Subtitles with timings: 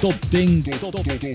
[0.00, 0.78] Top 10,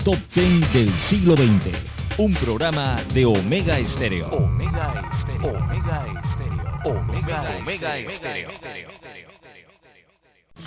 [0.04, 1.76] top, 10 del siglo XX.
[2.16, 4.28] Un programa de Omega Estéreo.
[4.28, 5.58] Omega Estéreo.
[5.58, 6.98] Omega Estéreo.
[6.98, 8.50] Omega, Omega Estéreo.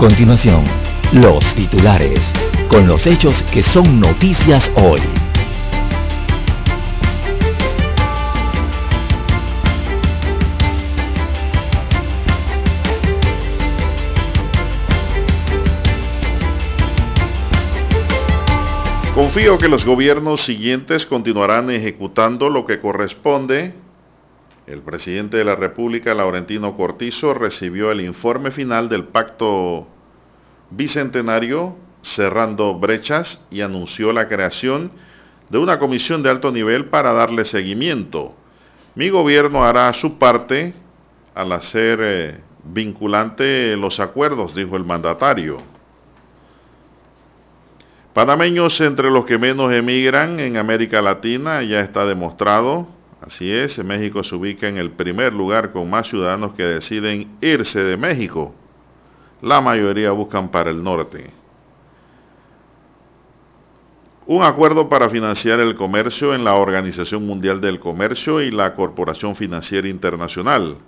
[0.00, 0.64] Continuación,
[1.12, 2.20] los titulares,
[2.68, 5.02] con los hechos que son noticias hoy.
[19.14, 23.74] Confío que los gobiernos siguientes continuarán ejecutando lo que corresponde.
[24.70, 29.88] El presidente de la República, Laurentino Cortizo, recibió el informe final del pacto
[30.70, 34.92] bicentenario cerrando brechas y anunció la creación
[35.48, 38.32] de una comisión de alto nivel para darle seguimiento.
[38.94, 40.72] Mi gobierno hará su parte
[41.34, 45.56] al hacer eh, vinculante los acuerdos, dijo el mandatario.
[48.14, 52.99] Panameños entre los que menos emigran en América Latina, ya está demostrado.
[53.20, 57.82] Así es, México se ubica en el primer lugar con más ciudadanos que deciden irse
[57.82, 58.54] de México.
[59.42, 61.30] La mayoría buscan para el norte.
[64.26, 69.34] Un acuerdo para financiar el comercio en la Organización Mundial del Comercio y la Corporación
[69.34, 70.78] Financiera Internacional.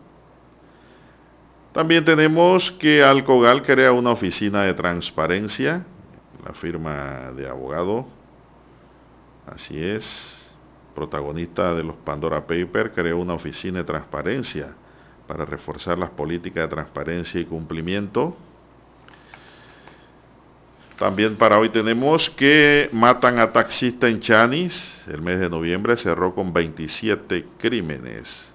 [1.72, 5.84] También tenemos que Alcogal crea una oficina de transparencia
[6.44, 8.06] la firma de abogado.
[9.46, 10.41] Así es,
[10.94, 14.74] protagonista de los Pandora Papers, creó una oficina de transparencia
[15.26, 18.36] para reforzar las políticas de transparencia y cumplimiento.
[20.98, 25.02] También para hoy tenemos que matan a taxista en Chanis.
[25.08, 28.54] El mes de noviembre cerró con 27 crímenes.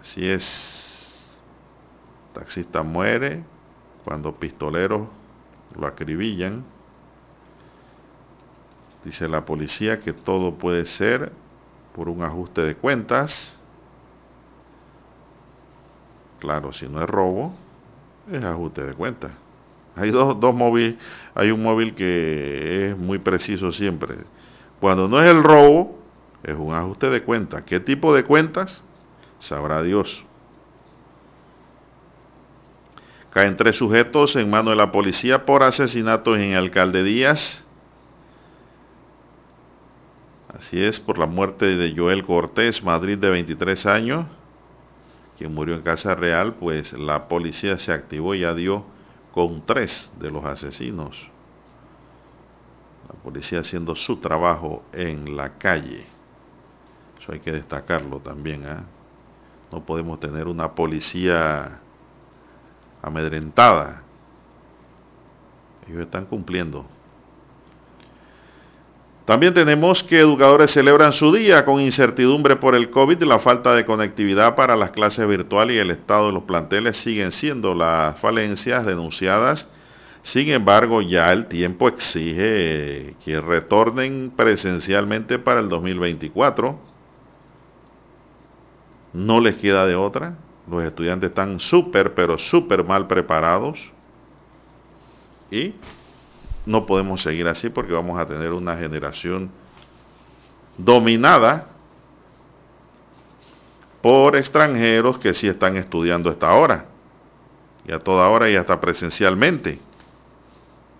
[0.00, 1.34] Así es.
[2.34, 3.42] Taxista muere
[4.04, 5.08] cuando pistoleros
[5.78, 6.64] lo acribillan.
[9.06, 11.30] Dice la policía que todo puede ser
[11.94, 13.56] por un ajuste de cuentas.
[16.40, 17.54] Claro, si no es robo,
[18.28, 19.30] es ajuste de cuentas.
[19.94, 20.96] Hay dos, dos móviles,
[21.36, 24.16] hay un móvil que es muy preciso siempre.
[24.80, 26.00] Cuando no es el robo,
[26.42, 27.62] es un ajuste de cuentas.
[27.62, 28.82] ¿Qué tipo de cuentas?
[29.38, 30.24] Sabrá Dios.
[33.30, 37.65] Caen tres sujetos en mano de la policía por asesinatos en Alcalde Díaz.
[40.56, 44.24] Así es, por la muerte de Joel Cortés, Madrid de 23 años,
[45.36, 48.82] quien murió en Casa Real, pues la policía se activó y dio
[49.34, 51.28] con tres de los asesinos.
[53.06, 56.06] La policía haciendo su trabajo en la calle.
[57.20, 58.64] Eso hay que destacarlo también.
[58.64, 58.78] ¿eh?
[59.70, 61.80] No podemos tener una policía
[63.02, 64.00] amedrentada.
[65.86, 66.95] Ellos están cumpliendo.
[69.26, 73.84] También tenemos que educadores celebran su día con incertidumbre por el COVID la falta de
[73.84, 78.86] conectividad para las clases virtuales y el estado de los planteles siguen siendo las falencias
[78.86, 79.68] denunciadas.
[80.22, 86.78] Sin embargo, ya el tiempo exige que retornen presencialmente para el 2024.
[89.12, 90.36] No les queda de otra.
[90.70, 93.80] Los estudiantes están súper, pero súper mal preparados.
[95.50, 95.74] Y
[96.66, 99.50] no podemos seguir así porque vamos a tener una generación
[100.76, 101.68] dominada
[104.02, 106.86] por extranjeros que sí están estudiando esta hora.
[107.86, 109.78] Y a toda hora y hasta presencialmente.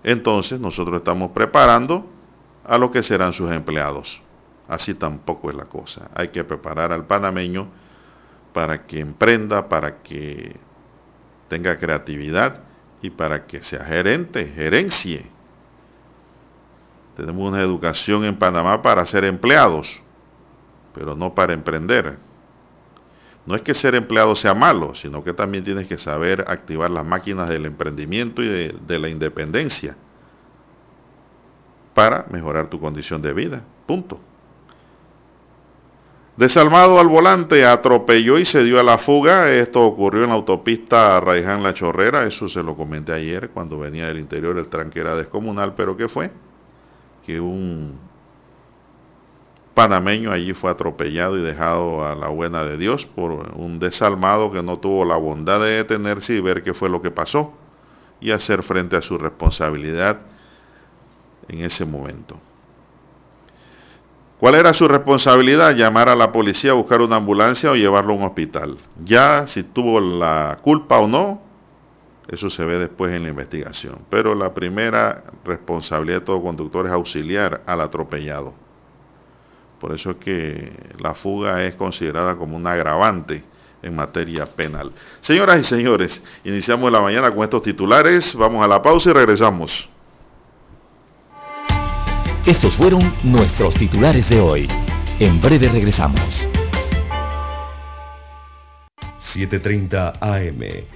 [0.03, 2.07] Entonces nosotros estamos preparando
[2.65, 4.21] a lo que serán sus empleados.
[4.69, 6.11] Así tampoco es la cosa.
[6.15, 7.69] Hay que preparar al panameño
[8.53, 10.57] para que emprenda, para que
[11.49, 12.63] tenga creatividad
[13.03, 15.36] y para que sea gerente, gerencie.
[17.17, 20.01] Tenemos una educación en Panamá para ser empleados,
[20.95, 22.19] pero no para emprender.
[23.47, 27.07] No es que ser empleado sea malo, sino que también tienes que saber activar las
[27.07, 29.97] máquinas del emprendimiento y de, la independencia
[31.95, 33.63] para mejorar tu condición de vida.
[33.87, 34.21] Punto.
[36.37, 39.51] Desalmado al volante, atropelló y se dio a la fuga.
[39.51, 42.27] Esto ocurrió en la autopista Raiján La Chorrera.
[42.27, 44.59] Eso se lo comenté ayer cuando venía del interior.
[44.59, 45.75] El tranque era descomunal.
[45.75, 46.31] ¿Pero qué fue?
[47.27, 47.99] Que un
[49.75, 54.63] panameño allí fue atropellado y dejado a la buena de Dios por un desalmado que
[54.63, 57.53] no tuvo la bondad de detenerse y ver qué fue lo que pasó
[58.21, 60.21] y hacer frente a su responsabilidad
[61.49, 62.39] en ese momento.
[64.39, 65.75] ¿Cuál era su responsabilidad?
[65.75, 68.79] Llamar a la policía, buscar una ambulancia o llevarlo a un hospital.
[69.05, 71.41] Ya si tuvo la culpa o no,
[72.29, 74.01] eso se ve después en la investigación.
[74.11, 78.55] Pero la primera responsabilidad de todo conductor es auxiliar al atropellado.
[79.81, 83.45] Por eso es que la fuga es considerada como un agravante
[83.83, 84.93] en materia penal.
[85.21, 88.35] Señoras y señores, iniciamos la mañana con estos titulares.
[88.35, 89.89] Vamos a la pausa y regresamos.
[92.45, 94.69] Estos fueron nuestros titulares de hoy.
[95.19, 96.21] En breve regresamos.
[99.35, 100.96] 7.30 AM.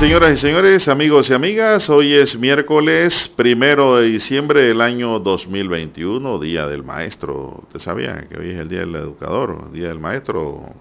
[0.00, 6.38] Señoras y señores, amigos y amigas, hoy es miércoles primero de diciembre del año 2021,
[6.38, 7.64] Día del Maestro.
[7.64, 10.72] ¿Usted sabía que hoy es el Día del Educador, Día del Maestro?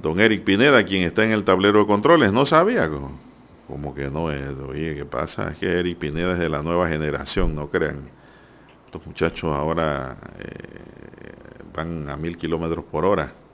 [0.00, 2.88] Don Eric Pineda, quien está en el tablero de controles, ¿no sabía?
[3.68, 5.50] Como que no es, oye, ¿qué pasa?
[5.50, 8.08] Es que Eric Pineda es de la nueva generación, no crean.
[8.86, 10.80] Estos muchachos ahora eh,
[11.76, 13.44] van a mil kilómetros por hora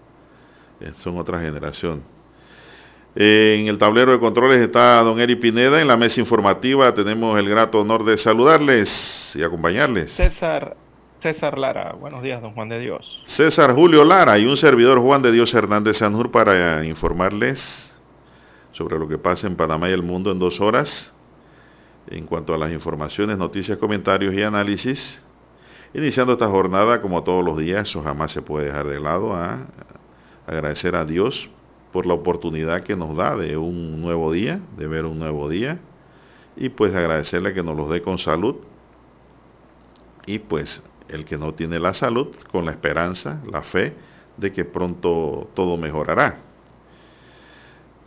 [0.80, 2.19] eh, son otra generación.
[3.14, 5.80] En el tablero de controles está don Eri Pineda.
[5.80, 10.12] En la mesa informativa tenemos el grato honor de saludarles y acompañarles.
[10.12, 10.76] César,
[11.14, 11.92] César Lara.
[11.98, 13.22] Buenos días, don Juan de Dios.
[13.24, 18.00] César Julio Lara y un servidor Juan de Dios Hernández Sanjur para informarles
[18.70, 21.12] sobre lo que pasa en Panamá y el mundo en dos horas.
[22.06, 25.24] En cuanto a las informaciones, noticias, comentarios y análisis.
[25.94, 29.34] Iniciando esta jornada, como todos los días, eso jamás se puede dejar de lado.
[29.34, 29.66] ¿ah?
[30.46, 31.50] agradecer a Dios
[31.92, 35.78] por la oportunidad que nos da de un nuevo día, de ver un nuevo día,
[36.56, 38.56] y pues agradecerle que nos los dé con salud,
[40.26, 43.94] y pues el que no tiene la salud, con la esperanza, la fe
[44.36, 46.38] de que pronto todo mejorará.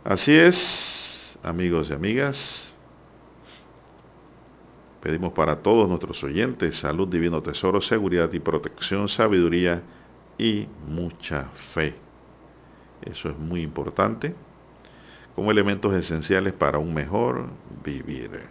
[0.04, 2.74] Así es, amigos y amigas,
[5.02, 9.82] pedimos para todos nuestros oyentes salud, divino tesoro, seguridad y protección, sabiduría
[10.38, 12.03] y mucha fe.
[13.02, 14.34] Eso es muy importante
[15.34, 17.46] como elementos esenciales para un mejor
[17.84, 18.42] vivir.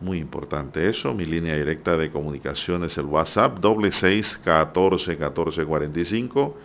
[0.00, 1.12] Muy importante eso.
[1.12, 6.56] Mi línea directa de comunicación es el WhatsApp doble seis catorce catorce cuarenta y cinco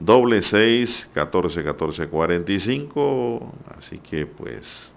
[0.00, 3.52] doble seis catorce catorce cuarenta y cinco.
[3.76, 4.92] Así que pues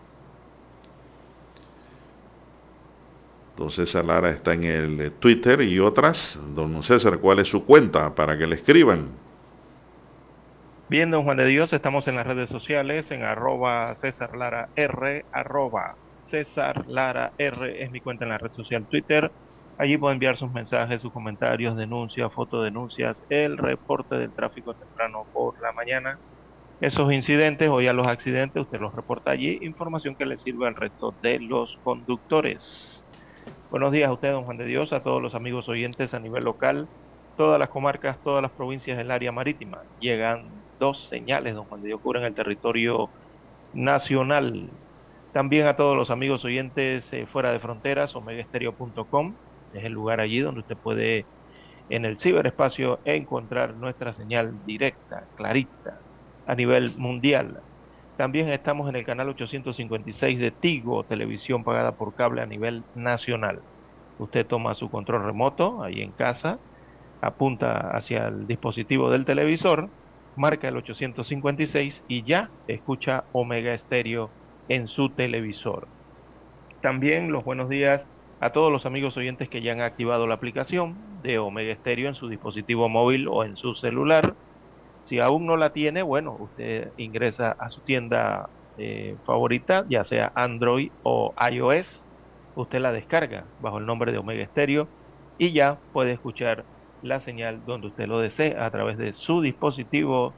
[3.55, 6.39] Don César Lara está en el Twitter y otras.
[6.55, 9.09] Don César, ¿cuál es su cuenta para que le escriban?
[10.89, 15.27] Bien, don Juan de Dios, estamos en las redes sociales, en arroba César Lara R,
[15.31, 19.31] arroba César Lara R es mi cuenta en la red social Twitter.
[19.77, 25.61] Allí puede enviar sus mensajes, sus comentarios, denuncias, fotodenuncias, el reporte del tráfico temprano por
[25.61, 26.19] la mañana.
[26.79, 30.75] esos incidentes o ya los accidentes, usted los reporta allí, información que le sirve al
[30.75, 33.05] resto de los conductores.
[33.69, 36.43] Buenos días a usted, don Juan de Dios, a todos los amigos oyentes a nivel
[36.45, 36.89] local,
[37.35, 39.83] todas las comarcas, todas las provincias del área marítima.
[39.99, 43.09] Llegan dos señales, don Juan de Dios, cubren el territorio
[43.73, 44.69] nacional.
[45.33, 49.35] También a todos los amigos oyentes eh, fuera de fronteras, omegaestereo.com,
[49.73, 51.25] es el lugar allí donde usted puede
[51.89, 55.99] en el ciberespacio encontrar nuestra señal directa, clarita,
[56.45, 57.61] a nivel mundial.
[58.17, 63.61] También estamos en el canal 856 de Tigo, televisión pagada por cable a nivel nacional.
[64.17, 66.59] Usted toma su control remoto ahí en casa,
[67.21, 69.89] apunta hacia el dispositivo del televisor,
[70.39, 74.29] marca el 856 y ya escucha Omega Estéreo
[74.69, 75.87] en su televisor.
[76.81, 78.05] También los buenos días
[78.39, 82.15] a todos los amigos oyentes que ya han activado la aplicación de Omega Stereo en
[82.15, 84.33] su dispositivo móvil o en su celular
[85.03, 90.31] si aún no la tiene, bueno, usted ingresa a su tienda eh, favorita, ya sea
[90.35, 92.05] Android o iOS,
[92.55, 94.87] usted la descarga bajo el nombre de Omega Stereo
[95.37, 96.65] y ya puede escuchar
[97.01, 100.33] la señal donde usted lo desee a través de su dispositivo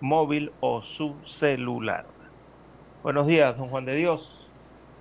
[0.00, 2.06] móvil o su celular.
[3.02, 4.36] Buenos días, don Juan de Dios.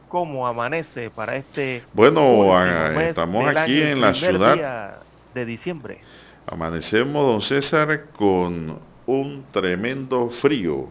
[0.07, 1.83] ¿Cómo amanece para este...
[1.93, 2.51] Bueno,
[2.99, 4.99] estamos aquí en la ciudad
[5.33, 6.01] de diciembre.
[6.47, 10.87] Amanecemos, don César, con un tremendo frío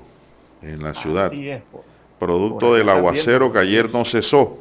[0.63, 1.33] en la ciudad,
[2.19, 4.59] producto del aguacero que ayer no cesó.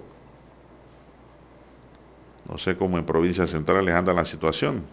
[2.49, 4.83] No sé cómo en provincias centrales anda la situación.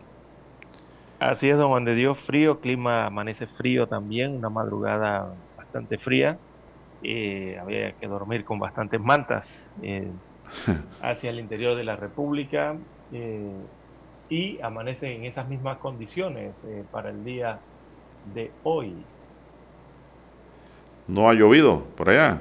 [1.25, 5.25] Así es, don Juan de Dios, frío, clima amanece frío también, una madrugada
[5.57, 6.39] bastante fría.
[7.01, 9.49] Eh, había que dormir con bastantes mantas
[9.83, 10.13] eh,
[11.01, 12.79] hacia el interior de la República
[13.11, 13.67] eh,
[14.29, 16.57] y amanece en esas mismas condiciones
[16.91, 17.63] para el día
[18.23, 19.11] de hoy.
[21.07, 22.41] ¿No ha llovido por allá?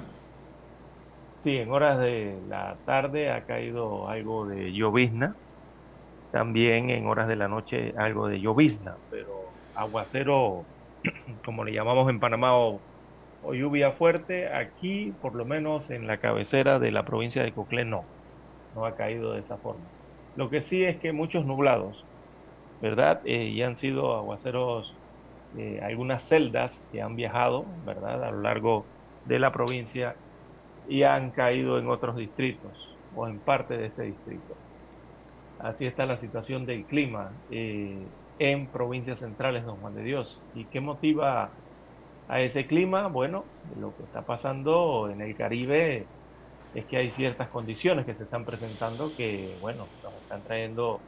[1.40, 5.36] Sí, en horas de la tarde ha caído algo de llovizna.
[6.34, 10.68] También en horas de la noche algo de llovizna, pero aguacero,
[11.46, 12.84] como le llamamos en Panamá, o,
[13.54, 18.10] lluvia fuerte, aquí por lo menos en la cabecera de la provincia de Coclé no,
[18.74, 19.92] no ha caído de esa forma.
[20.36, 22.08] Lo que sí es que muchos nublados,
[22.82, 23.22] ¿verdad?
[23.26, 25.00] Eh, y han sido aguaceros
[25.58, 28.92] eh, algunas celdas que han viajado, ¿verdad?, a lo largo
[29.26, 30.18] de la provincia
[30.86, 34.60] y han caído en otros distritos o en parte de este distrito.
[35.58, 40.46] Así está la situación del clima eh, en provincias centrales, don Juan de Dios.
[40.52, 41.56] ¿Y qué motiva
[42.28, 43.08] a ese clima?
[43.10, 46.12] Bueno, lo que está pasando en el Caribe
[46.74, 51.08] es que hay ciertas condiciones que se están presentando que, bueno, nos están trayendo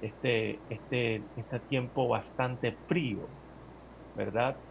[0.00, 3.32] este, este, este tiempo bastante frío,
[4.14, 4.62] ¿verdad?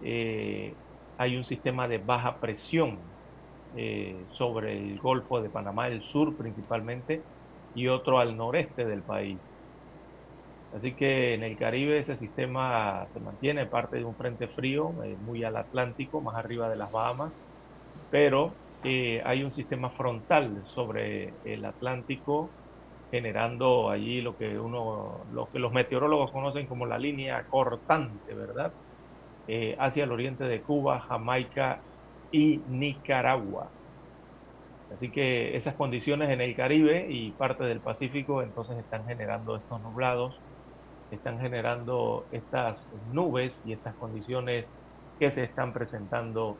[0.00, 0.78] Eh,
[1.18, 3.16] hay un sistema de baja presión
[3.74, 7.26] eh, sobre el Golfo de Panamá, el sur principalmente,
[7.74, 9.42] y otro al noreste del país.
[10.70, 15.16] Así que en el Caribe ese sistema se mantiene parte de un frente frío, eh,
[15.18, 17.38] muy al Atlántico, más arriba de las Bahamas,
[18.10, 18.60] pero
[19.24, 22.54] hay un sistema frontal sobre el Atlántico
[23.10, 28.74] generando allí lo que uno, lo que los meteorólogos conocen como la línea cortante, ¿verdad?
[29.46, 31.84] Eh, hacia el oriente de Cuba, Jamaica
[32.30, 33.72] y Nicaragua.
[34.94, 39.80] Así que esas condiciones en el Caribe y parte del Pacífico entonces están generando estos
[39.82, 40.42] nublados,
[41.10, 44.66] están generando estas nubes y estas condiciones
[45.18, 46.58] que se están presentando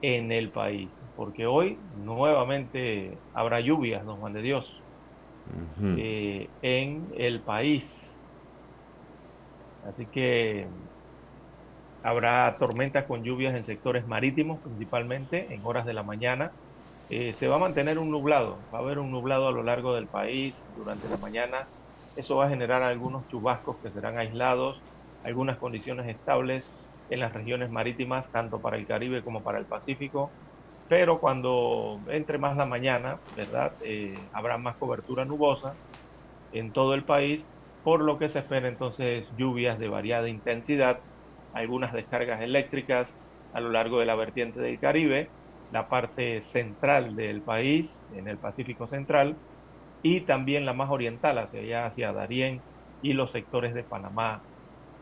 [0.00, 0.90] en el país.
[1.14, 4.84] Porque hoy nuevamente habrá lluvias, don Juan de Dios.
[5.98, 7.84] Eh, en el país.
[9.82, 10.68] Así que
[12.02, 16.52] habrá tormentas con lluvias en sectores marítimos principalmente en horas de la mañana.
[17.08, 19.94] Eh, se va a mantener un nublado, va a haber un nublado a lo largo
[19.94, 21.68] del país durante la mañana.
[22.14, 24.84] Eso va a generar algunos chubascos que serán aislados,
[25.22, 26.70] algunas condiciones estables
[27.08, 30.36] en las regiones marítimas, tanto para el Caribe como para el Pacífico
[30.88, 33.76] pero cuando entre más la mañana, ¿verdad?
[33.80, 35.78] Eh, habrá más cobertura nubosa
[36.50, 37.48] en todo el país,
[37.82, 41.00] por lo que se espera entonces lluvias de variada intensidad,
[41.52, 43.16] algunas descargas eléctricas
[43.52, 45.32] a lo largo de la vertiente del Caribe,
[45.70, 49.40] la parte central del país, en el Pacífico Central,
[50.02, 52.64] y también la más oriental, hacia allá, hacia Darién
[53.02, 54.44] y los sectores de Panamá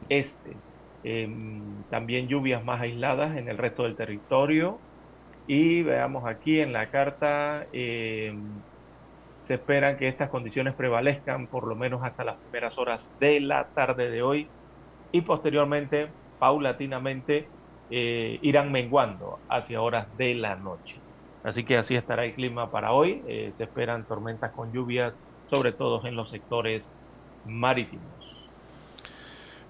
[0.09, 0.63] Este.
[1.03, 4.83] Em, también lluvias más aisladas en el resto del territorio,
[5.47, 8.35] y veamos aquí en la carta, eh,
[9.43, 13.71] se esperan que estas condiciones prevalezcan por lo menos hasta las primeras horas de la
[13.75, 14.53] tarde de hoy
[15.13, 17.53] y posteriormente, paulatinamente,
[17.91, 20.97] eh, irán menguando hacia horas de la noche.
[21.45, 23.23] Así que así estará el clima para hoy.
[23.29, 25.15] Eh, se esperan tormentas con lluvias,
[25.49, 26.85] sobre todo en los sectores
[27.45, 28.05] marítimos.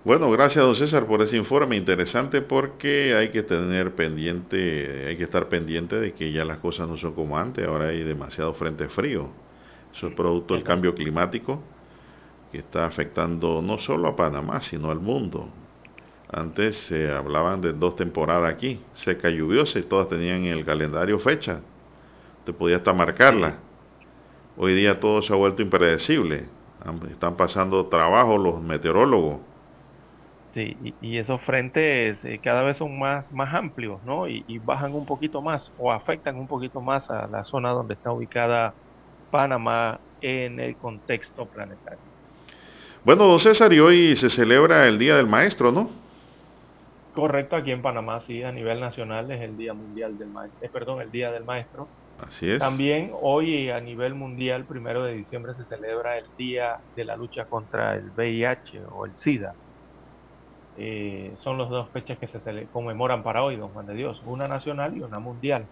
[0.05, 5.25] Bueno, gracias don César por ese informe interesante porque hay que tener pendiente, hay que
[5.25, 8.89] estar pendiente de que ya las cosas no son como antes, ahora hay demasiado frente
[8.89, 9.31] frío.
[9.93, 11.61] Eso es producto del cambio climático
[12.53, 15.49] que está afectando no solo a Panamá, sino al mundo.
[16.33, 20.65] Antes se hablaban de dos temporadas aquí, seca y lluviosa, y todas tenían en el
[20.65, 21.61] calendario fecha.
[22.45, 23.59] Te podía hasta marcarla.
[24.57, 26.45] Hoy día todo se ha vuelto impredecible.
[27.11, 29.39] Están pasando trabajo los meteorólogos.
[30.53, 34.27] Sí, y, esos frentes eh, cada vez son más, más amplios, ¿no?
[34.27, 37.93] Y, y, bajan un poquito más o afectan un poquito más a la zona donde
[37.93, 38.73] está ubicada
[39.31, 41.99] Panamá en el contexto planetario.
[43.05, 46.06] Bueno, don César, y hoy se celebra el Día del Maestro, ¿no?
[47.17, 50.69] Correcto, aquí en Panamá sí, a nivel nacional es el Día Mundial del Maestro, eh,
[50.71, 51.89] perdón, el Día del Maestro.
[52.19, 52.59] Así es.
[52.59, 57.47] También hoy a nivel mundial, primero de diciembre, se celebra el Día de la Lucha
[57.47, 59.55] contra el VIH o el SIDA.
[60.77, 64.47] Eh, son las dos fechas que se conmemoran para hoy, don Juan de Dios, una
[64.47, 65.65] nacional y una mundial.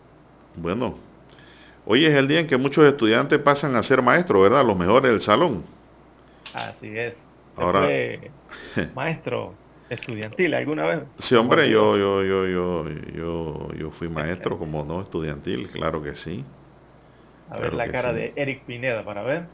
[0.57, 0.95] Bueno,
[1.85, 4.65] hoy es el día en que muchos estudiantes pasan a ser maestros, ¿verdad?
[4.65, 5.63] Los mejores del salón.
[6.55, 7.15] Así es.
[7.57, 7.87] Ahora,
[8.95, 9.53] maestro,
[9.95, 11.03] estudiantil alguna vez?
[11.19, 16.15] Sí, hombre, yo, yo, yo, yo, yo, yo fui maestro, como no estudiantil, claro que
[16.17, 16.45] sí.
[17.51, 19.47] A ver la cara de Eric Pineda para ver.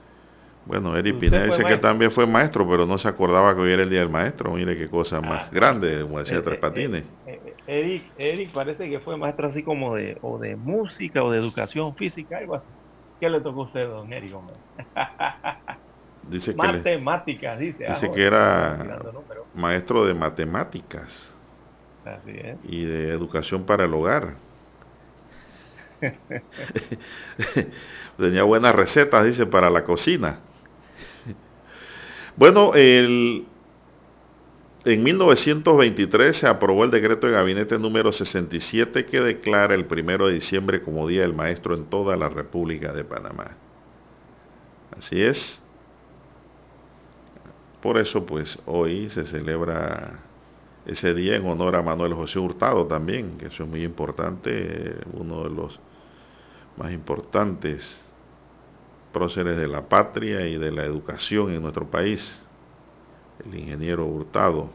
[0.66, 3.82] Bueno, Eric Pineda dice que también fue maestro, pero no se acordaba que hoy era
[3.82, 4.52] el día del maestro.
[4.52, 5.50] Mire qué cosa más ah.
[5.52, 7.04] grande, como decía eh, Tres eh, Patines.
[7.26, 11.38] Eh, Eric, Eric parece que fue maestro así como de, o de música o de
[11.38, 12.73] educación física, algo así.
[13.18, 14.35] ¿Qué le tocó a usted, don Eric?
[16.28, 17.86] Dice matemáticas, dice.
[17.86, 19.00] Dice ah, que era
[19.54, 21.34] maestro de matemáticas.
[22.64, 24.34] Y de educación para el hogar.
[28.16, 30.40] Tenía buenas recetas, dice, para la cocina.
[32.36, 33.46] Bueno, el,
[34.85, 40.35] en 1923 se aprobó el decreto de gabinete número 67 que declara el primero de
[40.35, 43.56] diciembre como Día del Maestro en toda la República de Panamá.
[44.96, 45.62] Así es.
[47.83, 50.21] Por eso, pues, hoy se celebra
[50.87, 55.45] ese día en honor a Manuel José Hurtado también, que eso es muy importante, uno
[55.45, 55.81] de los
[56.77, 58.05] más importantes
[59.12, 62.47] próceres de la patria y de la educación en nuestro país,
[63.45, 64.71] el ingeniero Hurtado.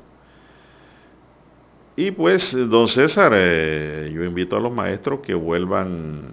[1.95, 6.29] Y pues, don César, eh, yo invito a los maestros que vuelvan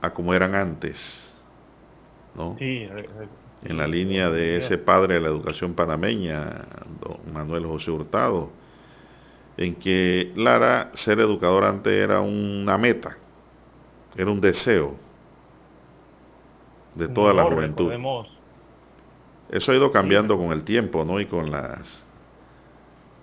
[0.00, 1.36] a como eran antes,
[2.36, 2.56] ¿no?
[2.58, 2.86] Sí,
[3.64, 6.66] en la línea de ese padre de la educación panameña,
[7.00, 8.50] don Manuel José Hurtado,
[9.56, 13.18] en que Lara, ser educador antes era una meta,
[14.16, 14.94] era un deseo
[16.94, 17.92] de toda la juventud.
[19.50, 21.20] Eso ha ido cambiando con el tiempo, ¿no?
[21.20, 22.06] Y con las,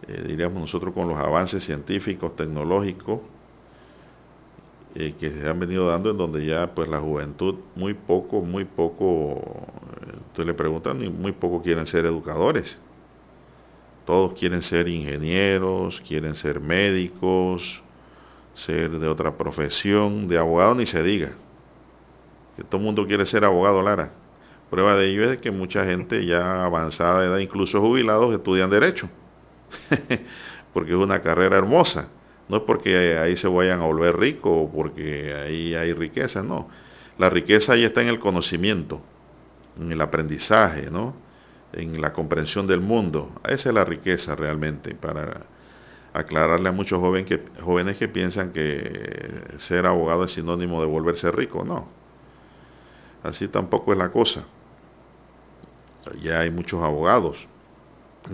[0.08, 3.21] eh, diríamos nosotros, con los avances científicos, tecnológicos,
[5.00, 8.66] eh, que se han venido dando en donde ya pues la juventud muy poco, muy
[8.66, 9.68] poco,
[10.30, 12.82] usted le preguntan, muy poco quieren ser educadores.
[14.08, 17.84] Todos quieren ser ingenieros, quieren ser médicos,
[18.56, 21.34] ser de otra profesión, de abogado ni se diga.
[22.56, 24.14] Que todo el mundo quiere ser abogado, Lara.
[24.72, 29.08] Prueba de ello es que mucha gente ya avanzada edad, incluso jubilados, estudian derecho.
[30.74, 32.08] Porque es una carrera hermosa.
[32.50, 36.70] No es porque ahí se vayan a volver ricos o porque ahí hay riqueza, no.
[37.18, 39.02] La riqueza ahí está en el conocimiento,
[39.80, 41.16] en el aprendizaje, ¿no?
[41.74, 43.32] En la comprensión del mundo.
[43.48, 45.46] Esa es la riqueza realmente, para
[46.14, 51.32] aclararle a muchos jóvenes que, jóvenes que piensan que ser abogado es sinónimo de volverse
[51.32, 51.88] rico, no.
[53.24, 54.46] Así tampoco es la cosa.
[56.22, 57.48] Ya hay muchos abogados,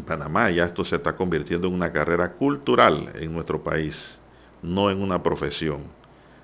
[0.01, 4.19] Panamá ya esto se está convirtiendo en una carrera cultural en nuestro país,
[4.62, 5.84] no en una profesión.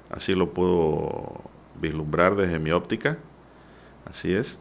[0.09, 1.41] Así lo puedo
[1.81, 3.17] vislumbrar desde mi óptica.
[4.05, 4.59] Así es.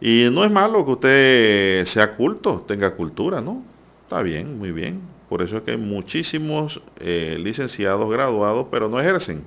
[0.00, 3.62] Y no es malo que usted sea culto, tenga cultura, ¿no?
[4.04, 5.00] Está bien, muy bien.
[5.28, 9.44] Por eso es que hay muchísimos eh, licenciados graduados, pero no ejercen.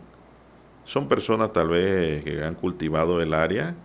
[0.86, 3.76] Son personas tal vez que han cultivado el área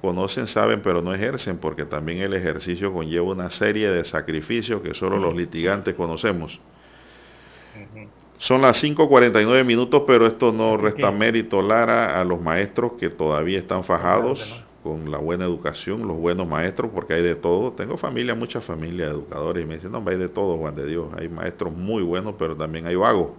[0.00, 4.94] conocen, saben, pero no ejercen, porque también el ejercicio conlleva una serie de sacrificios que
[4.94, 6.60] solo los litigantes conocemos.
[8.38, 13.58] Son las 5.49 minutos, pero esto no resta mérito, Lara, a los maestros que todavía
[13.58, 17.72] están fajados con la buena educación, los buenos maestros, porque hay de todo.
[17.72, 20.86] Tengo familia, mucha familia de educadores, y me dicen, no, hay de todo, Juan de
[20.86, 21.08] Dios.
[21.18, 23.30] Hay maestros muy buenos, pero también hay vagos.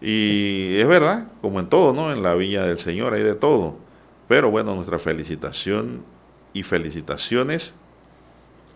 [0.00, 2.12] Y es verdad, como en todo, ¿no?
[2.12, 3.76] En la Villa del Señor hay de todo.
[4.28, 6.02] Pero bueno, nuestra felicitación
[6.52, 7.74] y felicitaciones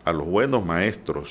[0.04, 1.30] a los buenos maestros,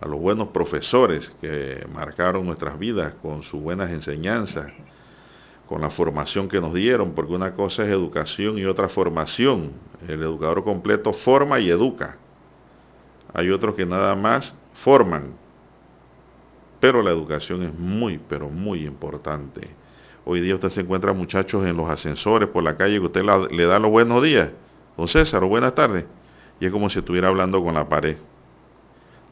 [0.00, 4.72] a los buenos profesores que marcaron nuestras vidas con sus buenas enseñanzas,
[5.68, 9.72] con la formación que nos dieron, porque una cosa es educación y otra formación.
[10.08, 12.16] El educador completo forma y educa.
[13.32, 15.34] Hay otros que nada más forman,
[16.80, 19.68] pero la educación es muy, pero muy importante.
[20.24, 23.66] Hoy día usted se encuentra muchachos en los ascensores por la calle que usted le
[23.66, 24.50] da los buenos días.
[24.96, 26.04] Don César, o buenas tardes.
[26.60, 28.16] Y es como si estuviera hablando con la pared.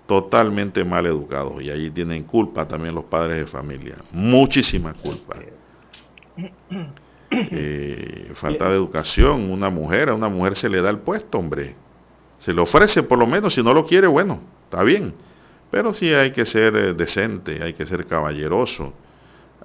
[0.07, 1.63] Totalmente mal educados.
[1.63, 3.97] Y allí tienen culpa también los padres de familia.
[4.13, 5.37] Muchísima culpa.
[7.31, 9.51] Eh, falta de educación.
[9.51, 11.75] Una mujer, a una mujer se le da el puesto, hombre.
[12.39, 13.53] Se le ofrece por lo menos.
[13.53, 15.13] Si no lo quiere, bueno, está bien.
[15.71, 18.95] Pero sí hay que ser eh, decente, hay que ser caballeroso.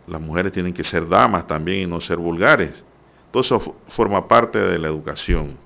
[0.07, 2.83] Las mujeres tienen que ser damas también y no ser vulgares.
[3.31, 5.57] Todo eso forma parte de la educación,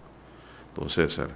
[0.75, 1.29] don César.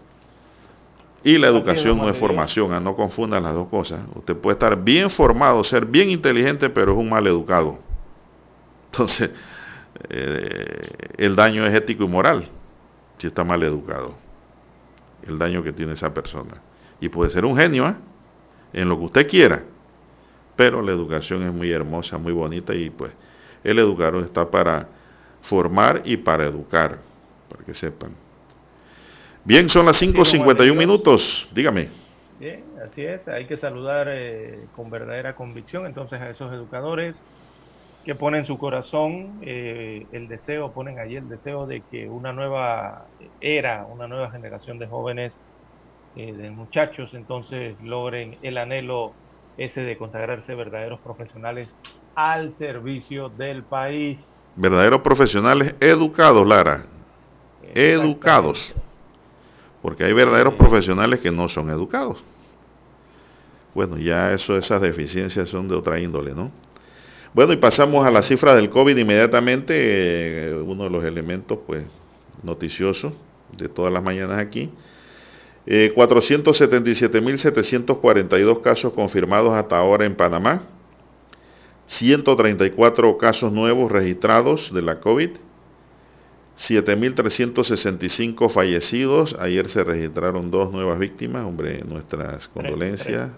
[1.23, 2.79] Y la educación no es formación, ¿ah?
[2.79, 3.99] no confundan las dos cosas.
[4.15, 7.77] Usted puede estar bien formado, ser bien inteligente, pero es un mal educado.
[8.91, 9.29] Entonces,
[10.09, 12.47] eh, el daño es ético y moral,
[13.17, 14.15] si está mal educado.
[15.27, 16.55] El daño que tiene esa persona.
[16.99, 17.95] Y puede ser un genio, ¿eh?
[18.73, 19.63] en lo que usted quiera.
[20.61, 23.11] Pero la educación es muy hermosa, muy bonita y pues
[23.63, 24.87] el educador está para
[25.41, 26.99] formar y para educar,
[27.49, 28.11] para que sepan.
[29.43, 31.89] Bien, son las 5.51 minutos, dígame.
[32.39, 37.15] Bien, así es, hay que saludar eh, con verdadera convicción entonces a esos educadores
[38.05, 43.07] que ponen su corazón eh, el deseo, ponen allí el deseo de que una nueva
[43.39, 45.33] era, una nueva generación de jóvenes
[46.15, 49.15] eh, de muchachos entonces logren el anhelo
[49.57, 51.69] ese de consagrarse verdaderos profesionales
[52.15, 54.19] al servicio del país.
[54.55, 56.85] Verdaderos profesionales educados, Lara.
[57.73, 58.73] Educados.
[59.81, 62.23] Porque hay verdaderos profesionales que no son educados.
[63.73, 66.51] Bueno, ya eso, esas deficiencias son de otra índole, ¿no?
[67.33, 71.85] Bueno, y pasamos a la cifra del COVID inmediatamente, eh, uno de los elementos, pues,
[72.43, 73.13] noticiosos
[73.57, 74.69] de todas las mañanas aquí.
[75.65, 80.63] 477.742 eh, casos confirmados hasta ahora en Panamá,
[81.85, 85.29] 134 casos nuevos registrados de la COVID,
[86.57, 93.31] 7.365 fallecidos, ayer se registraron dos nuevas víctimas, hombre, nuestras condolencias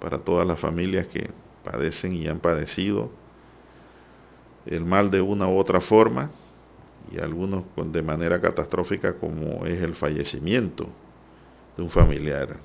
[0.00, 1.30] para todas las familias que
[1.64, 3.10] padecen y han padecido
[4.66, 6.30] el mal de una u otra forma
[7.10, 10.88] y algunos de manera catastrófica como es el fallecimiento
[11.76, 12.56] de un familiar.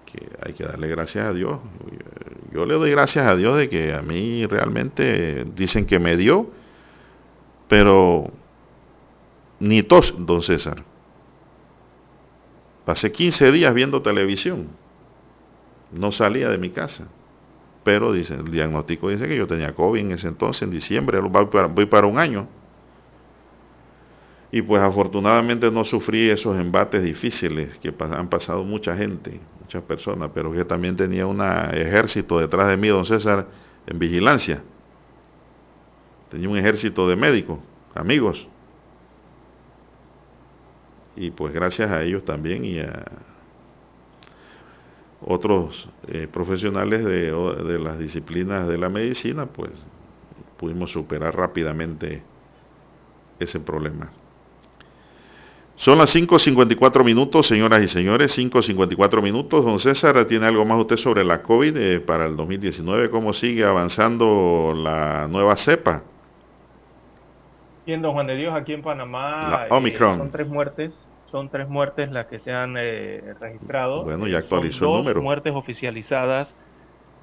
[0.05, 1.57] que hay que darle gracias a Dios.
[2.53, 6.51] Yo le doy gracias a Dios de que a mí realmente dicen que me dio,
[7.67, 8.31] pero
[9.59, 10.83] ni tos, don César.
[12.85, 14.67] Pasé 15 días viendo televisión
[15.91, 17.07] no salía de mi casa.
[17.83, 21.45] pero dice, el diagnóstico dice que yo tenía COVID en ese entonces, en diciembre, voy
[21.47, 22.47] para, voy para un año.
[24.51, 30.29] Y pues afortunadamente no sufrí esos embates difíciles que han pasado mucha gente, muchas personas,
[30.33, 33.47] pero que también tenía un ejército detrás de mí, don César,
[33.87, 34.61] en vigilancia.
[36.29, 37.59] Tenía un ejército de médicos,
[37.95, 38.47] amigos.
[41.15, 43.05] Y pues gracias a ellos también y a
[45.25, 49.85] otros eh, profesionales de, de las disciplinas de la medicina, pues
[50.57, 52.23] pudimos superar rápidamente
[53.39, 54.11] ese problema.
[55.81, 59.65] Son las 5.54 minutos, señoras y señores, 5.54 minutos.
[59.65, 63.09] Don César, ¿tiene algo más usted sobre la COVID eh, para el 2019?
[63.09, 66.03] ¿Cómo sigue avanzando la nueva cepa?
[67.87, 70.19] Bien, don Juan de Dios, aquí en Panamá eh, Omicron.
[70.19, 70.93] son tres muertes,
[71.31, 74.03] son tres muertes las que se han eh, registrado.
[74.03, 75.21] Bueno, ya actualizó son el número.
[75.23, 76.55] muertes oficializadas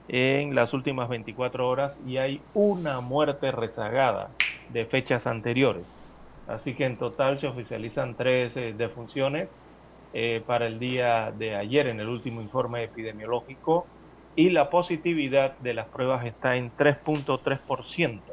[0.09, 4.37] en las últimas 24 horas y hay una muerte rezagada
[4.69, 5.87] de fechas anteriores.
[6.47, 9.51] Así que en total se oficializan tres eh, defunciones
[10.13, 13.93] eh, para el día de ayer en el último informe epidemiológico
[14.35, 18.33] y la positividad de las pruebas está en 3.3%.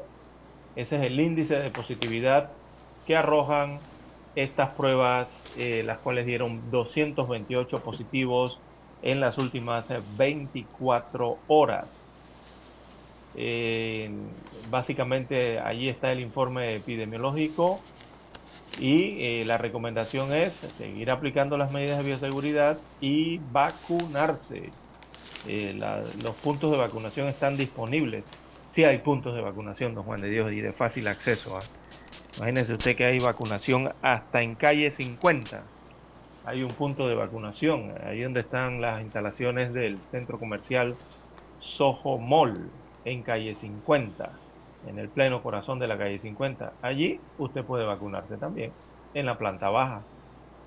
[0.76, 2.54] Ese es el índice de positividad
[3.06, 3.88] que arrojan
[4.36, 8.60] estas pruebas, eh, las cuales dieron 228 positivos
[9.02, 11.88] en las últimas 24 horas.
[14.70, 17.80] básicamente allí está el informe epidemiológico
[18.78, 24.78] y eh, la recomendación es seguir aplicando las medidas de bioseguridad y vacunarse.
[25.44, 28.26] Eh, los puntos de vacunación están disponibles.
[28.72, 31.56] Sí hay puntos de vacunación, don Juan de Dios, y de fácil acceso.
[31.58, 31.72] ¿ah?
[32.38, 35.64] Imagínese usted que hay vacunación hasta en calle 50.
[36.46, 40.96] Hay un punto de vacunación, ahí donde están las instalaciones del centro comercial
[41.60, 42.70] Soho Mall,
[43.04, 44.46] en calle 50
[44.88, 46.74] en el pleno corazón de la calle 50.
[46.82, 48.72] Allí usted puede vacunarse también,
[49.14, 50.02] en la planta baja.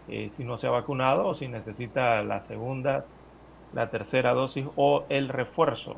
[0.08, 3.04] Eh, si no se ha vacunado o si necesita la segunda,
[3.72, 5.96] la tercera dosis o el refuerzo.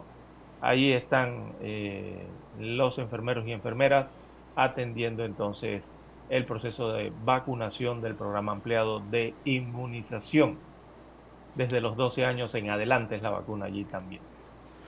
[0.60, 2.26] Ahí están eh,
[2.58, 4.06] los enfermeros y enfermeras
[4.54, 5.82] atendiendo entonces
[6.28, 10.58] el proceso de vacunación del programa ampliado de inmunización.
[11.54, 14.22] Desde los 12 años en adelante es la vacuna allí también.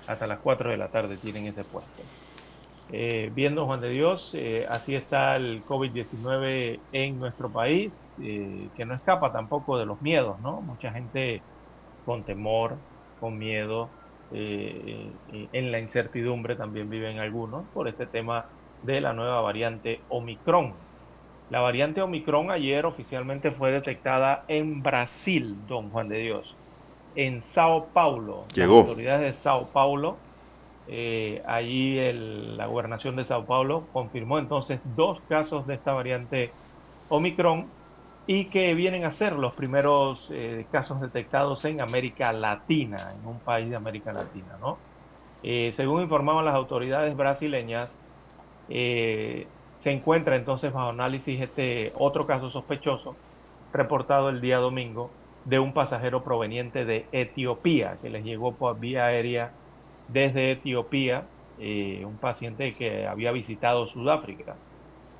[0.07, 2.03] Hasta las 4 de la tarde tienen ese puesto.
[2.94, 8.85] Eh, viendo Juan de Dios, eh, así está el COVID-19 en nuestro país, eh, que
[8.85, 10.61] no escapa tampoco de los miedos, ¿no?
[10.61, 11.42] Mucha gente
[12.05, 12.77] con temor,
[13.18, 13.90] con miedo,
[14.35, 18.46] en la incertidumbre también viven algunos por este tema
[18.83, 20.75] de la nueva variante Omicron.
[21.51, 26.55] La variante Omicron ayer oficialmente fue detectada en Brasil, don Juan de Dios,
[27.14, 28.45] en Sao Paulo.
[28.55, 28.79] Llegó.
[28.79, 30.16] Las autoridades de Sao Paulo
[30.88, 36.51] eh, allí la gobernación de Sao Paulo confirmó entonces dos casos de esta variante
[37.09, 37.66] Omicron
[38.27, 43.38] y que vienen a ser los primeros eh, casos detectados en América Latina, en un
[43.40, 44.57] país de América Latina.
[44.61, 44.79] ¿no?
[45.42, 47.88] Eh, según informaban las autoridades brasileñas,
[48.72, 53.16] se encuentra entonces bajo análisis este otro caso sospechoso
[53.72, 55.11] reportado el día domingo
[55.44, 59.52] de un pasajero proveniente de Etiopía que les llegó por vía aérea
[60.08, 61.24] desde Etiopía,
[61.58, 64.56] eh, un paciente que había visitado Sudáfrica.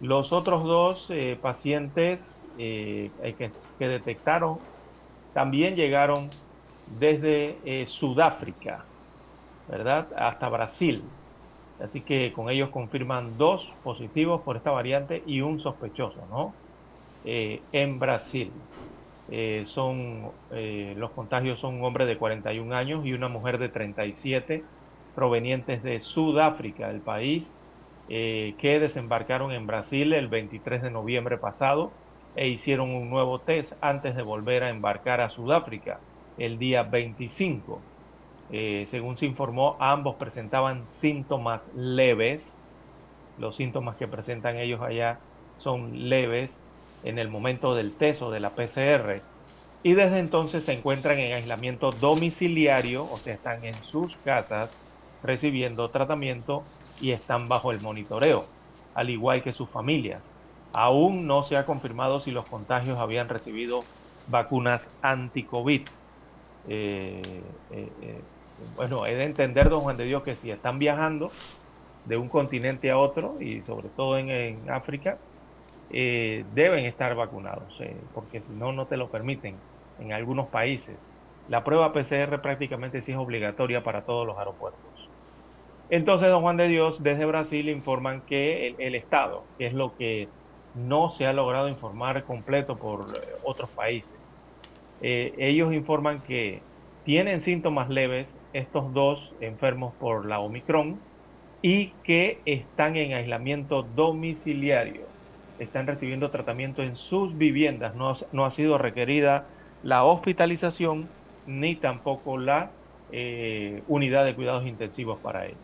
[0.01, 2.21] Los otros dos eh, pacientes
[2.59, 4.59] eh, que, detectaron
[5.33, 6.31] también llegaron
[6.99, 8.85] desde Sudáfrica,
[9.69, 10.09] ¿verdad?
[10.17, 11.03] Hasta Brasil.
[11.83, 16.55] Así que con ellos confirman dos positivos por esta variante y un sospechoso, ¿no?
[17.25, 18.51] en Brasil.
[19.67, 24.65] son, los contagios son un hombre de 41 años y una mujer de 37
[25.15, 27.53] provenientes de Sudáfrica, el país
[28.09, 31.93] eh, que desembarcaron en Brasil el 23 de noviembre pasado
[32.35, 36.01] e hicieron un nuevo test antes de volver a embarcar a Sudáfrica
[36.37, 37.92] el día 25.
[38.53, 42.63] Eh, según se informó, ambos presentaban síntomas leves.
[43.37, 45.23] Los síntomas que presentan ellos allá
[45.57, 46.59] son leves
[47.03, 49.27] en el momento del test o de la PCR.
[49.83, 54.73] Y desde entonces se encuentran en aislamiento domiciliario, o sea, están en sus casas
[55.23, 58.55] recibiendo tratamiento y están bajo el monitoreo,
[58.95, 60.25] al igual que sus familias.
[60.73, 63.91] Aún no se ha confirmado si los contagios habían recibido
[64.27, 65.91] vacunas anti-COVID.
[66.65, 68.29] Eh, eh,
[68.77, 71.31] bueno, he de entender, don Juan de Dios, que si están viajando
[72.05, 75.19] de un continente a otro, y sobre todo en, África,
[75.91, 77.79] deben estar vacunados,
[78.15, 79.57] porque si no, no te lo permiten
[80.01, 80.97] en algunos países.
[81.49, 84.81] La prueba PCR prácticamente sí es obligatoria para todos los aeropuertos.
[85.93, 90.29] Entonces, don Juan de Dios, desde Brasil informan que el, Estado, que es lo que
[90.75, 94.15] no se ha logrado informar completo por eh, otros países,
[95.03, 96.63] eh, ellos informan que
[97.05, 100.99] tienen síntomas leves estos dos enfermos por la Omicron
[101.63, 105.03] y que están en aislamiento domiciliario,
[105.59, 109.47] están recibiendo tratamiento en sus viviendas, no, no ha sido requerida
[109.83, 111.09] la hospitalización
[111.47, 112.71] ni tampoco la
[113.11, 115.59] eh, unidad de cuidados intensivos para ellos.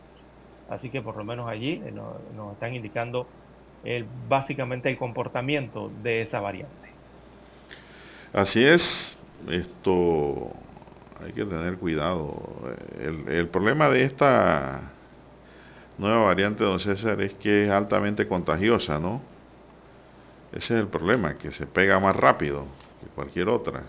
[0.68, 3.27] Así que por lo menos allí eh, nos, están indicando
[4.29, 6.88] básicamente el comportamiento de esa variante.
[8.33, 9.16] Así es,
[9.48, 10.53] esto
[11.25, 12.35] hay que tener cuidado.
[13.01, 14.81] El, problema de esta
[15.99, 19.21] nueva variante, don César, es que es altamente contagiosa, ¿no?
[20.53, 22.65] Ese es el problema, que se pega más rápido
[23.01, 23.83] que cualquier otra.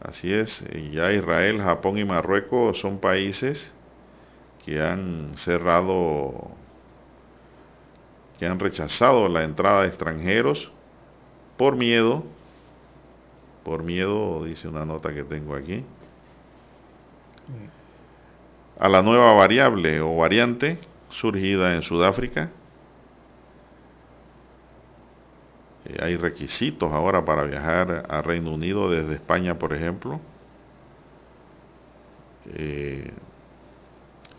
[0.00, 0.62] Así es,
[0.92, 3.72] ya Israel, Japón y Marruecos son países
[4.64, 6.50] que han cerrado,
[8.38, 10.70] que han rechazado la entrada de extranjeros
[11.56, 12.24] por miedo,
[13.64, 15.84] por miedo, dice una nota que tengo aquí,
[18.78, 20.78] a la nueva variable o variante
[21.10, 22.50] surgida en Sudáfrica.
[25.86, 30.20] Eh, hay requisitos ahora para viajar a Reino Unido desde España, por ejemplo.
[32.54, 33.10] Eh,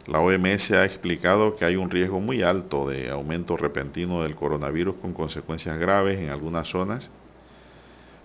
[0.05, 4.95] la OMS ha explicado que hay un riesgo muy alto de aumento repentino del coronavirus
[5.01, 7.11] con consecuencias graves en algunas zonas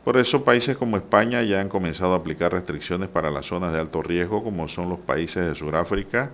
[0.05, 3.81] por eso países como España ya han comenzado a aplicar restricciones para las zonas de
[3.81, 6.31] alto riesgo, como son los países de Sudáfrica,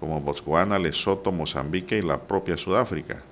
[0.00, 3.22] como Botswana, Lesoto, Mozambique y la propia Sudáfrica.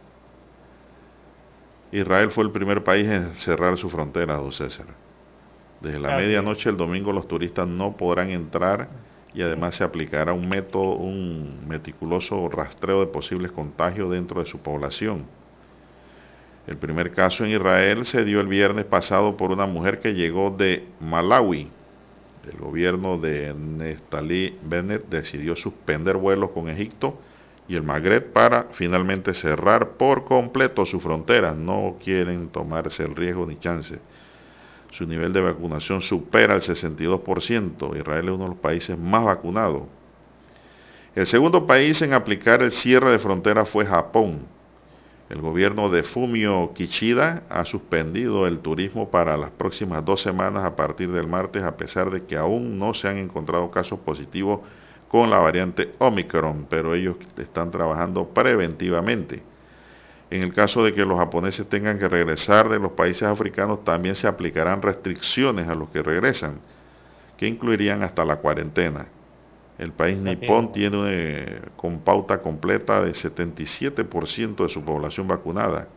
[1.91, 4.87] Israel fue el primer país en cerrar su frontera, don César.
[5.81, 8.89] Desde la medianoche el domingo los turistas no podrán entrar
[9.35, 14.59] y además se aplicará un método, un meticuloso rastreo de posibles contagios dentro de su
[14.59, 15.27] población.
[16.67, 20.51] El primer caso en Israel se dio el viernes pasado por una mujer que llegó
[20.51, 21.69] de Malawi.
[22.51, 27.19] El gobierno de Nestalí Bennett decidió suspender vuelos con Egipto
[27.67, 31.57] y el Magreb para finalmente cerrar por completo sus fronteras.
[31.57, 33.99] No quieren tomarse el riesgo ni chance.
[34.93, 37.99] Su nivel de vacunación supera el 62%.
[37.99, 39.83] Israel es uno de los países más vacunados.
[41.17, 44.47] El segundo país en aplicar el cierre de fronteras fue Japón
[45.33, 50.77] el gobierno de Fumio Kishida ha suspendido el turismo para las próximas dos semanas a
[50.77, 54.61] partir del martes, a pesar de que aún no se han encontrado casos positivos
[55.09, 59.43] con la variante Omicron, pero ellos están trabajando preventivamente.
[60.29, 64.15] En el caso de que los japoneses tengan que regresar de los países africanos, también
[64.15, 66.61] se aplicarán restricciones a los que regresan,
[67.39, 69.07] que incluirían hasta la cuarentena.
[69.83, 75.89] El país nipón tiene eh, con pauta completa de 77% de su población vacunada.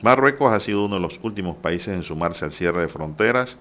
[0.00, 3.58] Marruecos ha sido uno de los últimos países en sumarse al cierre de fronteras.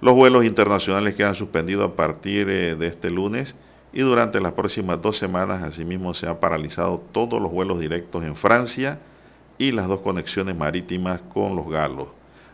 [0.00, 3.54] Los vuelos internacionales quedan suspendidos a partir eh, de este lunes
[3.92, 8.34] y durante las próximas dos semanas asimismo se han paralizado todos los vuelos directos en
[8.34, 8.98] Francia
[9.58, 12.08] y las dos conexiones marítimas con los galos.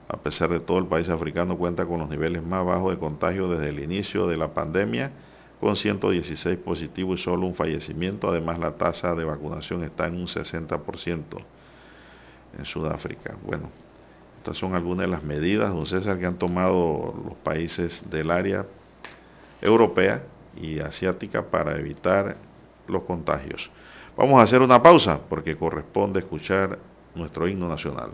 [0.08, 3.46] A pesar de todo, el país africano cuenta con los niveles más bajos de contagio
[3.46, 5.12] desde el inicio de la pandemia,
[5.60, 8.28] con 116 positivos y solo un fallecimiento.
[8.28, 11.22] Además, la tasa de vacunación está en un 60%
[12.58, 13.34] en Sudáfrica.
[13.44, 13.70] Bueno,
[14.38, 18.66] estas son algunas de las medidas, don César, que han tomado los países del área
[19.60, 20.22] europea
[20.60, 22.36] y asiática para evitar
[22.86, 23.70] los contagios.
[24.16, 26.78] Vamos a hacer una pausa porque corresponde escuchar
[27.14, 28.10] nuestro himno nacional.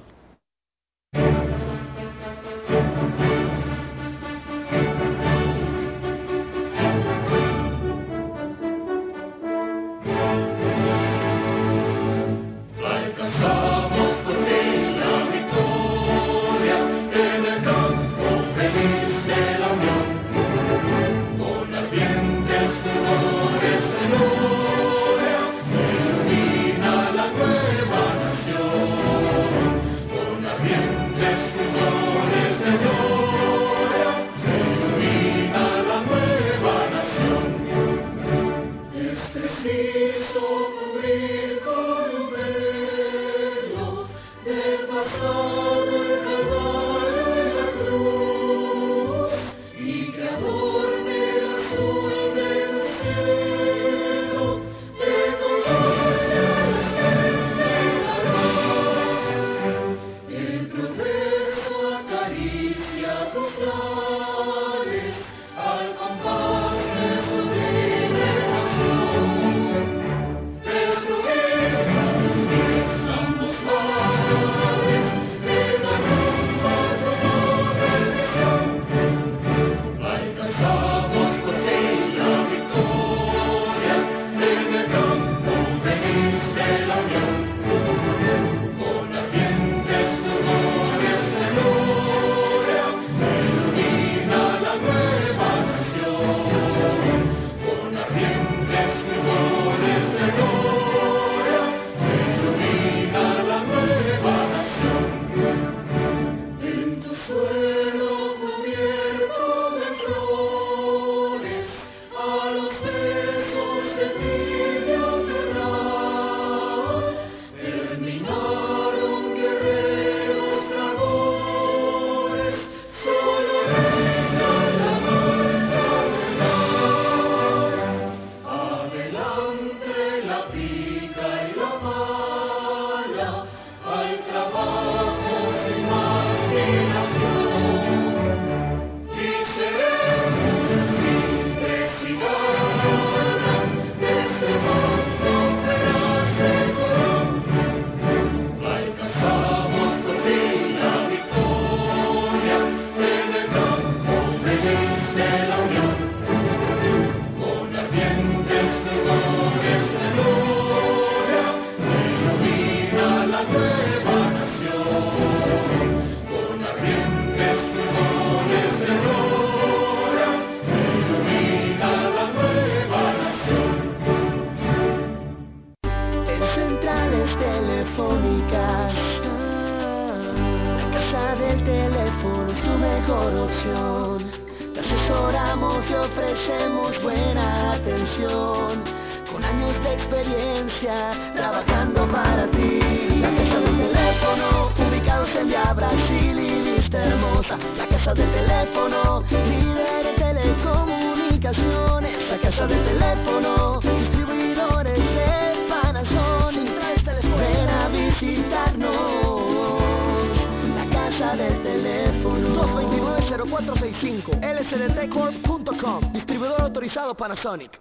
[212.03, 212.42] Teléfono.
[212.55, 217.78] 229-0465 lsdtcorp.com Distribuidor autorizado Panasonic.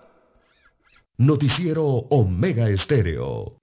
[1.17, 3.60] Noticiero Omega Estéreo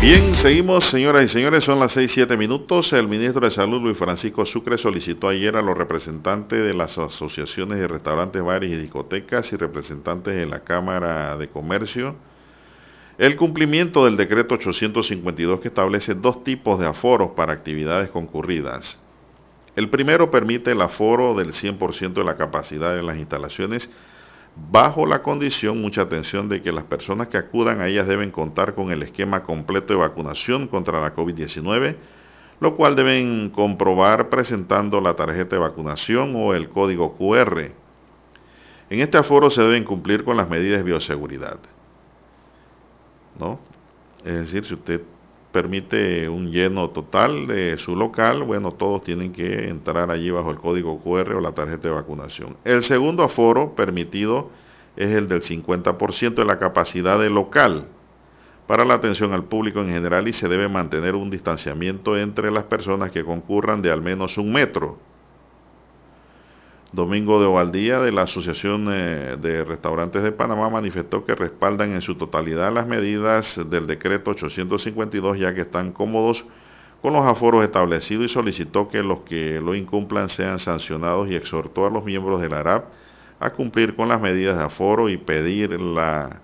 [0.00, 2.92] Bien, seguimos, señoras y señores, son las 6, 7 minutos.
[2.94, 7.78] El ministro de Salud, Luis Francisco Sucre, solicitó ayer a los representantes de las asociaciones
[7.78, 12.16] de restaurantes, bares y discotecas y representantes de la Cámara de Comercio
[13.20, 18.98] el cumplimiento del decreto 852 que establece dos tipos de aforos para actividades concurridas.
[19.76, 23.90] El primero permite el aforo del 100% de la capacidad de las instalaciones
[24.56, 28.74] bajo la condición, mucha atención, de que las personas que acudan a ellas deben contar
[28.74, 31.96] con el esquema completo de vacunación contra la COVID-19,
[32.60, 37.70] lo cual deben comprobar presentando la tarjeta de vacunación o el código QR.
[38.90, 41.58] En este aforo se deben cumplir con las medidas de bioseguridad.
[43.38, 43.58] ¿No?
[44.24, 45.00] Es decir, si usted
[45.52, 50.58] permite un lleno total de su local, bueno, todos tienen que entrar allí bajo el
[50.58, 52.56] código QR o la tarjeta de vacunación.
[52.64, 54.50] El segundo aforo permitido
[54.96, 57.86] es el del 50% de la capacidad del local
[58.66, 62.64] para la atención al público en general y se debe mantener un distanciamiento entre las
[62.64, 64.98] personas que concurran de al menos un metro
[66.92, 72.02] Domingo de Ovaldía de la Asociación eh, de Restaurantes de Panamá manifestó que respaldan en
[72.02, 76.44] su totalidad las medidas del decreto 852 ya que están cómodos
[77.00, 81.86] con los aforos establecidos y solicitó que los que lo incumplan sean sancionados y exhortó
[81.86, 82.86] a los miembros de la ARAP
[83.38, 86.40] a cumplir con las medidas de aforo y pedir la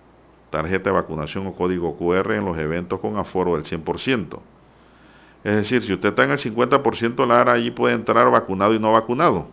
[0.50, 4.38] tarjeta de vacunación o código QR en los eventos con aforo del 100%.
[5.42, 8.74] Es decir, si usted está en el 50% de la ARA, allí puede entrar vacunado
[8.74, 9.48] y no vacunado.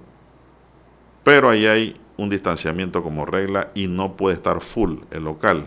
[1.23, 5.65] Pero ahí hay un distanciamiento como regla y no puede estar full el local.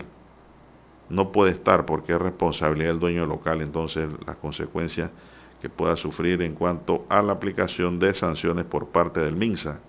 [1.09, 5.09] No puede estar porque es responsabilidad del dueño del local, entonces las consecuencias
[5.61, 9.79] que pueda sufrir en cuanto a la aplicación de sanciones por parte del MINSA.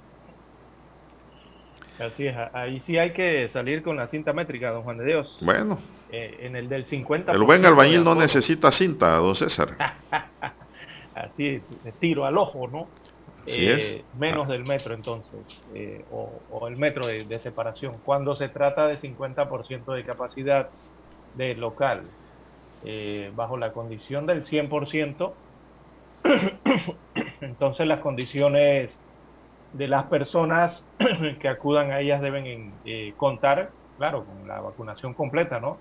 [1.98, 5.36] Así es, ahí sí hay que salir con la cinta métrica, don Juan de Dios.
[5.42, 5.78] Bueno.
[6.10, 7.34] Eh, en el del 50%.
[7.34, 9.76] El buen albañil no necesita cinta, don César.
[11.14, 11.60] Así,
[11.98, 12.86] tiro al ojo, ¿no?
[13.50, 15.40] Eh, menos del metro entonces,
[15.74, 17.96] eh, o, el metro de, separación.
[18.04, 20.68] Cuando se trata de 50% de capacidad
[21.34, 22.02] de local,
[22.84, 25.32] eh, bajo la condición del 100%,
[27.40, 28.90] entonces las condiciones
[29.72, 30.82] de las personas
[31.40, 32.72] que acudan a ellas deben
[33.16, 35.78] contar, claro, con la vacunación completa, ¿no?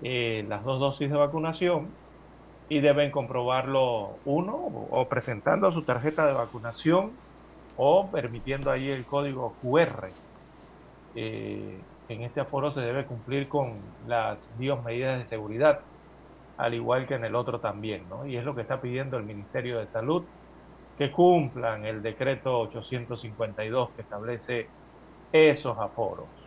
[0.00, 1.88] las dos dosis de vacunación
[2.68, 7.12] y deben comprobarlo uno o presentando su tarjeta de vacunación
[7.76, 10.08] o permitiendo ahí el código QR.
[11.14, 15.80] Eh, en este aforo se debe cumplir con las medidas de seguridad,
[16.56, 18.26] al igual que en el otro también, ¿no?
[18.26, 20.24] Y es lo que está pidiendo el Ministerio de Salud,
[20.96, 24.74] que cumplan el decreto 852 que establece
[25.32, 26.37] esos aforos.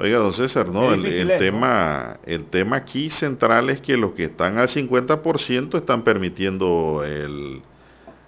[0.00, 4.58] Oiga, don César, no, el, tema, el tema aquí central es que los que están
[4.58, 7.62] al 50% están permitiendo el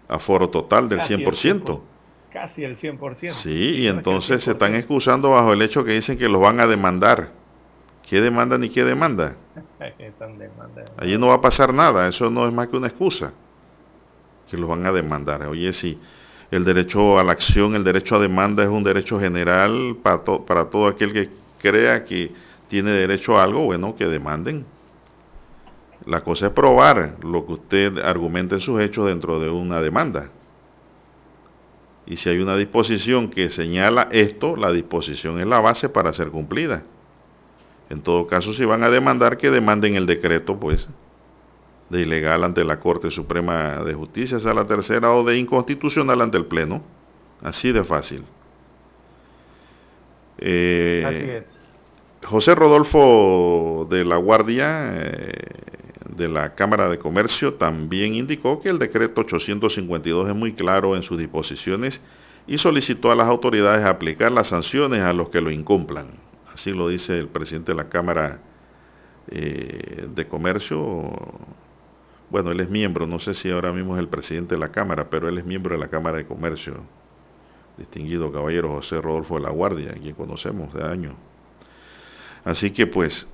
[0.08, 1.80] aforo total del 100%.
[2.32, 3.28] casi el 100%.
[3.28, 6.66] Sí, y entonces se están excusando bajo el hecho que dicen que los van a
[6.66, 7.30] demandar.
[8.02, 9.36] ¿Qué demanda ni qué demanda?
[10.96, 13.32] Allí no va a pasar nada, eso no es más que una excusa.
[14.50, 15.46] Que los van a demandar.
[15.46, 16.00] Oye, sí,
[16.50, 20.64] el derecho a la acción, el derecho a demanda es un derecho general para, para
[20.64, 21.28] todo aquel que
[21.61, 22.32] crea que
[22.68, 24.64] tiene derecho a algo, bueno, que demanden.
[26.06, 30.30] La cosa es probar lo que usted argumente en sus hechos dentro de una demanda.
[32.06, 36.30] Y si hay una disposición que señala esto, la disposición es la base para ser
[36.30, 36.82] cumplida.
[37.90, 40.88] En todo caso, si van a demandar, que demanden el decreto, pues,
[41.88, 46.38] de ilegal ante la Corte Suprema de Justicia, sea la tercera, o de inconstitucional ante
[46.38, 46.82] el Pleno.
[47.42, 48.24] Así de fácil.
[50.41, 51.45] Eh,
[52.24, 55.32] José Rodolfo de la Guardia, eh,
[56.16, 61.03] de la Cámara de Comercio también indicó que el decreto 852 es muy claro en
[61.03, 62.03] sus disposiciones
[62.47, 66.07] y solicitó a las autoridades aplicar las sanciones a los que lo incumplan.
[66.53, 68.41] Así lo dice el presidente de la Cámara
[69.30, 71.11] eh, de Comercio.
[72.28, 75.09] Bueno, él es miembro, no sé si ahora mismo es el presidente de la Cámara,
[75.11, 76.82] pero él es miembro de la Cámara de Comercio.
[77.76, 81.14] Distinguido caballero José Rodolfo de la Guardia, quien conocemos de años.
[82.44, 83.26] Así que pues,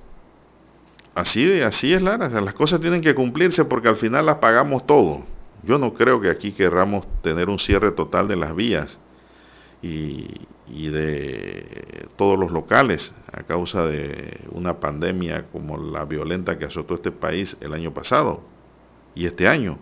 [1.15, 5.23] así, así es Lara, las cosas tienen que cumplirse porque al final las pagamos todo.
[5.63, 8.99] Yo no creo que aquí querramos tener un cierre total de las vías
[9.81, 10.27] y,
[10.67, 17.11] de todos los locales a causa de una pandemia como la violenta que azotó este
[17.11, 18.41] país el año pasado
[19.15, 19.77] y este año.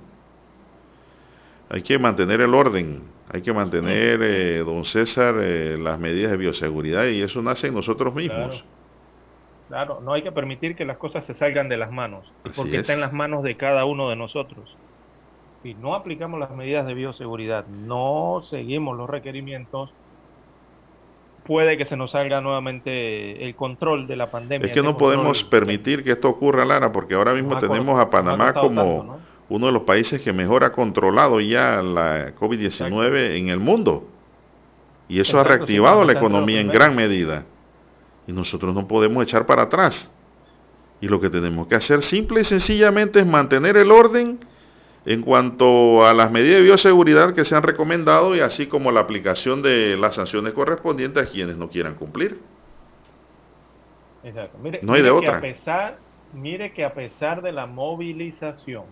[1.69, 3.03] Hay que mantener el orden,
[3.35, 7.73] hay que mantener, eh, don César, eh, las medidas de bioseguridad y eso nace en
[7.73, 8.63] nosotros mismos.
[9.67, 12.93] Claro, no hay que permitir que las cosas se salgan de las manos, porque está
[12.93, 14.77] en las manos de cada uno de nosotros.
[15.63, 19.91] Si no aplicamos las medidas de bioseguridad, no seguimos los requerimientos,
[21.43, 24.67] puede que se nos salga nuevamente el control de la pandemia.
[24.67, 28.53] Es que no podemos permitir que esto ocurra, Lara, porque ahora mismo tenemos a Panamá
[28.53, 29.19] como
[29.49, 34.07] uno de los países que mejor ha controlado ya la COVID-19 en el mundo.
[35.07, 37.45] Y eso ha reactivado la economía en gran medida.
[38.27, 40.11] Y nosotros no podemos echar para atrás.
[40.99, 44.39] Y lo que tenemos que hacer simple y sencillamente es mantener el orden
[45.05, 49.01] en cuanto a las medidas de bioseguridad que se han recomendado y así como la
[49.01, 52.39] aplicación de las sanciones correspondientes a quienes no quieran cumplir.
[54.23, 54.57] Exacto.
[54.81, 55.37] no hay de otra.
[55.37, 55.99] a pesar,
[56.33, 58.85] mire que a pesar de la movilización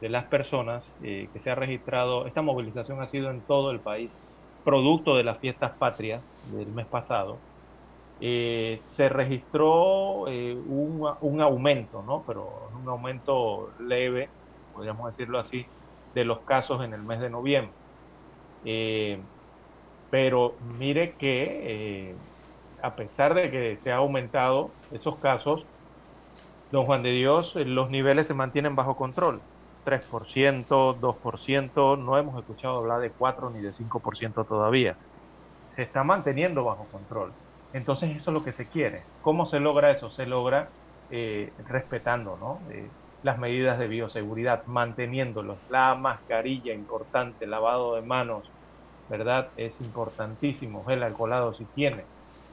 [0.00, 3.80] de las personas eh, que se ha registrado, esta movilización ha sido en todo el
[3.80, 4.10] país,
[4.64, 6.22] producto de las fiestas patrias
[6.52, 7.38] del mes pasado,
[8.20, 12.24] eh, se registró eh, un, un, aumento, ¿no?
[12.26, 14.28] Pero un aumento leve,
[14.74, 15.66] podríamos decirlo así,
[16.14, 17.72] de los casos en el mes de noviembre.
[20.10, 22.14] Pero mire que
[22.82, 25.64] a pesar de que se ha aumentado esos casos,
[26.72, 29.40] don Juan de Dios, los niveles se mantienen bajo control.
[29.86, 34.96] 3%, 2%, no hemos escuchado hablar de 4 ni de 5% todavía.
[35.76, 37.32] Se está manteniendo bajo control.
[37.72, 39.04] Entonces eso es lo que se quiere.
[39.22, 40.10] ¿Cómo se logra eso?
[40.10, 40.70] Se logra
[41.10, 42.60] eh, respetando ¿no?
[42.72, 42.90] Eh,
[43.22, 45.58] las medidas de bioseguridad, manteniéndolos.
[45.68, 48.50] La mascarilla, importante, lavado de manos,
[49.08, 49.52] ¿verdad?
[49.56, 50.84] Es importantísimo.
[50.88, 52.04] El alcoholado si tiene,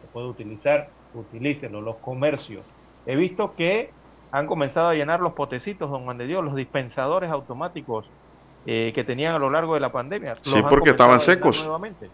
[0.01, 1.81] se puede utilizar, utilícelo.
[1.81, 2.65] Los comercios.
[3.05, 3.91] He visto que
[4.33, 8.09] han comenzado a llenar los potecitos, don Juan de Dios, los dispensadores automáticos
[8.65, 10.37] eh, que tenían a lo largo de la pandemia.
[10.41, 11.59] Sí, porque estaban secos.
[11.59, 12.09] Nuevamente.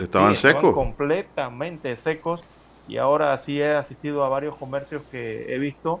[0.00, 0.74] Estaban secos.
[0.74, 2.42] completamente secos
[2.88, 6.00] y ahora sí he asistido a varios comercios que he visto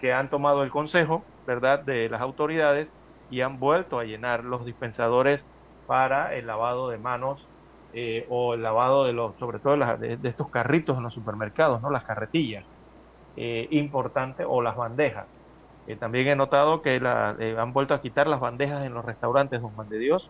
[0.00, 2.88] que han tomado el consejo, ¿verdad?, de las autoridades
[3.30, 5.42] y han vuelto a llenar los dispensadores
[5.86, 7.46] para el lavado de manos
[7.92, 11.90] eh, o el lavado de los, sobre todo de, estos carritos en los supermercados, ¿no?
[11.90, 12.64] Las carretillas,
[13.36, 15.26] eh, importante, o las bandejas.
[15.86, 19.04] Eh, también he notado que la, eh, han vuelto a quitar las bandejas en los
[19.04, 20.28] restaurantes, don Juan de Dios,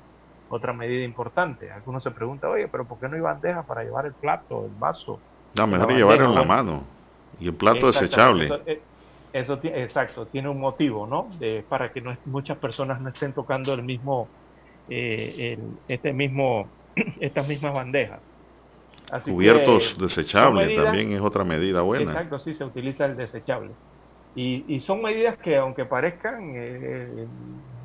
[0.49, 1.71] otra medida importante.
[1.71, 4.73] Algunos se preguntan, oye, pero ¿por qué no hay bandeja para llevar el plato, el
[4.79, 5.21] vaso?
[5.57, 6.83] No, mejor llevarlo en la mano.
[7.39, 8.51] Y el plato desechable.
[9.33, 11.29] Eso, eh, exacto, tiene un motivo, ¿no?
[11.39, 14.29] De, para que no, muchas personas no estén tocando el mismo,
[14.89, 16.69] eh, este mismo,
[17.21, 18.21] estas mismas bandejas.
[19.25, 22.13] Cubiertos desechables también es otra medida buena.
[22.13, 23.71] Exacto, sí, se utiliza el desechable.
[24.35, 27.27] Y, y son medidas que, aunque parezcan eh,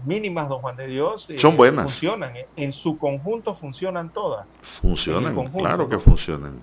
[0.06, 1.92] mínimas, don Juan de Dios, eh, son buenas.
[1.92, 4.48] Funcionan, en su conjunto funcionan todas.
[4.82, 6.60] Funcionan, claro que funcionan.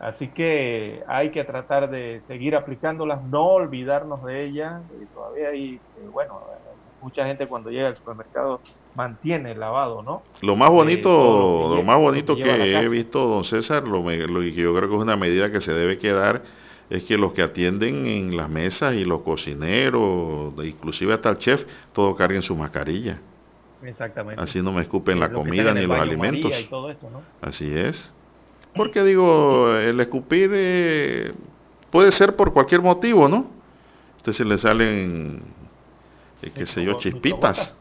[0.00, 4.82] Así que hay que tratar de seguir aplicándolas, no olvidarnos de ellas.
[5.00, 6.40] Y todavía hay, eh, bueno,
[7.00, 8.60] mucha gente cuando llega al supermercado
[8.98, 10.24] mantiene el lavado, ¿no?
[10.42, 14.74] Lo más bonito, lo, más bonito que, he visto, don César, lo, lo que yo
[14.74, 16.42] creo que es una medida que se debe quedar
[16.90, 21.64] es que los que atienden en las mesas y los cocineros, inclusive hasta el chef,
[21.92, 23.20] todo carguen su mascarilla.
[23.84, 24.42] Exactamente.
[24.42, 26.52] Así no me escupen la comida ni los alimentos.
[27.40, 28.12] Así es.
[28.74, 31.32] Porque digo, el escupir eh,
[31.90, 33.46] puede ser por cualquier motivo, ¿no?
[34.16, 35.40] Usted se le salen,
[36.42, 37.78] eh, qué sé yo, chispitas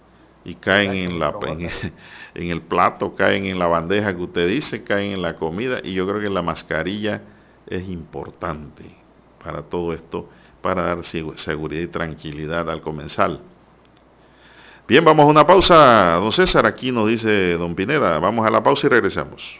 [0.47, 1.69] y caen en, la, en,
[2.33, 5.93] en el plato, caen en la bandeja que usted dice, caen en la comida y
[5.93, 7.21] yo creo que la mascarilla
[7.67, 8.95] es importante
[9.43, 10.29] para todo esto,
[10.61, 13.41] para dar seguridad y tranquilidad al comensal.
[14.87, 18.63] Bien, vamos a una pausa, don César, aquí nos dice don Pineda, vamos a la
[18.63, 19.59] pausa y regresamos.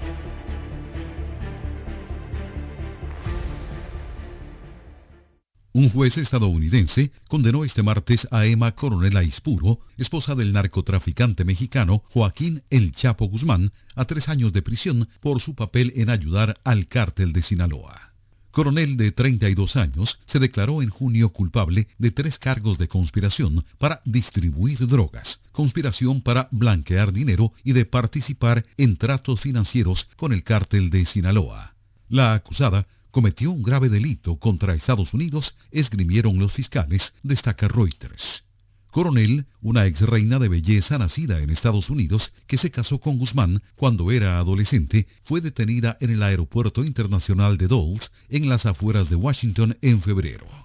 [5.73, 12.63] Un juez estadounidense condenó este martes a Emma Coronel Aispuro, esposa del narcotraficante mexicano Joaquín
[12.69, 17.31] El Chapo Guzmán, a tres años de prisión por su papel en ayudar al cártel
[17.31, 18.11] de Sinaloa.
[18.51, 24.01] Coronel de 32 años se declaró en junio culpable de tres cargos de conspiración para
[24.03, 30.89] distribuir drogas, conspiración para blanquear dinero y de participar en tratos financieros con el cártel
[30.89, 31.75] de Sinaloa.
[32.09, 38.43] La acusada cometió un grave delito contra Estados Unidos, esgrimieron los fiscales, destaca Reuters.
[38.91, 43.61] Coronel, una ex reina de belleza nacida en Estados Unidos, que se casó con Guzmán
[43.75, 49.15] cuando era adolescente, fue detenida en el Aeropuerto Internacional de Dulles, en las afueras de
[49.15, 50.60] Washington, en febrero.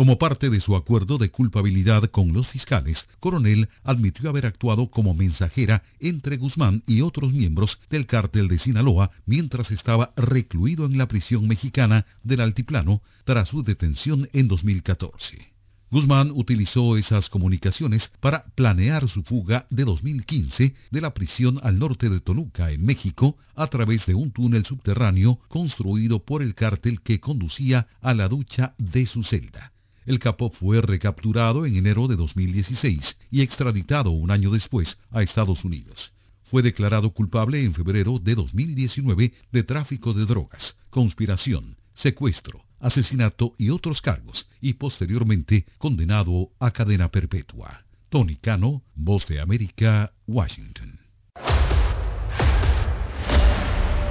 [0.00, 5.12] Como parte de su acuerdo de culpabilidad con los fiscales, Coronel admitió haber actuado como
[5.12, 11.06] mensajera entre Guzmán y otros miembros del cártel de Sinaloa mientras estaba recluido en la
[11.06, 15.52] prisión mexicana del Altiplano tras su detención en 2014.
[15.90, 22.08] Guzmán utilizó esas comunicaciones para planear su fuga de 2015 de la prisión al norte
[22.08, 27.20] de Toluca, en México, a través de un túnel subterráneo construido por el cártel que
[27.20, 29.74] conducía a la ducha de su celda.
[30.06, 35.64] El capo fue recapturado en enero de 2016 y extraditado un año después a Estados
[35.64, 36.12] Unidos.
[36.44, 43.70] Fue declarado culpable en febrero de 2019 de tráfico de drogas, conspiración, secuestro, asesinato y
[43.70, 47.84] otros cargos, y posteriormente condenado a cadena perpetua.
[48.08, 50.98] Tony Cano, Voz de América, Washington.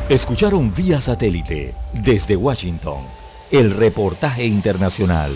[0.08, 3.04] Escucharon vía satélite desde Washington
[3.52, 5.36] el reportaje internacional.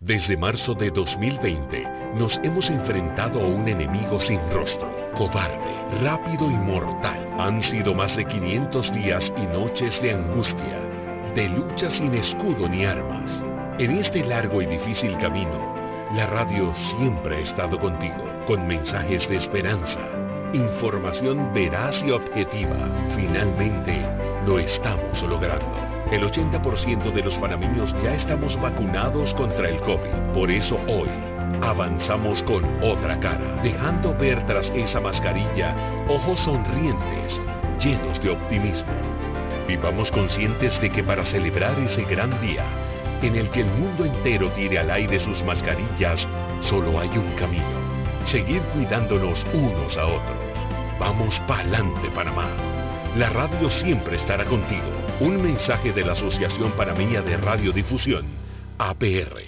[0.00, 6.54] Desde marzo de 2020 nos hemos enfrentado a un enemigo sin rostro, cobarde, rápido y
[6.54, 7.34] mortal.
[7.38, 10.88] Han sido más de 500 días y noches de angustia
[11.34, 13.44] de lucha sin escudo ni armas.
[13.78, 15.74] En este largo y difícil camino,
[16.14, 20.00] la radio siempre ha estado contigo, con mensajes de esperanza,
[20.52, 22.88] información veraz y objetiva.
[23.14, 24.04] Finalmente,
[24.46, 25.97] lo estamos logrando.
[26.10, 30.32] El 80% de los panameños ya estamos vacunados contra el COVID.
[30.34, 31.08] Por eso hoy
[31.60, 35.74] avanzamos con otra cara, dejando ver tras esa mascarilla
[36.08, 37.40] ojos sonrientes,
[37.78, 38.92] llenos de optimismo
[39.68, 42.64] Vivamos conscientes de que para celebrar ese gran día,
[43.20, 46.26] en el que el mundo entero tire al aire sus mascarillas,
[46.60, 47.66] solo hay un camino.
[48.24, 50.38] Seguir cuidándonos unos a otros.
[50.98, 52.46] Vamos pa'lante, Panamá.
[53.16, 54.82] La radio siempre estará contigo.
[55.20, 58.26] Un mensaje de la Asociación Panameña de Radiodifusión,
[58.78, 59.40] APR.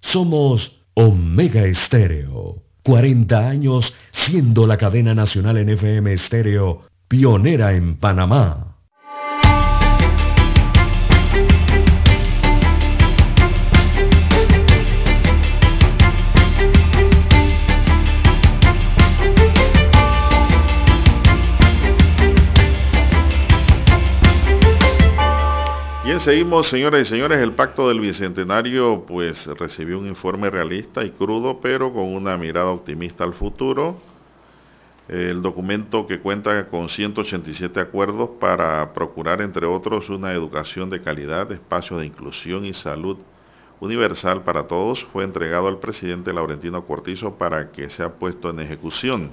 [0.00, 2.62] Somos Omega Estéreo.
[2.84, 8.77] 40 años siendo la cadena nacional en FM Estéreo, pionera en Panamá.
[26.28, 27.40] Seguimos, señoras y señores.
[27.40, 32.68] El pacto del Bicentenario pues recibió un informe realista y crudo, pero con una mirada
[32.68, 33.96] optimista al futuro.
[35.08, 41.50] El documento que cuenta con 187 acuerdos para procurar, entre otros, una educación de calidad,
[41.50, 43.16] espacios de inclusión y salud
[43.80, 49.30] universal para todos, fue entregado al presidente Laurentino Cortizo para que sea puesto en ejecución.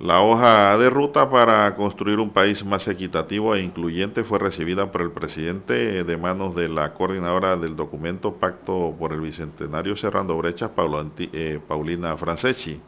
[0.00, 5.02] La hoja de ruta para construir un país más equitativo e incluyente fue recibida por
[5.02, 10.72] el presidente de manos de la coordinadora del documento Pacto por el Bicentenario Cerrando Brechas,
[11.18, 12.80] eh, Paulina Franceschi.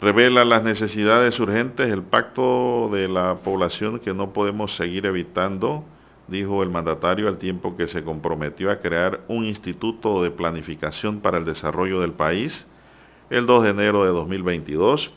[0.00, 5.84] Revela las necesidades urgentes, el pacto de la población que no podemos seguir evitando,
[6.26, 11.38] dijo el mandatario al tiempo que se comprometió a crear un instituto de planificación para
[11.38, 12.66] el desarrollo del país
[13.30, 15.12] el 2 de enero de 2022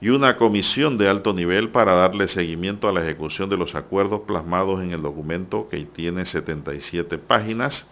[0.00, 4.20] y una comisión de alto nivel para darle seguimiento a la ejecución de los acuerdos
[4.20, 7.86] plasmados en el documento que tiene 77 páginas.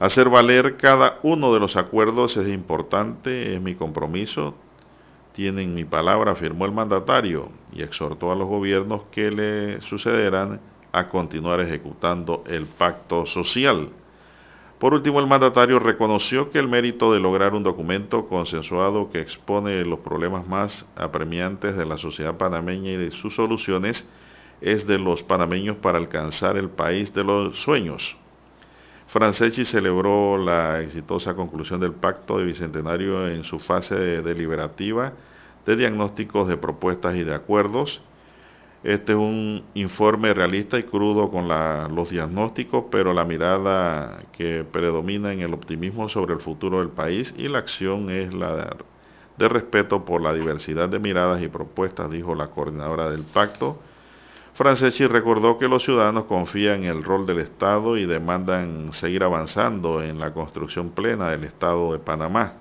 [0.00, 4.54] Hacer valer cada uno de los acuerdos es importante, es mi compromiso.
[5.34, 10.60] Tienen mi palabra, afirmó el mandatario y exhortó a los gobiernos que le sucederán
[10.92, 13.90] a continuar ejecutando el pacto social.
[14.78, 19.84] Por último, el mandatario reconoció que el mérito de lograr un documento consensuado que expone
[19.84, 24.08] los problemas más apremiantes de la sociedad panameña y de sus soluciones
[24.60, 28.16] es de los panameños para alcanzar el país de los sueños.
[29.08, 35.12] Franceschi celebró la exitosa conclusión del pacto de Bicentenario en su fase deliberativa
[35.66, 38.00] de diagnósticos de propuestas y de acuerdos
[38.84, 45.32] este es un informe realista y crudo con los diagnósticos, pero la mirada que predomina
[45.32, 48.76] en el optimismo sobre el futuro del país y la acción es la
[49.36, 53.80] de, respeto por la diversidad de miradas y propuestas, dijo la coordinadora del pacto.
[54.54, 60.02] Franceschi recordó que los ciudadanos confían en el rol del Estado y demandan seguir avanzando
[60.02, 62.54] en la construcción plena del Estado de Panamá.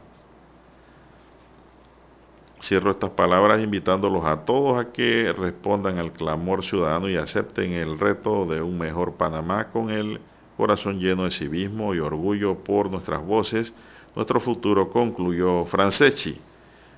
[2.59, 7.99] Cierro estas palabras invitándolos a todos a que respondan al clamor ciudadano y acepten el
[7.99, 10.19] reto de un mejor Panamá con el
[10.57, 13.73] corazón lleno de civismo y orgullo por nuestras voces.
[14.15, 16.41] Nuestro futuro concluyó Franceschi.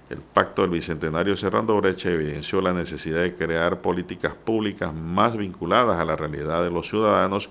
[0.10, 6.00] El pacto del Bicentenario Cerrando Brecha evidenció la necesidad de crear políticas públicas más vinculadas
[6.00, 7.50] a la realidad de los ciudadanos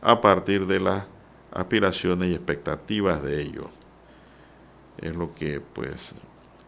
[0.00, 1.04] a partir de las
[1.52, 3.66] aspiraciones y expectativas de ellos.
[4.96, 6.14] Es lo que pues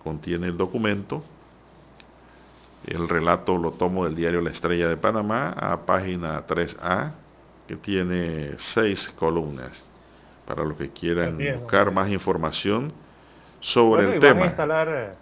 [0.02, 1.22] contiene el documento.
[2.86, 7.12] El relato lo tomo del diario La Estrella de Panamá a página 3A,
[7.68, 9.84] que tiene seis columnas,
[10.46, 12.92] para los que quieran buscar más información
[13.60, 14.34] sobre el tema.
[14.34, 15.14] Van a instalar, eh,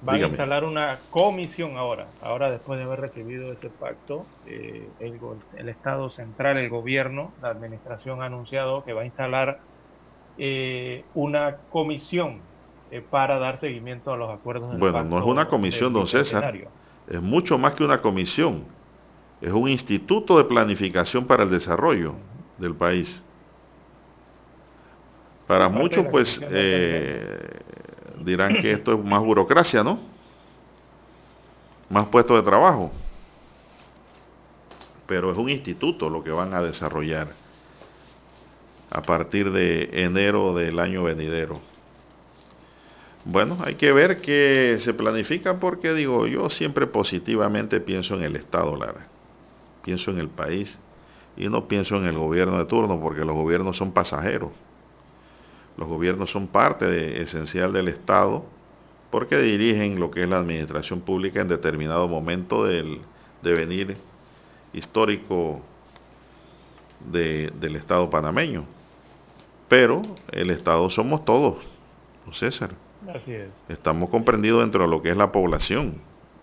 [0.00, 5.20] van a instalar una comisión ahora, ahora después de haber recibido ese pacto, eh, el,
[5.56, 9.60] el, Estado central, el gobierno, la administración ha anunciado que va a instalar
[10.38, 12.40] eh, una comisión
[12.92, 14.78] eh, para dar seguimiento a los acuerdos.
[14.78, 16.54] bueno, no es una comisión, don César,
[17.08, 18.64] es mucho más que una comisión,
[19.40, 22.14] es un instituto de planificación para el desarrollo
[22.58, 23.24] del país.
[25.46, 27.60] Para muchos, pues, eh,
[28.22, 29.98] dirán que esto es más burocracia, ¿no?
[31.88, 32.92] Más puestos de trabajo.
[35.06, 37.28] Pero es un instituto lo que van a desarrollar
[38.90, 41.71] a partir de enero del año venidero.
[43.24, 48.34] Bueno, hay que ver qué se planifica porque digo, yo siempre positivamente pienso en el
[48.34, 49.06] Estado, Lara.
[49.84, 50.78] Pienso en el país
[51.36, 54.50] y no pienso en el gobierno de turno porque los gobiernos son pasajeros.
[55.76, 58.44] Los gobiernos son parte esencial del Estado
[59.10, 63.00] porque dirigen lo que es la administración pública en determinado momento del
[63.40, 63.96] devenir
[64.72, 65.60] histórico
[67.10, 68.64] del Estado panameño.
[69.68, 70.02] Pero
[70.32, 71.58] el Estado somos todos,
[72.32, 72.70] César.
[73.68, 76.00] Estamos comprendidos dentro de lo que es la población.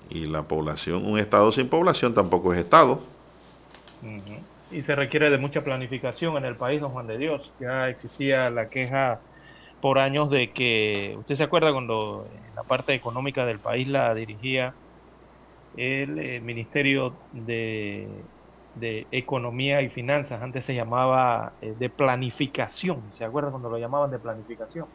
[0.09, 3.01] Y la población, un Estado sin población tampoco es Estado.
[4.71, 7.51] Y se requiere de mucha planificación en el país, don Juan de Dios.
[7.59, 9.19] Ya existía la queja
[9.81, 14.73] por años de que, usted se acuerda cuando la parte económica del país la dirigía
[15.77, 18.07] el, eh, Ministerio de,
[19.11, 24.19] Economía y Finanzas, antes se llamaba eh, de Planificación, ¿se acuerda cuando lo llamaban de
[24.19, 24.85] Planificación?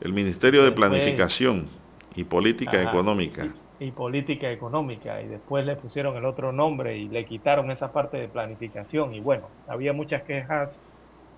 [0.00, 1.68] El Ministerio de Planificación
[2.14, 3.48] y Política Económica.
[3.78, 8.18] Y, Política Económica, y después le pusieron el otro nombre y le quitaron esa parte
[8.18, 9.14] de planificación.
[9.14, 10.78] Y bueno, había muchas quejas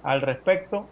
[0.02, 0.86] al respecto.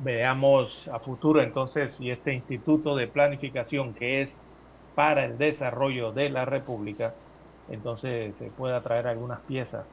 [0.00, 4.36] Veamos a futuro entonces si este Instituto de Planificación, que es
[4.94, 7.14] para el desarrollo de la República,
[7.70, 9.84] entonces se pueda traer algunas piezas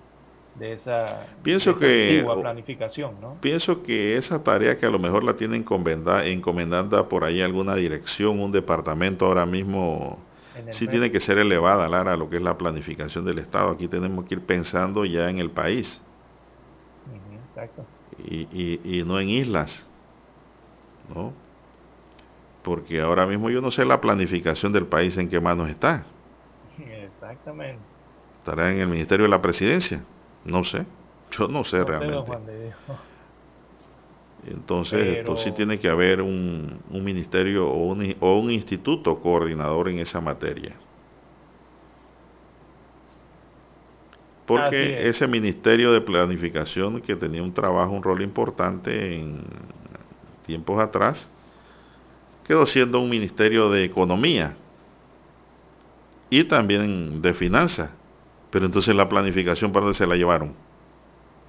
[0.56, 3.16] de esa, pienso que, planificación.
[3.40, 8.40] Pienso que esa tarea que a lo mejor la tiene encomendada, por ahí alguna dirección,
[8.40, 10.20] un departamento ahora mismo,
[10.70, 13.72] sí tiene que ser elevada, Lara, a lo que es la planificación del Estado.
[13.72, 16.02] Aquí tenemos que ir pensando ya en el país.
[18.26, 18.48] Y,
[18.84, 19.88] y no en islas.
[21.14, 21.34] ¿no?
[22.64, 26.06] Porque ahora mismo yo no sé la planificación del país en qué manos está.
[26.78, 27.82] Exactamente.
[28.40, 30.04] Estará en el Ministerio de la Presidencia.
[30.46, 30.86] No sé,
[31.32, 32.32] yo no sé realmente.
[34.48, 40.00] Entonces, esto sí tiene que haber un, ministerio o un, o un, instituto coordinador en
[40.00, 40.76] esa materia.
[44.48, 49.44] Porque ese ministerio de planificación que tenía un trabajo, un rol importante en
[50.46, 51.30] tiempos atrás,
[52.46, 54.58] quedó siendo un ministerio de economía
[56.30, 57.92] y también de finanzas.
[58.52, 60.54] Pero entonces la planificación, ¿para dónde se la llevaron?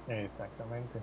[0.07, 0.99] Exactamente.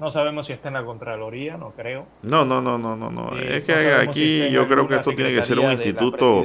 [0.00, 2.06] No sabemos si está en la Contraloría, no creo.
[2.22, 3.10] No, no, no, no, no.
[3.10, 3.36] no.
[3.36, 6.42] es que aquí yo creo que esto tiene que ser un instituto,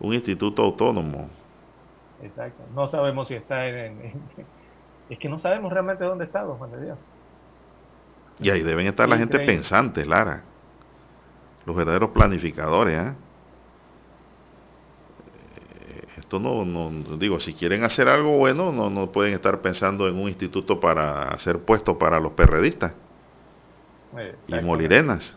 [0.00, 1.28] un instituto autónomo.
[2.22, 2.62] Exacto.
[2.74, 4.12] No sabemos si está en,
[5.08, 6.98] Es que no sabemos realmente dónde está, don Juan de Dios.
[8.40, 10.42] Y ahí deben estar la gente pensante, Lara.
[11.66, 13.12] Los verdaderos planificadores, ¿eh?
[16.32, 20.14] Esto no, no, digo, si quieren hacer algo bueno, no, no pueden estar pensando en
[20.14, 22.94] un instituto para hacer puestos para los perredistas.
[24.46, 25.36] Y molirenas.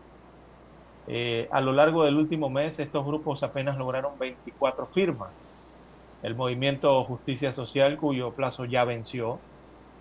[1.07, 5.33] Eh, a lo largo del último mes, estos grupos apenas lograron 24 firmas.
[6.23, 9.41] El movimiento Justicia Social, cuyo plazo ya venció,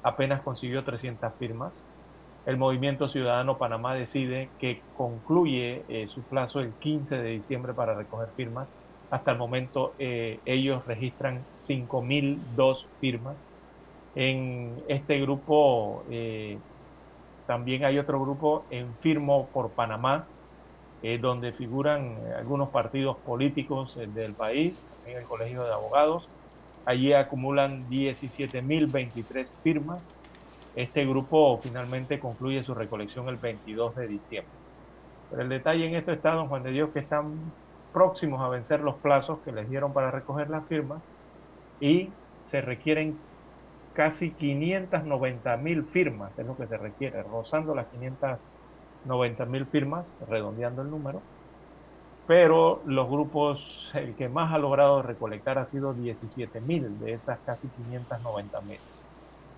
[0.01, 1.73] apenas consiguió 300 firmas.
[2.45, 7.95] El movimiento Ciudadano Panamá decide que concluye eh, su plazo el 15 de diciembre para
[7.95, 8.67] recoger firmas
[9.13, 13.35] hasta el momento eh, ellos registran 5.002 firmas.
[14.15, 16.57] En este grupo eh,
[17.45, 20.25] también hay otro grupo en Firmo por Panamá,
[21.03, 26.27] eh, donde figuran algunos partidos políticos del país, también el Colegio de Abogados.
[26.83, 30.01] Allí acumulan 17.023 firmas.
[30.75, 34.53] Este grupo finalmente concluye su recolección el 22 de diciembre.
[35.29, 37.53] Pero el detalle en esto está, don Juan de Dios, que están
[37.93, 41.01] próximos a vencer los plazos que les dieron para recoger las firmas
[41.79, 42.09] y
[42.49, 43.17] se requieren
[43.93, 50.81] casi 590 mil firmas, es lo que se requiere, rozando las 590 mil firmas, redondeando
[50.81, 51.21] el número.
[52.25, 53.59] Pero los grupos,
[53.93, 58.79] el que más ha logrado recolectar ha sido 17 mil de esas casi 590 mil.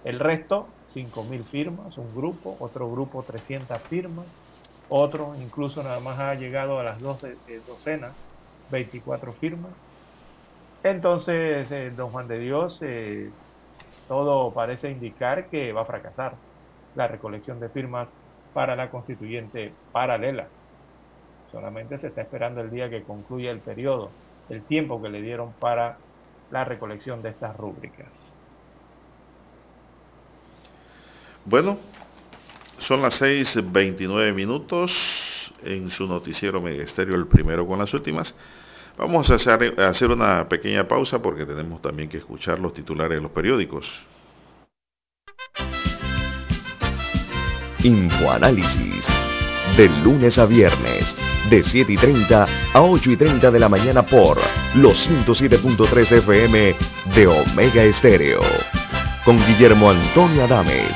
[0.04, 4.26] El resto, 5 mil firmas, un grupo, otro grupo 300 firmas,
[4.90, 7.20] otro incluso nada más ha llegado a las dos
[7.68, 8.14] docenas
[8.72, 9.72] 24 firmas.
[10.84, 13.30] Entonces, eh, don Juan de Dios, eh,
[14.08, 16.34] todo parece indicar que va a fracasar
[16.96, 18.08] la recolección de firmas
[18.54, 20.48] para la constituyente paralela.
[21.52, 24.12] Solamente se está esperando el día que concluya el periodo,
[24.50, 25.98] el tiempo que le dieron para
[26.52, 28.08] la recolección de estas rúbricas.
[31.46, 31.78] Bueno,
[32.78, 34.94] son las 6.29 minutos
[35.64, 38.36] en su noticiero Megesterio, el primero con las últimas.
[38.98, 43.18] Vamos a hacer, a hacer una pequeña pausa porque tenemos también que escuchar los titulares
[43.18, 43.90] de los periódicos.
[47.84, 49.06] Infoanálisis.
[49.78, 51.14] De lunes a viernes,
[51.50, 54.38] de 7 y 30 a 8 y 30 de la mañana por
[54.76, 56.76] los 107.3 FM
[57.14, 58.40] de Omega Estéreo.
[59.26, 60.96] Con Guillermo Antonio Adames,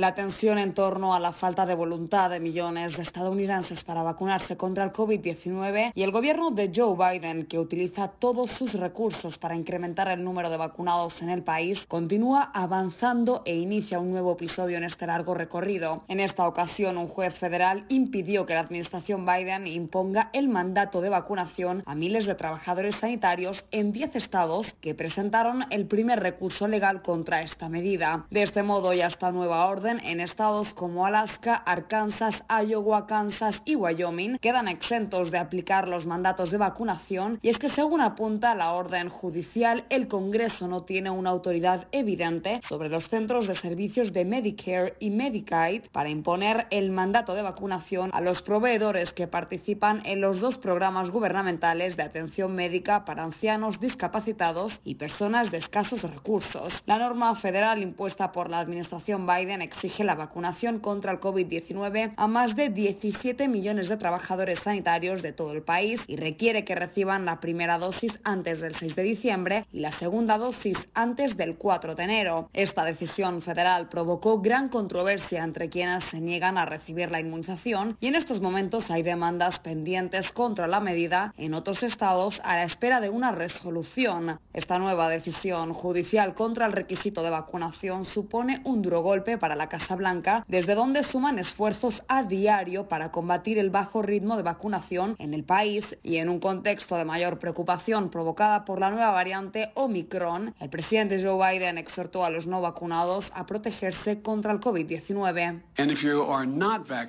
[0.00, 4.56] La tensión en torno a la falta de voluntad de millones de estadounidenses para vacunarse
[4.56, 9.54] contra el COVID-19 y el gobierno de Joe Biden, que utiliza todos sus recursos para
[9.54, 14.78] incrementar el número de vacunados en el país, continúa avanzando e inicia un nuevo episodio
[14.78, 16.02] en este largo recorrido.
[16.08, 21.10] En esta ocasión, un juez federal impidió que la administración Biden imponga el mandato de
[21.10, 27.02] vacunación a miles de trabajadores sanitarios en 10 estados que presentaron el primer recurso legal
[27.02, 28.24] contra esta medida.
[28.30, 33.56] De este modo, y hasta nueva orden, orden, en estados como Alaska, Arkansas, Iowa, Kansas
[33.64, 38.54] y Wyoming quedan exentos de aplicar los mandatos de vacunación y es que según apunta
[38.54, 44.12] la orden judicial, el Congreso no tiene una autoridad evidente sobre los centros de servicios
[44.12, 50.02] de Medicare y Medicaid para imponer el mandato de vacunación a los proveedores que participan
[50.04, 56.02] en los dos programas gubernamentales de atención médica para ancianos discapacitados y personas de escasos
[56.02, 56.72] recursos.
[56.86, 62.26] La norma federal impuesta por la administración Biden exige la vacunación contra el COVID-19 a
[62.26, 67.24] más de 17 millones de trabajadores sanitarios de todo el país y requiere que reciban
[67.24, 71.94] la primera dosis antes del 6 de diciembre y la segunda dosis antes del 4
[71.94, 72.50] de enero.
[72.52, 78.08] Esta decisión federal provocó gran controversia entre quienes se niegan a recibir la inmunización y
[78.08, 83.00] en estos momentos hay demandas pendientes contra la medida en otros estados a la espera
[83.00, 84.38] de una resolución.
[84.52, 89.68] Esta nueva decisión judicial contra el requisito de vacunación supone un duro golpe para la
[89.68, 95.16] Casa Blanca, desde donde suman esfuerzos a diario para combatir el bajo ritmo de vacunación
[95.18, 99.70] en el país y en un contexto de mayor preocupación provocada por la nueva variante
[99.74, 105.60] Omicron, el presidente Joe Biden exhortó a los no vacunados a protegerse contra el COVID-19.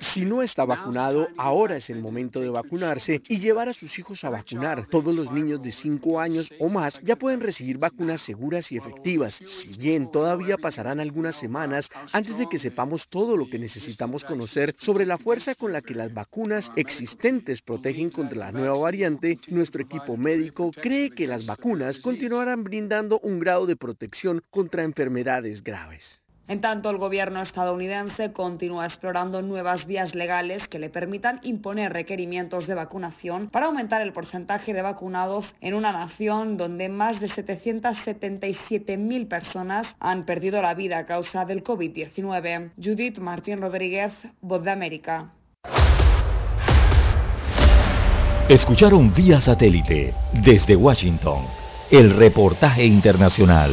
[0.00, 4.24] Si no está vacunado, ahora es el momento de vacunarse y llevar a sus hijos
[4.24, 4.86] a vacunar.
[4.88, 9.36] Todos los niños de 5 años o más ya pueden recibir vacunas seguras y efectivas.
[9.36, 14.74] Si bien todavía pasarán algunas semanas antes de que sepamos todo lo que necesitamos conocer
[14.78, 19.82] sobre la fuerza con la que las vacunas existentes protegen contra la nueva variante, nuestro
[19.82, 26.21] equipo médico cree que las vacunas continuarán brindando un grado de protección contra enfermedades graves.
[26.48, 32.66] En tanto, el gobierno estadounidense continúa explorando nuevas vías legales que le permitan imponer requerimientos
[32.66, 39.28] de vacunación para aumentar el porcentaje de vacunados en una nación donde más de 777.000
[39.28, 42.72] personas han perdido la vida a causa del COVID-19.
[42.76, 45.30] Judith Martín Rodríguez, Voz de América.
[48.48, 50.12] Escucharon vía satélite
[50.44, 51.44] desde Washington
[51.90, 53.72] el reportaje internacional.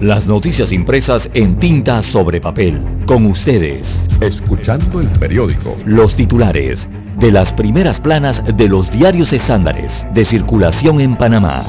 [0.00, 2.80] Las noticias impresas en tinta sobre papel.
[3.04, 3.84] Con ustedes.
[4.20, 5.76] Escuchando el periódico.
[5.86, 11.64] Los titulares de las primeras planas de los diarios estándares de circulación en Panamá.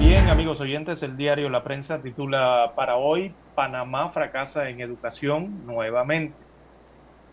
[0.00, 6.45] Bien, amigos oyentes, el diario La Prensa titula para hoy, Panamá fracasa en educación nuevamente.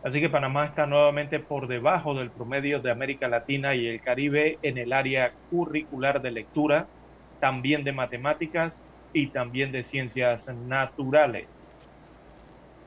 [0.04, 4.60] Así que Panamá está nuevamente por debajo del promedio de América Latina y el Caribe
[4.62, 6.88] en el área curricular de lectura,
[7.40, 8.76] también de matemáticas
[9.14, 11.80] y también de ciencias naturales.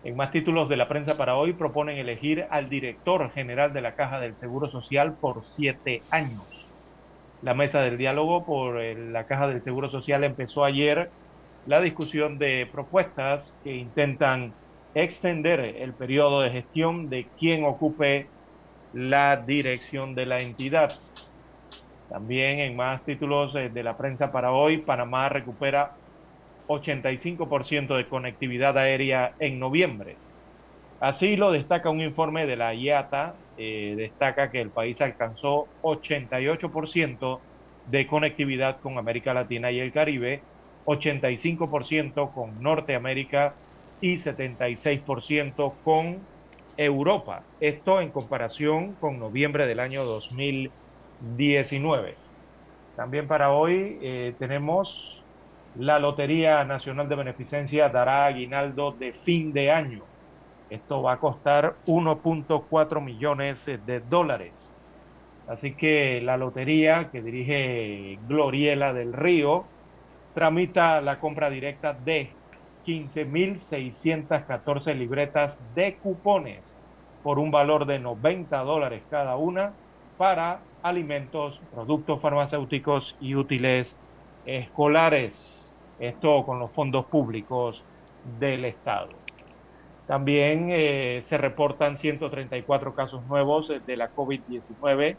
[0.05, 3.95] En más títulos de la prensa para hoy proponen elegir al director general de la
[3.95, 6.45] Caja del Seguro Social por siete años.
[7.41, 11.11] La mesa del diálogo por la Caja del Seguro Social empezó ayer
[11.65, 14.53] la discusión de propuestas que intentan
[14.97, 18.33] extender el periodo de gestión de quien ocupe
[18.93, 21.01] la dirección de la entidad.
[22.09, 25.97] También en más títulos eh, de la prensa para hoy, Panamá recupera
[26.69, 30.21] 85% de conectividad aérea en noviembre.
[31.01, 37.47] Así lo destaca un informe de la IATA, eh, destaca que el país alcanzó 88%
[37.85, 40.47] de conectividad con América Latina y el Caribe,
[40.85, 43.59] 85% con Norteamérica
[44.01, 46.21] y 76% con
[46.77, 47.43] Europa.
[47.61, 52.15] Esto en comparación con noviembre del año 2019.
[52.97, 55.17] También para hoy eh, tenemos
[55.79, 60.03] la Lotería Nacional de Beneficencia dará aguinaldo de fin de año.
[60.71, 64.53] Esto va a costar 1.4 millones de dólares.
[65.47, 69.65] Así que la lotería que dirige Gloriela del Río
[70.35, 72.31] tramita la compra directa de
[72.87, 76.63] 15.614 libretas de cupones
[77.23, 79.73] por un valor de 90 dólares cada una
[80.17, 83.97] para alimentos, productos farmacéuticos y útiles
[84.45, 85.53] escolares.
[85.99, 87.83] Esto con los fondos públicos
[88.39, 89.09] del Estado.
[90.07, 95.17] También eh, se reportan 134 casos nuevos de la COVID-19,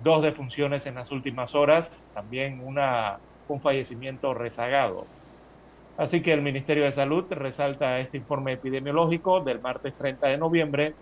[0.00, 5.06] dos defunciones en las últimas horas, también una, un fallecimiento rezagado.
[5.98, 10.94] Así que el Ministerio de Salud resalta este informe epidemiológico del martes 30 de noviembre.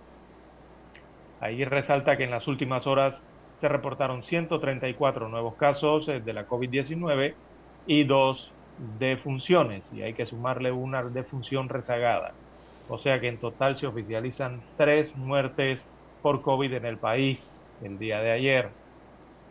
[1.41, 3.21] Ahí resalta que en las últimas horas
[3.61, 7.35] se reportaron 134 nuevos casos eh, de la COVID-19
[7.87, 8.53] y dos
[8.99, 12.33] defunciones, y hay que sumarle una defunción rezagada.
[12.89, 15.81] O sea que en total se oficializan tres muertes
[16.23, 17.41] por COVID en el país
[17.83, 18.84] el día de ayer.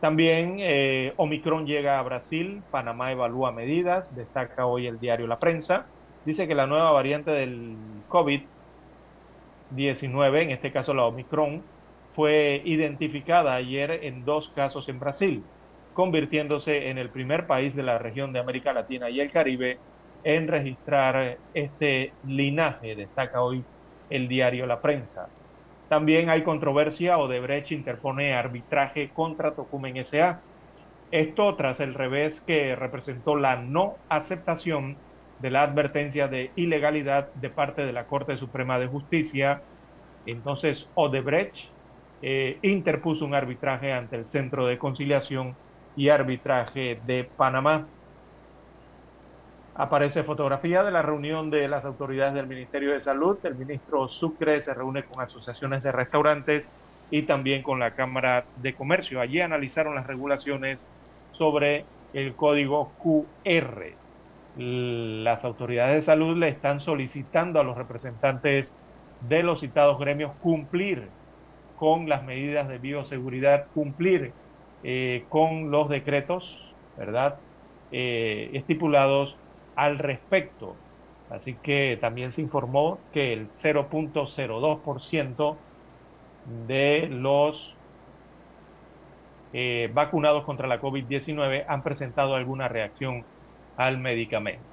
[0.03, 5.85] También eh, Omicron llega a Brasil, Panamá evalúa medidas, destaca hoy el diario La Prensa.
[6.25, 7.77] Dice que la nueva variante del
[8.09, 11.63] COVID-19, en este caso la Omicron,
[12.15, 15.45] fue identificada ayer en dos casos en Brasil,
[15.93, 19.79] convirtiéndose en el primer país de la región de América Latina y el Caribe
[20.25, 23.63] en registrar este linaje, destaca hoy
[24.09, 25.29] el diario La Prensa.
[25.93, 30.41] También hay controversia, Odebrecht interpone arbitraje contra Tocumen S.A.
[31.11, 34.97] Esto tras el revés que representó la no aceptación
[35.37, 39.61] de la advertencia de ilegalidad de parte de la Corte Suprema de Justicia.
[40.25, 41.55] Entonces Odebrecht
[42.23, 45.59] eh, interpuso un arbitraje ante el Centro de Conciliación
[45.93, 47.87] y Arbitraje de Panamá.
[49.75, 53.39] Aparece fotografía de la reunión de las autoridades del Ministerio de Salud.
[53.43, 56.69] El ministro Sucre se reúne con asociaciones de restaurantes
[57.09, 59.19] y también con la Cámara de Comercio.
[59.19, 60.85] Allí analizaron las regulaciones
[61.31, 63.97] sobre el código QR.
[64.55, 68.71] Las autoridades de salud le están solicitando a los representantes
[69.21, 71.09] de los citados gremios cumplir
[71.75, 74.35] con las medidas de bioseguridad, cumplir
[74.83, 77.39] eh, con los decretos, ¿verdad?
[77.91, 79.35] Eh, estipulados
[79.75, 80.75] al respecto.
[81.29, 85.55] Así que también se informó que el 0.02%
[86.67, 87.75] de los
[89.53, 93.23] eh, vacunados contra la COVID-19 han presentado alguna reacción
[93.77, 94.63] al medicamento.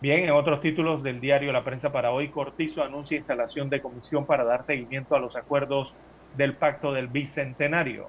[0.00, 4.24] Bien, en otros títulos del diario La Prensa para hoy, Cortizo anuncia instalación de comisión
[4.24, 5.94] para dar seguimiento a los acuerdos
[6.36, 8.08] del Pacto del Bicentenario.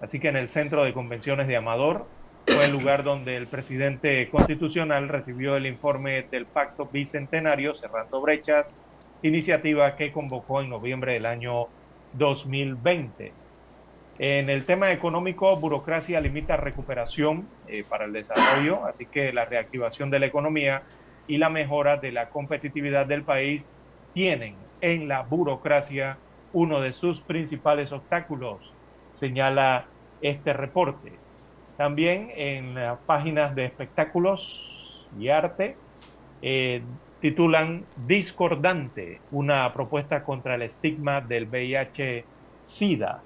[0.00, 2.06] Así que en el Centro de Convenciones de Amador
[2.46, 8.74] fue el lugar donde el presidente constitucional recibió el informe del Pacto Bicentenario Cerrando Brechas,
[9.22, 11.66] iniciativa que convocó en noviembre del año
[12.14, 13.32] 2020.
[14.18, 20.10] En el tema económico, burocracia limita recuperación eh, para el desarrollo, así que la reactivación
[20.10, 20.82] de la economía
[21.26, 23.62] y la mejora de la competitividad del país
[24.12, 26.18] tienen en la burocracia
[26.52, 28.74] uno de sus principales obstáculos,
[29.14, 29.86] señala
[30.20, 31.12] este reporte.
[31.80, 35.80] También en las páginas de espectáculos y arte
[36.42, 36.86] eh,
[37.20, 43.24] titulan Discordante, una propuesta contra el estigma del VIH-Sida.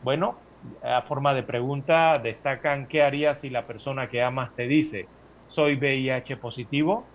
[0.00, 0.46] Bueno,
[0.82, 5.10] a forma de pregunta destacan qué harías si la persona que amas te dice,
[5.46, 7.12] soy VIH positivo.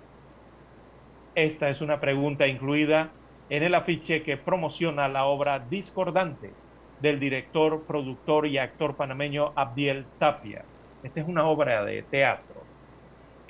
[1.35, 3.15] Esta es una pregunta incluida
[3.49, 6.55] en el afiche que promociona la obra Discordante
[7.01, 10.63] del director, productor y actor panameño Abdiel Tapia.
[11.03, 12.61] Esta es una obra de teatro.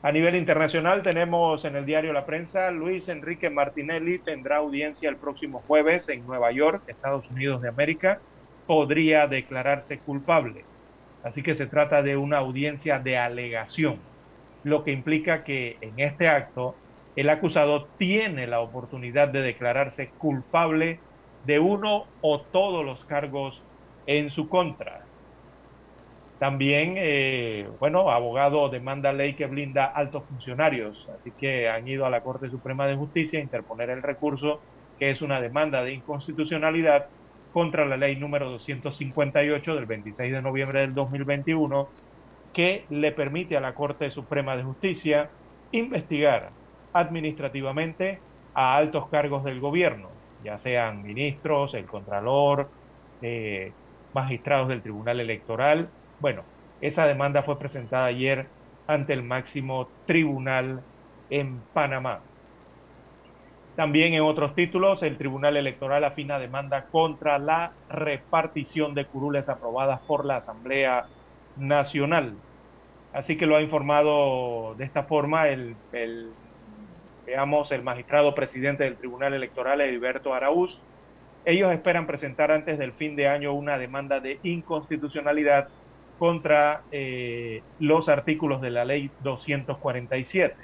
[0.03, 5.18] A nivel internacional tenemos en el diario La Prensa, Luis Enrique Martinelli tendrá audiencia el
[5.18, 8.19] próximo jueves en Nueva York, Estados Unidos de América.
[8.65, 10.65] Podría declararse culpable.
[11.23, 13.99] Así que se trata de una audiencia de alegación,
[14.64, 16.76] lo que implica que en este acto
[17.15, 20.99] el acusado tiene la oportunidad de declararse culpable
[21.45, 23.61] de uno o todos los cargos
[24.05, 25.01] en su contra.
[26.39, 32.09] También, eh, bueno, abogado demanda ley que blinda altos funcionarios, así que han ido a
[32.09, 34.59] la Corte Suprema de Justicia a interponer el recurso,
[34.97, 37.09] que es una demanda de inconstitucionalidad
[37.53, 41.89] contra la ley número 258 del 26 de noviembre del 2021,
[42.53, 45.30] que le permite a la Corte Suprema de Justicia
[45.72, 46.49] investigar
[46.93, 48.19] administrativamente
[48.53, 50.09] a altos cargos del gobierno,
[50.43, 52.69] ya sean ministros, el contralor,
[53.22, 53.73] eh,
[54.13, 55.89] magistrados del Tribunal Electoral.
[56.19, 56.43] Bueno,
[56.81, 58.47] esa demanda fue presentada ayer
[58.88, 60.84] ante el máximo tribunal
[61.30, 62.22] en Panamá.
[63.76, 70.01] También en otros títulos, el Tribunal Electoral afina demanda contra la repartición de curules aprobadas
[70.01, 71.09] por la Asamblea
[71.55, 72.43] Nacional.
[73.13, 76.38] Así que lo ha informado de esta forma el, el
[77.26, 80.80] veamos el magistrado presidente del Tribunal Electoral, Heriberto Araúz.
[81.45, 85.69] Ellos esperan presentar antes del fin de año una demanda de inconstitucionalidad
[86.19, 90.56] contra eh, los artículos de la ley 247,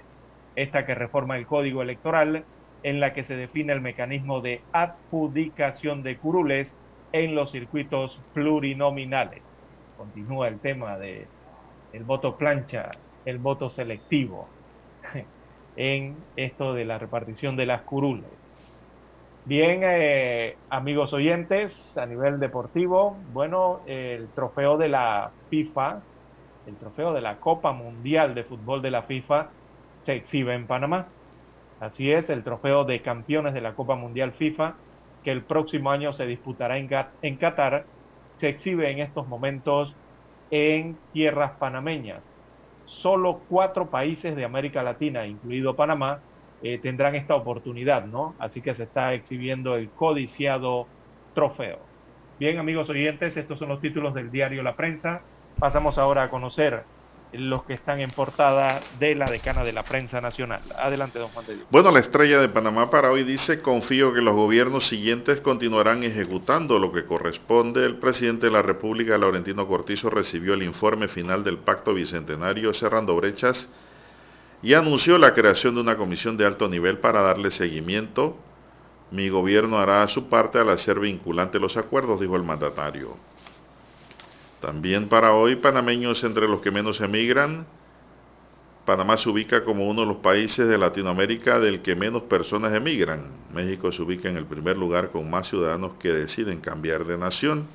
[0.55, 2.43] esta que reforma el código electoral
[2.83, 6.67] en la que se define el mecanismo de adjudicación de curules
[7.11, 9.41] en los circuitos plurinominales.
[9.97, 11.27] Continúa el tema de
[11.91, 12.91] el voto plancha,
[13.25, 14.47] el voto selectivo.
[15.77, 18.61] En esto de la repartición de las curules.
[19.45, 26.07] Bien, eh, amigos oyentes, a nivel deportivo, bueno, el trofeo de la FIFA,
[26.65, 29.55] el trofeo de la Copa Mundial de Fútbol de la FIFA
[30.01, 31.15] se exhibe en Panamá.
[31.79, 34.81] Así es, el trofeo de campeones de la Copa Mundial FIFA,
[35.23, 36.89] que el próximo año se disputará en,
[37.21, 37.89] en Qatar,
[38.37, 39.97] se exhibe en estos momentos
[40.49, 42.36] en tierras panameñas.
[42.87, 46.19] Solo cuatro países de América Latina, incluido Panamá,
[46.61, 48.35] eh, tendrán esta oportunidad, ¿no?
[48.39, 50.87] Así que se está exhibiendo el codiciado
[51.33, 51.79] trofeo.
[52.39, 55.21] Bien, amigos oyentes, estos son los títulos del diario La Prensa.
[55.59, 56.83] Pasamos ahora a conocer
[57.33, 60.61] los que están en portada de la decana de la prensa nacional.
[60.77, 61.67] Adelante, don Juan de Dios.
[61.69, 66.79] Bueno, la estrella de Panamá para hoy dice, confío que los gobiernos siguientes continuarán ejecutando
[66.79, 67.85] lo que corresponde.
[67.85, 73.15] El presidente de la República, Laurentino Cortizo, recibió el informe final del Pacto Bicentenario cerrando
[73.15, 73.69] brechas
[74.61, 78.37] y anunció la creación de una comisión de alto nivel para darle seguimiento.
[79.11, 83.15] Mi gobierno hará su parte al hacer vinculante los acuerdos, dijo el mandatario.
[84.67, 87.65] También para hoy, panameños entre los que menos emigran.
[88.85, 93.27] Panamá se ubica como uno de los países de Latinoamérica del que menos personas emigran.
[93.53, 97.65] México se ubica en el primer lugar con más ciudadanos que deciden cambiar de nación.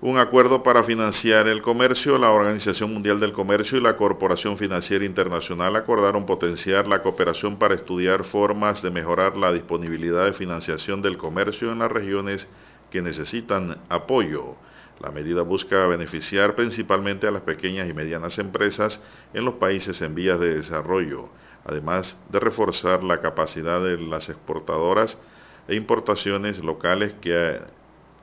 [0.00, 5.04] Un acuerdo para financiar el comercio, la Organización Mundial del Comercio y la Corporación Financiera
[5.04, 11.18] Internacional acordaron potenciar la cooperación para estudiar formas de mejorar la disponibilidad de financiación del
[11.18, 12.48] comercio en las regiones
[12.92, 14.54] que necesitan apoyo.
[15.02, 19.02] La medida busca beneficiar principalmente a las pequeñas y medianas empresas
[19.34, 21.28] en los países en vías de desarrollo,
[21.64, 25.18] además de reforzar la capacidad de las exportadoras
[25.66, 27.58] e importaciones locales que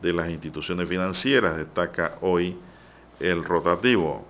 [0.01, 2.57] de las instituciones financieras, destaca hoy
[3.19, 4.26] el rotativo.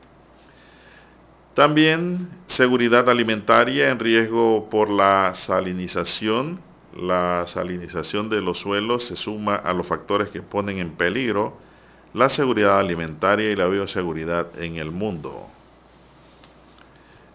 [1.53, 6.61] También seguridad alimentaria en riesgo por la salinización.
[6.97, 11.68] La salinización de los suelos se suma a los factores que ponen en peligro
[12.13, 15.47] la seguridad alimentaria y la bioseguridad en el mundo.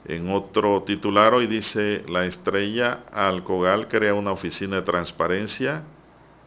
[0.07, 5.83] En otro titular hoy dice la estrella Alcogal crea una oficina de transparencia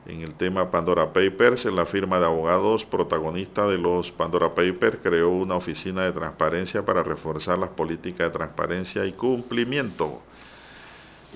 [0.06, 1.66] en el tema Pandora Papers.
[1.66, 7.02] La firma de abogados protagonista de los Pandora Papers creó una oficina de transparencia para
[7.04, 10.22] reforzar las políticas de transparencia y cumplimiento.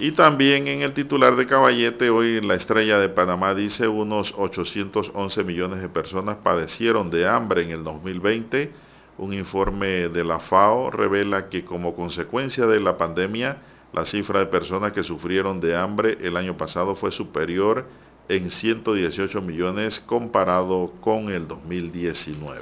[0.01, 5.43] Y también en el titular de Caballete, hoy la estrella de Panamá dice unos 811
[5.43, 8.71] millones de personas padecieron de hambre en el 2020.
[9.19, 13.57] Un informe de la FAO revela que como consecuencia de la pandemia,
[13.93, 17.85] la cifra de personas que sufrieron de hambre el año pasado fue superior
[18.27, 22.59] en 118 millones comparado con el 2019.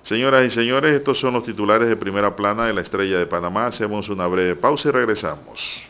[0.00, 3.66] Señoras y señores, estos son los titulares de primera plana de la estrella de Panamá.
[3.66, 5.89] Hacemos una breve pausa y regresamos.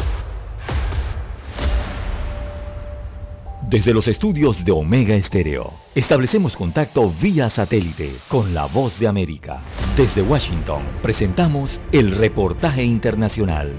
[3.71, 9.61] Desde los estudios de Omega Estéreo, establecemos contacto vía satélite con la voz de América.
[9.95, 13.73] Desde Washington, presentamos el reportaje internacional.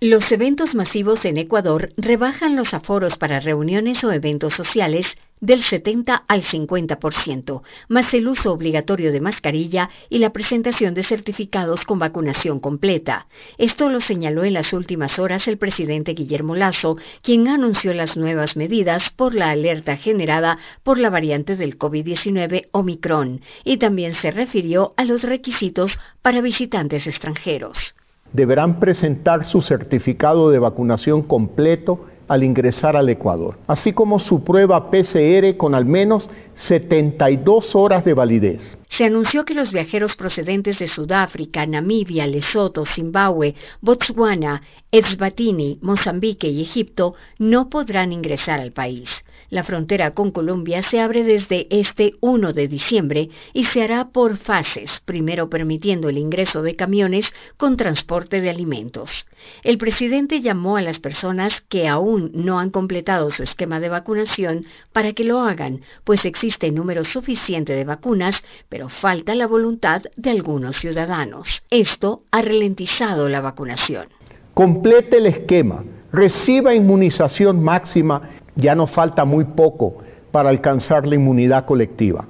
[0.00, 5.06] Los eventos masivos en Ecuador rebajan los aforos para reuniones o eventos sociales
[5.40, 11.84] del 70 al 50%, más el uso obligatorio de mascarilla y la presentación de certificados
[11.84, 13.26] con vacunación completa.
[13.58, 18.56] Esto lo señaló en las últimas horas el presidente Guillermo Lazo, quien anunció las nuevas
[18.56, 24.94] medidas por la alerta generada por la variante del COVID-19 Omicron, y también se refirió
[24.96, 27.94] a los requisitos para visitantes extranjeros.
[28.32, 34.90] Deberán presentar su certificado de vacunación completo al ingresar al Ecuador, así como su prueba
[34.90, 38.76] PCR con al menos 72 horas de validez.
[38.88, 46.62] Se anunció que los viajeros procedentes de Sudáfrica, Namibia, Lesoto, Zimbabue, Botswana, Eswatini, Mozambique y
[46.62, 49.10] Egipto no podrán ingresar al país.
[49.48, 54.36] La frontera con Colombia se abre desde este 1 de diciembre y se hará por
[54.36, 59.26] fases, primero permitiendo el ingreso de camiones con transporte de alimentos.
[59.62, 64.66] El presidente llamó a las personas que aún no han completado su esquema de vacunación
[64.92, 70.30] para que lo hagan, pues existe número suficiente de vacunas, pero falta la voluntad de
[70.30, 71.62] algunos ciudadanos.
[71.70, 74.08] Esto ha ralentizado la vacunación.
[74.54, 79.98] Complete el esquema, reciba inmunización máxima ya nos falta muy poco
[80.32, 82.24] para alcanzar la inmunidad colectiva.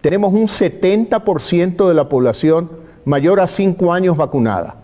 [0.00, 2.70] Tenemos un 70% de la población
[3.04, 4.76] mayor a 5 años vacunada.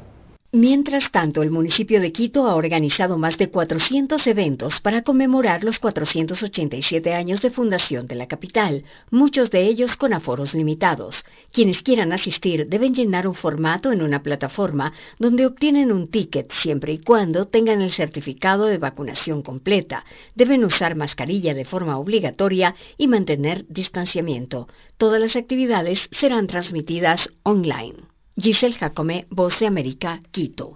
[0.55, 5.79] Mientras tanto, el municipio de Quito ha organizado más de 400 eventos para conmemorar los
[5.79, 11.25] 487 años de fundación de la capital, muchos de ellos con aforos limitados.
[11.53, 16.93] Quienes quieran asistir deben llenar un formato en una plataforma donde obtienen un ticket siempre
[16.93, 20.05] y cuando tengan el certificado de vacunación completa.
[20.35, 24.69] Deben usar mascarilla de forma obligatoria y mantener distanciamiento.
[24.99, 28.12] Todas las actividades serán transmitidas online.
[28.37, 30.73] Giselle Jacome, Voz de América, Quito.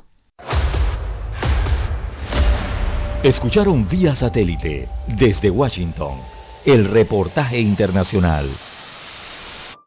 [3.23, 6.19] Escucharon vía satélite desde Washington
[6.65, 8.51] el reportaje internacional.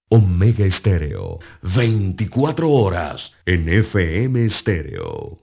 [0.10, 5.40] Omega Estéreo, 24 horas en FM Estéreo.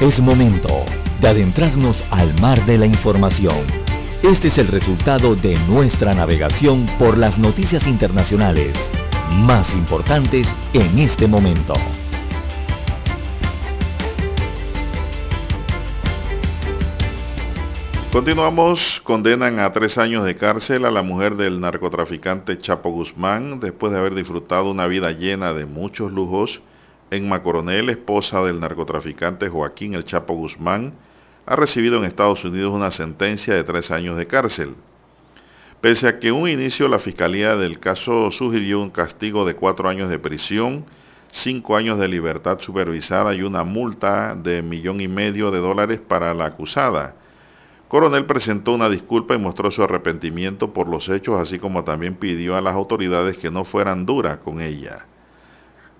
[0.00, 0.84] Es momento
[1.20, 3.66] de adentrarnos al mar de la información.
[4.22, 8.76] Este es el resultado de nuestra navegación por las noticias internacionales
[9.34, 11.74] más importantes en este momento.
[18.12, 23.92] Continuamos, condenan a tres años de cárcel a la mujer del narcotraficante Chapo Guzmán después
[23.92, 26.62] de haber disfrutado una vida llena de muchos lujos.
[27.10, 30.94] En Macoronel, esposa del narcotraficante Joaquín El Chapo Guzmán,
[31.44, 34.76] ha recibido en Estados Unidos una sentencia de tres años de cárcel.
[35.84, 40.08] Pese a que un inicio la Fiscalía del caso sugirió un castigo de cuatro años
[40.08, 40.86] de prisión,
[41.30, 46.32] cinco años de libertad supervisada y una multa de millón y medio de dólares para
[46.32, 47.16] la acusada.
[47.88, 52.56] Coronel presentó una disculpa y mostró su arrepentimiento por los hechos, así como también pidió
[52.56, 55.04] a las autoridades que no fueran duras con ella.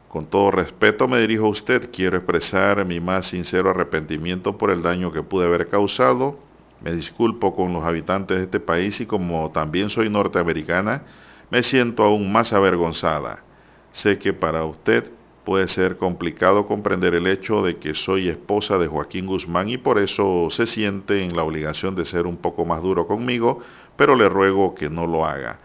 [0.09, 4.81] Con todo respeto me dirijo a usted, quiero expresar mi más sincero arrepentimiento por el
[4.81, 6.39] daño que pude haber causado
[6.85, 11.02] me disculpo con los habitantes de este país y como también soy norteamericana,
[11.51, 13.43] me siento aún más avergonzada.
[13.90, 15.11] Sé que para usted
[15.44, 19.98] puede ser complicado comprender el hecho de que soy esposa de Joaquín Guzmán y por
[19.98, 23.61] eso se siente en la obligación de ser un poco más duro conmigo,
[23.97, 25.61] pero le ruego que no lo haga.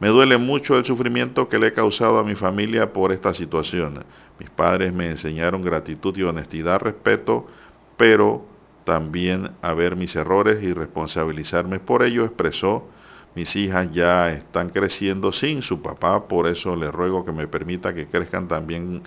[0.00, 4.04] Me duele mucho el sufrimiento que le he causado a mi familia por esta situación.
[4.40, 7.46] Mis padres me enseñaron gratitud y honestidad, respeto,
[7.96, 8.53] pero
[8.84, 12.86] también a ver mis errores y responsabilizarme por ello, expresó,
[13.34, 17.92] mis hijas ya están creciendo sin su papá, por eso le ruego que me permita
[17.92, 19.02] que crezcan también,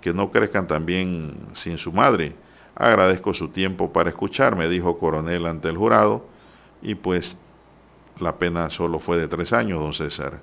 [0.00, 2.34] que no crezcan también sin su madre.
[2.74, 6.26] Agradezco su tiempo para escucharme, dijo Coronel ante el jurado,
[6.82, 7.36] y pues
[8.18, 10.40] la pena solo fue de tres años, don César.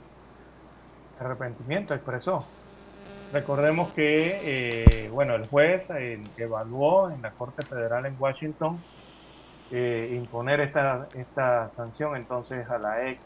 [1.19, 2.45] Arrepentimiento expresó.
[3.29, 8.85] Recordemos que, eh, bueno, el juez eh, evaluó en la Corte Federal en Washington
[9.69, 13.21] eh, imponer esta, esta sanción entonces a la ex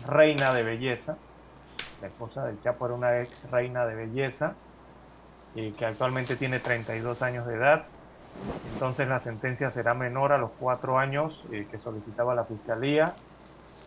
[0.00, 1.18] reina de belleza.
[2.00, 4.58] La esposa del Chapo era una ex reina de belleza
[5.54, 7.86] que actualmente tiene 32 años de edad.
[8.64, 13.20] Entonces la sentencia será menor a los cuatro años que solicitaba la Fiscalía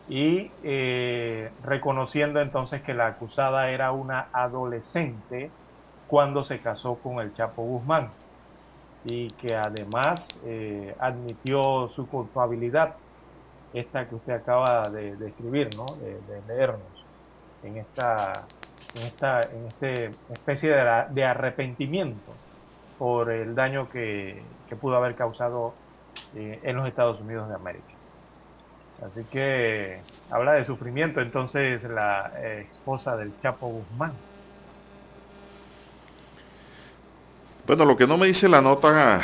[0.09, 5.51] y eh, reconociendo entonces que la acusada era una adolescente
[6.07, 8.09] cuando se casó con el Chapo Guzmán
[9.03, 12.95] y que además eh, admitió su culpabilidad,
[13.73, 15.85] esta que usted acaba de, escribir, ¿no?
[15.97, 17.05] de, leernos,
[17.63, 18.45] en esta,
[18.95, 22.34] en esta en este especie de, de arrepentimiento
[22.97, 24.41] por el daño que,
[24.81, 25.73] pudo haber causado
[26.35, 27.97] eh, en los Estados Unidos de América.
[29.02, 30.02] Así que
[30.32, 34.14] habla de sufrimiento entonces la eh, esposa del Chapo Guzmán.
[37.68, 39.22] Bueno, lo que no me dice la nota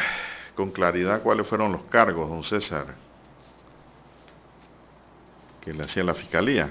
[0.55, 2.85] con claridad cuáles fueron los cargos, don César,
[5.61, 6.69] que le hacía la fiscalía.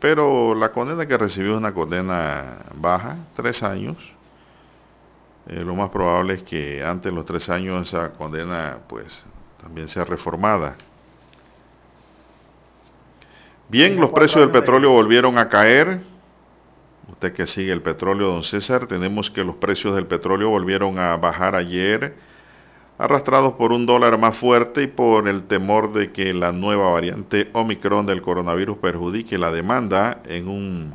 [0.00, 3.96] Pero la condena que recibió es una condena baja, tres años.
[5.46, 9.24] Eh, lo más probable es que antes de los tres años esa condena pues
[9.62, 10.76] también sea reformada.
[13.68, 16.02] Bien, los precios del petróleo volvieron a caer.
[17.10, 21.16] Usted que sigue el petróleo, don César, tenemos que los precios del petróleo volvieron a
[21.16, 22.14] bajar ayer,
[22.98, 27.48] arrastrados por un dólar más fuerte y por el temor de que la nueva variante
[27.54, 30.94] Omicron del coronavirus perjudique la demanda en un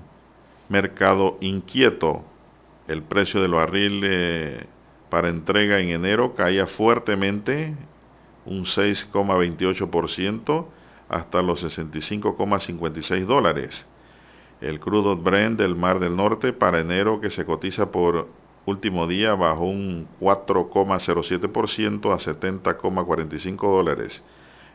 [0.69, 2.23] mercado inquieto.
[2.87, 4.67] El precio del barril eh,
[5.09, 7.75] para entrega en enero caía fuertemente,
[8.45, 10.67] un 6,28%
[11.09, 13.87] hasta los 65,56 dólares.
[14.61, 18.29] El crudo Brent del Mar del Norte para enero que se cotiza por
[18.65, 24.23] último día bajó un 4,07% a 70,45 dólares.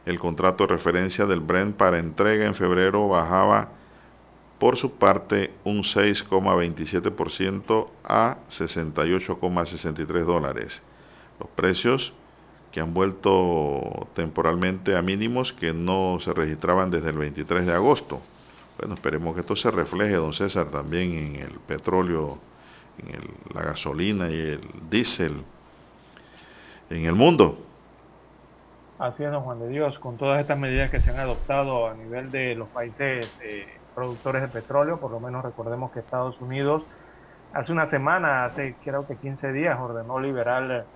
[0.05, 3.71] El contrato de referencia del Brent para entrega en febrero bajaba
[4.59, 10.83] por su parte un 6,27% a 68,63 dólares.
[11.39, 12.15] Los precios
[12.75, 18.21] que han vuelto temporalmente a mínimos que no se registraban desde el 23 de agosto.
[18.77, 22.41] Bueno, esperemos que esto se refleje, don César, también en el petróleo,
[22.99, 24.61] en la gasolina y el
[24.91, 25.45] diésel
[26.91, 27.61] en el mundo.
[28.99, 31.95] Así es, don Juan de Dios, con todas estas medidas que se han adoptado a
[31.95, 36.83] nivel de los países eh, productores de petróleo, por lo menos recordemos que Estados Unidos
[37.53, 40.87] hace una semana, hace creo que 15 días, ordenó liberar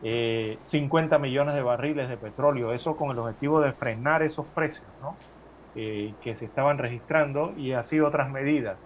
[0.00, 4.84] 50 eh, millones de barriles de petróleo, eso con el objetivo de frenar esos precios
[5.74, 8.78] eh, que se estaban registrando y así otras medidas.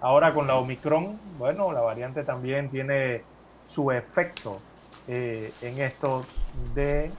[0.00, 3.22] Ahora con la Omicron, bueno, la variante también tiene
[3.66, 4.60] su efecto
[5.06, 7.12] eh, en esto de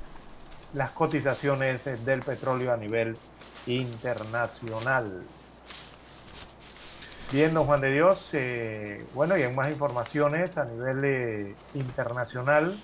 [0.73, 3.17] las cotizaciones del petróleo a nivel
[3.65, 5.27] internacional.
[7.31, 8.29] Bien, don Juan de Dios,
[9.13, 12.83] bueno, y en más informaciones a nivel internacional,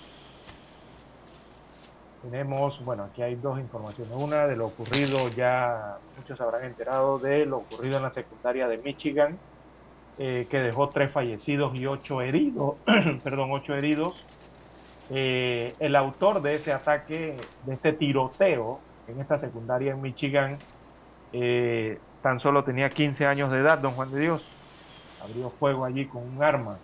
[2.22, 4.14] tenemos, bueno, aquí hay dos informaciones.
[4.14, 8.78] Una de lo ocurrido, ya muchos habrán enterado de lo ocurrido en la secundaria de
[8.78, 9.38] Michigan,
[10.18, 12.76] eh, que dejó tres fallecidos y ocho heridos,
[13.24, 14.26] perdón, ocho heridos.
[15.08, 20.58] Eh, el autor de ese ataque, de este tiroteo en esta secundaria en Michigan,
[21.32, 24.42] eh, tan solo tenía 15 años de edad, don Juan de Dios.
[25.18, 26.78] Abrió fuego allí con un arma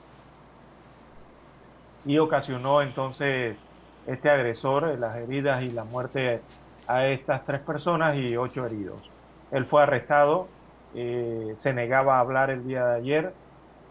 [2.05, 3.59] y ocasionó entonces
[4.07, 6.43] este agresor, eh, las heridas y la muerte
[6.87, 9.13] a estas tres personas y ocho heridos.
[9.51, 10.49] Él fue arrestado,
[10.95, 13.35] eh, se negaba a hablar el día de ayer,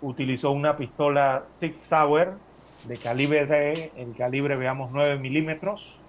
[0.02, 2.40] utilizó una pistola Six Sauer
[2.84, 6.06] de calibre, el calibre veamos 9 milímetros,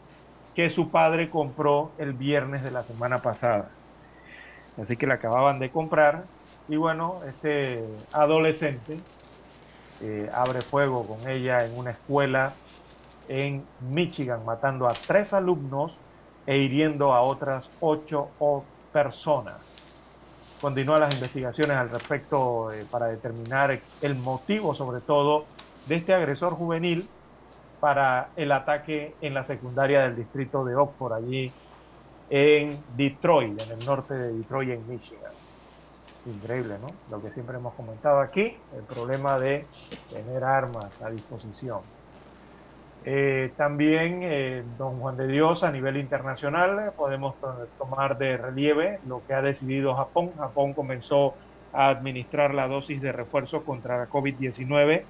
[0.54, 3.76] que su padre compró el viernes de la semana pasada.
[4.76, 6.30] Así que la acababan de comprar
[6.68, 9.06] y bueno, este adolescente
[10.00, 12.62] eh, abre fuego con ella en una escuela
[13.28, 15.92] en Michigan, matando a tres alumnos
[16.46, 18.28] e hiriendo a otras ocho
[18.92, 19.56] personas.
[20.60, 25.44] Continúan las investigaciones al respecto eh, para determinar el motivo, sobre todo,
[25.86, 27.08] de este agresor juvenil
[27.80, 31.52] para el ataque en la secundaria del distrito de Oxford, allí
[32.30, 35.32] en Detroit, en el norte de Detroit, en Michigan.
[36.24, 36.88] Increíble, ¿no?
[37.10, 39.66] Lo que siempre hemos comentado aquí, el problema de
[40.10, 41.95] tener armas a disposición.
[43.08, 47.36] Eh, también, eh, don Juan de Dios, a nivel internacional, podemos
[47.78, 50.32] tomar de relieve lo que ha decidido Japón.
[50.36, 51.34] Japón comenzó
[51.72, 55.04] a administrar la dosis de refuerzo contra la COVID-19.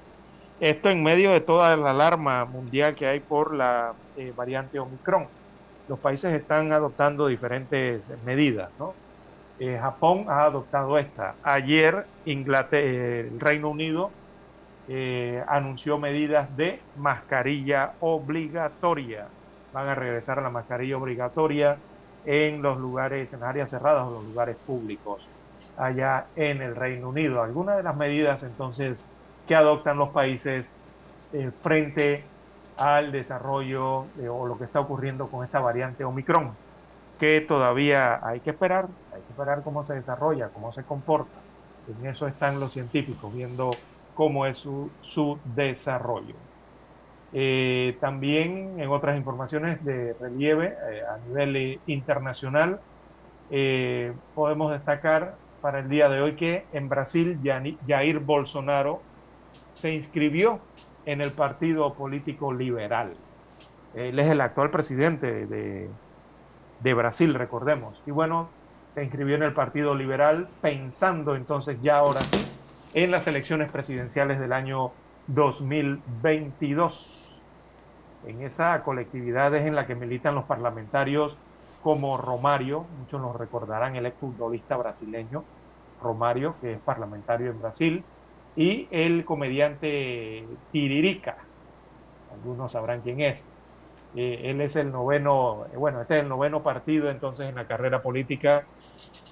[0.61, 5.29] Esto en medio de toda la alarma mundial que hay por la eh, variante Omicron.
[5.89, 8.95] Los países están adoptando diferentes medidas, ¿no?
[9.59, 11.35] Japón ha adoptado esta.
[11.43, 14.11] Ayer Inglaterra, el Reino Unido
[14.89, 19.29] eh, anunció medidas de mascarilla obligatoria.
[19.73, 21.77] Van a regresar a la mascarilla obligatoria
[22.25, 25.27] en los lugares, en áreas cerradas o los lugares públicos
[25.77, 27.43] allá en el Reino Unido.
[27.43, 28.99] Algunas de las medidas entonces
[29.47, 30.67] que adoptan los países
[31.33, 32.25] eh, frente
[32.77, 36.53] al desarrollo o lo que está ocurriendo con esta variante Omicron,
[37.19, 41.39] que todavía hay que esperar, hay que esperar cómo se desarrolla, cómo se comporta.
[41.89, 43.71] En eso están los científicos viendo
[44.17, 46.43] cómo es su, su desarrollo.
[47.33, 52.83] Eh, también en otras informaciones de relieve eh, a nivel internacional,
[54.35, 57.41] podemos destacar para el día de hoy que en Brasil
[57.87, 59.09] Jair Bolsonaro
[59.75, 60.69] se inscribió
[61.05, 63.19] en el partido político liberal.
[63.93, 65.97] Él es el actual presidente de,
[66.79, 68.03] de Brasil, recordemos.
[68.07, 68.57] Y bueno,
[68.95, 72.56] se inscribió en el Partido Liberal pensando entonces ya ahora sí
[72.95, 74.93] en las elecciones presidenciales del año
[75.29, 77.13] 2022.
[78.27, 81.37] En esa colectividad es en la que militan los parlamentarios
[81.83, 85.45] como Romario, muchos nos recordarán el exfutbolista brasileño
[86.03, 88.05] Romario, que es parlamentario en Brasil,
[88.57, 91.37] y el comediante Tiririca,
[92.33, 93.41] algunos sabrán quién es.
[94.15, 98.03] Eh, él es el noveno, bueno, este es el noveno partido entonces en la carrera
[98.03, 98.65] política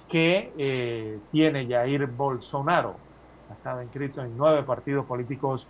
[0.07, 3.04] que eh, tiene Jair Bolsonaro.
[3.49, 5.67] Ha estado inscrito en nueve partidos políticos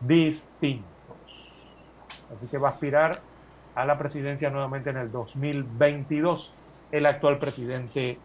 [0.00, 0.86] distintos.
[2.34, 3.20] Así que va a aspirar
[3.74, 6.52] a la presidencia nuevamente en el 2022,
[6.90, 8.18] el actual presidente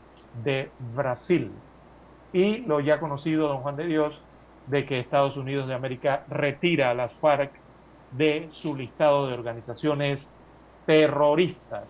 [0.44, 1.52] de Brasil.
[2.32, 4.20] Y lo ya conocido, don Juan de Dios,
[4.68, 7.52] de que Estados Unidos de América retira a las FARC
[8.12, 10.28] de su listado de organizaciones
[10.86, 11.88] terroristas.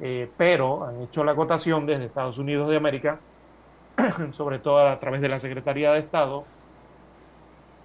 [0.00, 3.20] Eh, pero han hecho la acotación desde Estados Unidos de América,
[4.36, 6.44] sobre todo a través de la Secretaría de Estado,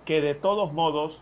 [0.05, 1.19] que de todos modos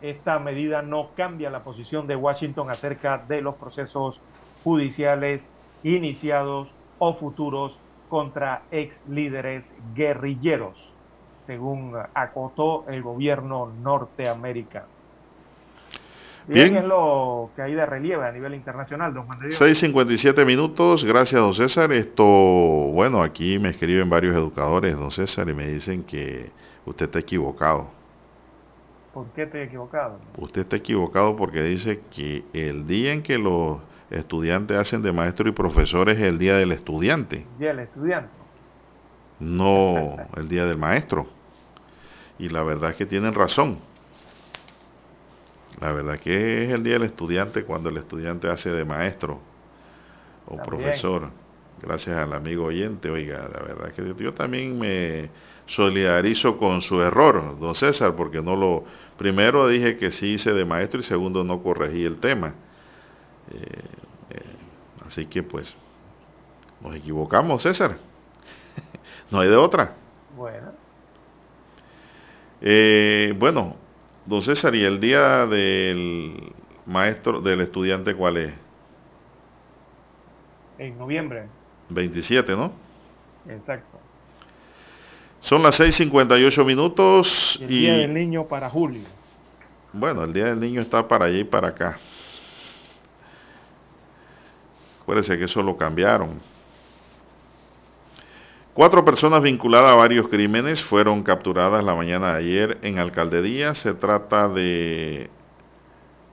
[0.00, 4.20] esta medida no cambia la posición de Washington acerca de los procesos
[4.62, 5.48] judiciales
[5.82, 6.68] iniciados
[6.98, 10.78] o futuros contra ex líderes guerrilleros,
[11.46, 14.97] según acotó el gobierno norteamericano.
[16.48, 16.76] Bien.
[16.76, 21.54] es lo que hay de relieve a nivel internacional, don Juan 6.57 minutos, gracias, don
[21.54, 21.92] César.
[21.92, 26.50] Esto, bueno, aquí me escriben varios educadores, don César, y me dicen que
[26.86, 27.90] usted está equivocado.
[29.12, 30.20] ¿Por qué estoy equivocado?
[30.38, 33.78] Usted está equivocado porque dice que el día en que los
[34.10, 37.44] estudiantes hacen de maestro y profesor es el día del estudiante.
[37.58, 38.30] Día del estudiante.
[39.38, 41.26] No el día del maestro.
[42.38, 43.78] Y la verdad es que tienen razón
[45.80, 49.40] la verdad que es el día del estudiante cuando el estudiante hace de maestro
[50.46, 51.30] o profesor.
[51.80, 55.30] Gracias al amigo oyente, oiga, la verdad que yo también me
[55.66, 58.84] solidarizo con su error, don César, porque no lo...
[59.16, 62.54] Primero dije que sí hice de maestro y segundo no corregí el tema.
[63.50, 63.64] Eh,
[64.30, 64.42] eh,
[65.04, 65.74] así que pues
[66.80, 67.98] nos equivocamos, César.
[69.30, 69.94] no hay de otra.
[70.36, 70.72] Bueno.
[72.60, 73.76] Eh, bueno,
[74.28, 76.52] Don César, ¿y el día del
[76.84, 78.52] maestro, del estudiante cuál es?
[80.76, 81.46] En noviembre.
[81.88, 82.70] 27, ¿no?
[83.48, 83.98] Exacto.
[85.40, 87.58] Son las 6.58 minutos.
[87.62, 89.04] El Día del Niño para julio.
[89.94, 91.98] Bueno, el Día del Niño está para allá y para acá.
[95.00, 96.38] Acuérdense que eso lo cambiaron.
[98.78, 103.74] Cuatro personas vinculadas a varios crímenes fueron capturadas la mañana de ayer en Alcaldía.
[103.74, 105.30] Se trata de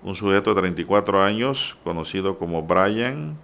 [0.04, 3.36] un sujeto de 34 años, conocido como Brian,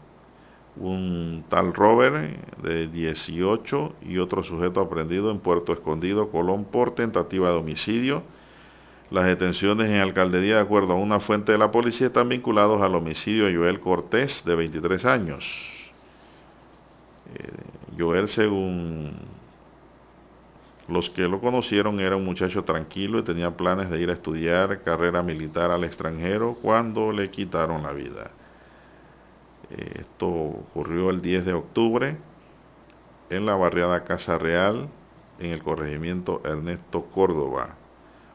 [0.75, 7.49] un tal Robert de 18 y otro sujeto aprendido en Puerto Escondido, Colón, por tentativa
[7.49, 8.21] de homicidio.
[9.09, 12.93] Las detenciones en Alcaldía, de acuerdo a una fuente de la policía, están vinculados al
[12.93, 15.70] homicidio de Joel Cortés, de 23 años.
[17.35, 17.51] Eh,
[17.97, 19.11] Joel, según
[20.87, 24.81] los que lo conocieron, era un muchacho tranquilo y tenía planes de ir a estudiar
[24.83, 28.31] carrera militar al extranjero cuando le quitaron la vida.
[29.69, 32.17] Esto ocurrió el 10 de octubre
[33.29, 34.89] en la barriada Casa Real,
[35.39, 37.75] en el corregimiento Ernesto Córdoba.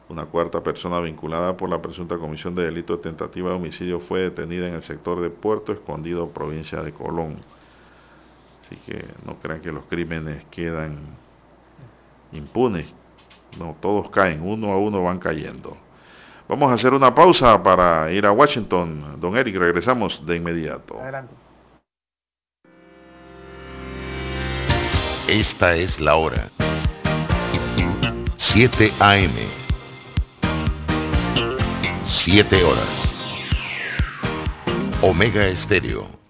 [0.09, 4.21] Una cuarta persona vinculada por la presunta comisión de delito de tentativa de homicidio fue
[4.21, 7.39] detenida en el sector de Puerto Escondido, provincia de Colón.
[8.67, 10.99] Así que no crean que los crímenes quedan
[12.33, 12.87] impunes.
[13.57, 15.77] No, todos caen, uno a uno van cayendo.
[16.49, 19.21] Vamos a hacer una pausa para ir a Washington.
[19.21, 21.01] Don Eric, regresamos de inmediato.
[21.01, 21.35] Adelante.
[25.29, 26.51] Esta es la hora.
[28.37, 29.33] 7 AM.
[32.03, 33.13] 7 horas.
[35.03, 36.17] Omega Estéreo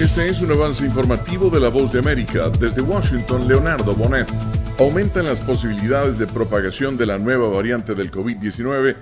[0.00, 2.50] Este es un avance informativo de la voz de América.
[2.58, 4.26] Desde Washington, Leonardo Bonet.
[4.76, 8.96] Aumentan las posibilidades de propagación de la nueva variante del COVID-19,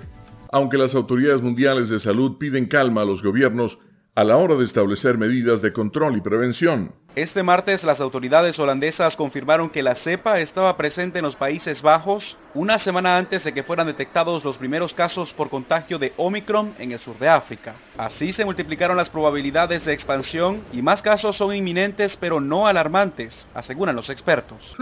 [0.51, 3.79] aunque las autoridades mundiales de salud piden calma a los gobiernos
[4.13, 6.91] a la hora de establecer medidas de control y prevención.
[7.15, 12.37] Este martes las autoridades holandesas confirmaron que la cepa estaba presente en los Países Bajos
[12.55, 16.91] una semana antes de que fueran detectados los primeros casos por contagio de Omicron en
[16.91, 17.75] el sur de África.
[17.97, 23.47] Así se multiplicaron las probabilidades de expansión y más casos son inminentes pero no alarmantes,
[23.53, 24.75] aseguran los expertos.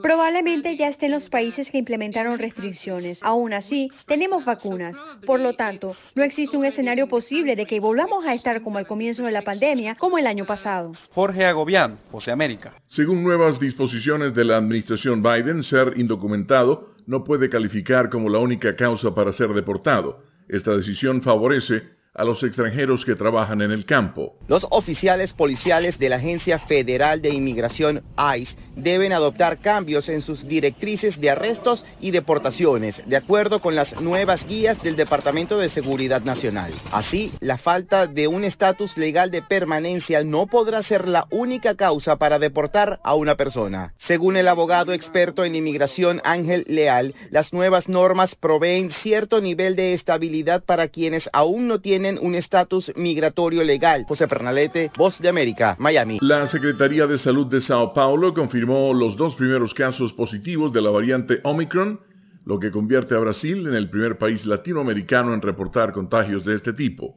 [0.00, 3.20] Probablemente ya estén los países que implementaron restricciones.
[3.22, 4.96] Aún así, tenemos vacunas.
[5.26, 8.86] Por lo tanto, no existe un escenario posible de que volvamos a estar como al
[8.86, 10.92] comienzo de la pandemia, como el año pasado.
[11.12, 12.74] Jorge Agobián, José América.
[12.88, 18.76] Según nuevas disposiciones de la administración Biden, ser indocumentado no puede calificar como la única
[18.76, 20.22] causa para ser deportado.
[20.48, 24.34] Esta decisión favorece a los extranjeros que trabajan en el campo.
[24.48, 28.02] Los oficiales policiales de la Agencia Federal de Inmigración
[28.36, 34.00] ICE deben adoptar cambios en sus directrices de arrestos y deportaciones, de acuerdo con las
[34.00, 36.72] nuevas guías del Departamento de Seguridad Nacional.
[36.90, 42.16] Así, la falta de un estatus legal de permanencia no podrá ser la única causa
[42.16, 43.94] para deportar a una persona.
[43.96, 49.94] Según el abogado experto en inmigración Ángel Leal, las nuevas normas proveen cierto nivel de
[49.94, 54.06] estabilidad para quienes aún no tienen un estatus migratorio legal.
[54.08, 56.18] José Pernalete, Voz de América, Miami.
[56.22, 60.90] La Secretaría de Salud de Sao Paulo confirmó los dos primeros casos positivos de la
[60.90, 62.00] variante Omicron,
[62.46, 66.72] lo que convierte a Brasil en el primer país latinoamericano en reportar contagios de este
[66.72, 67.16] tipo.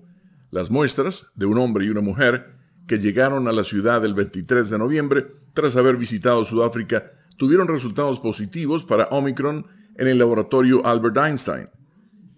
[0.50, 2.56] Las muestras, de un hombre y una mujer,
[2.88, 8.20] que llegaron a la ciudad el 23 de noviembre tras haber visitado Sudáfrica, tuvieron resultados
[8.20, 9.66] positivos para Omicron
[9.96, 11.70] en el laboratorio Albert Einstein.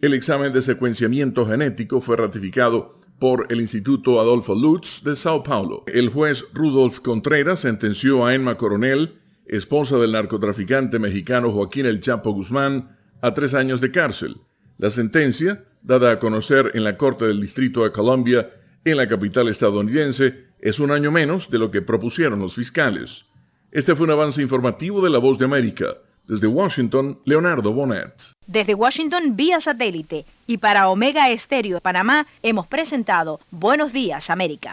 [0.04, 5.86] El examen de secuenciamiento genético fue ratificado por el Instituto Adolfo Lutz de Sao Paulo.
[5.88, 9.14] El juez Rudolf Contreras sentenció a Emma Coronel,
[9.46, 14.36] esposa del narcotraficante mexicano Joaquín El Chapo Guzmán, a tres años de cárcel.
[14.78, 18.50] La sentencia, dada a conocer en la Corte del Distrito de Columbia,
[18.84, 23.24] en la capital estadounidense, es un año menos de lo que propusieron los fiscales.
[23.72, 25.96] Este fue un avance informativo de La Voz de América.
[26.28, 28.14] Desde Washington, Leonardo Bonet.
[28.48, 34.72] Desde Washington vía satélite y para Omega Estéreo de Panamá hemos presentado Buenos Días América.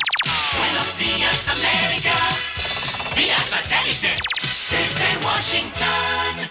[0.56, 2.14] Buenos días América,
[3.16, 4.14] vía satélite
[4.70, 6.50] desde Washington.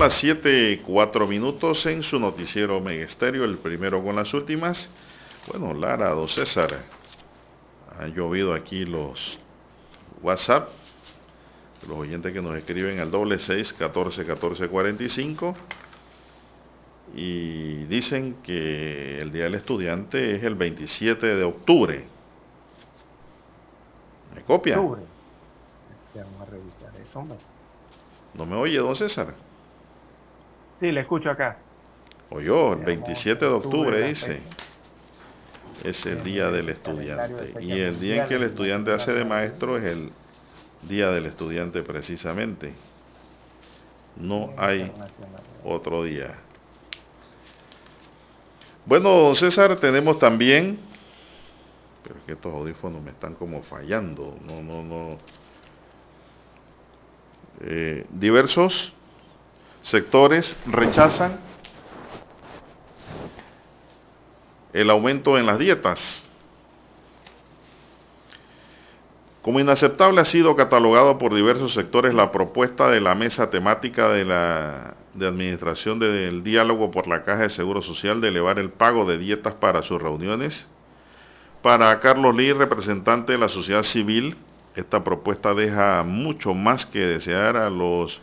[0.00, 4.88] Son las 7, 4 minutos en su noticiero Megesterio, el primero con las últimas.
[5.46, 6.86] Bueno, Lara, don César,
[7.98, 9.38] han llovido aquí los
[10.22, 10.70] WhatsApp,
[11.86, 15.54] los oyentes que nos escriben al doble 6 14 14 45
[17.14, 22.04] y dicen que el Día del Estudiante es el 27 de octubre.
[24.34, 24.80] ¿Me copia?
[24.80, 25.02] Octubre.
[26.14, 27.36] Vamos a revisar eso, hombre.
[28.32, 29.49] ¿No me oye, don César?
[30.80, 31.58] Sí, le escucho acá.
[32.30, 34.40] Oyó, el 27 de octubre dice.
[35.84, 37.54] Es el día del estudiante.
[37.60, 40.10] Y el día en que el estudiante hace de maestro es el
[40.82, 42.72] día del estudiante precisamente.
[44.16, 44.90] No hay
[45.64, 46.34] otro día.
[48.86, 50.78] Bueno, don César, tenemos también,
[52.02, 55.18] pero es que estos audífonos me están como fallando, no, no, no.
[57.62, 58.94] Eh, diversos
[59.82, 61.40] sectores rechazan
[64.72, 66.24] el aumento en las dietas.
[69.42, 74.24] Como inaceptable ha sido catalogado por diversos sectores la propuesta de la mesa temática de
[74.24, 79.04] la de administración del diálogo por la Caja de Seguro Social de elevar el pago
[79.04, 80.68] de dietas para sus reuniones.
[81.62, 84.36] Para Carlos Lee, representante de la sociedad civil,
[84.76, 88.20] esta propuesta deja mucho más que desear a los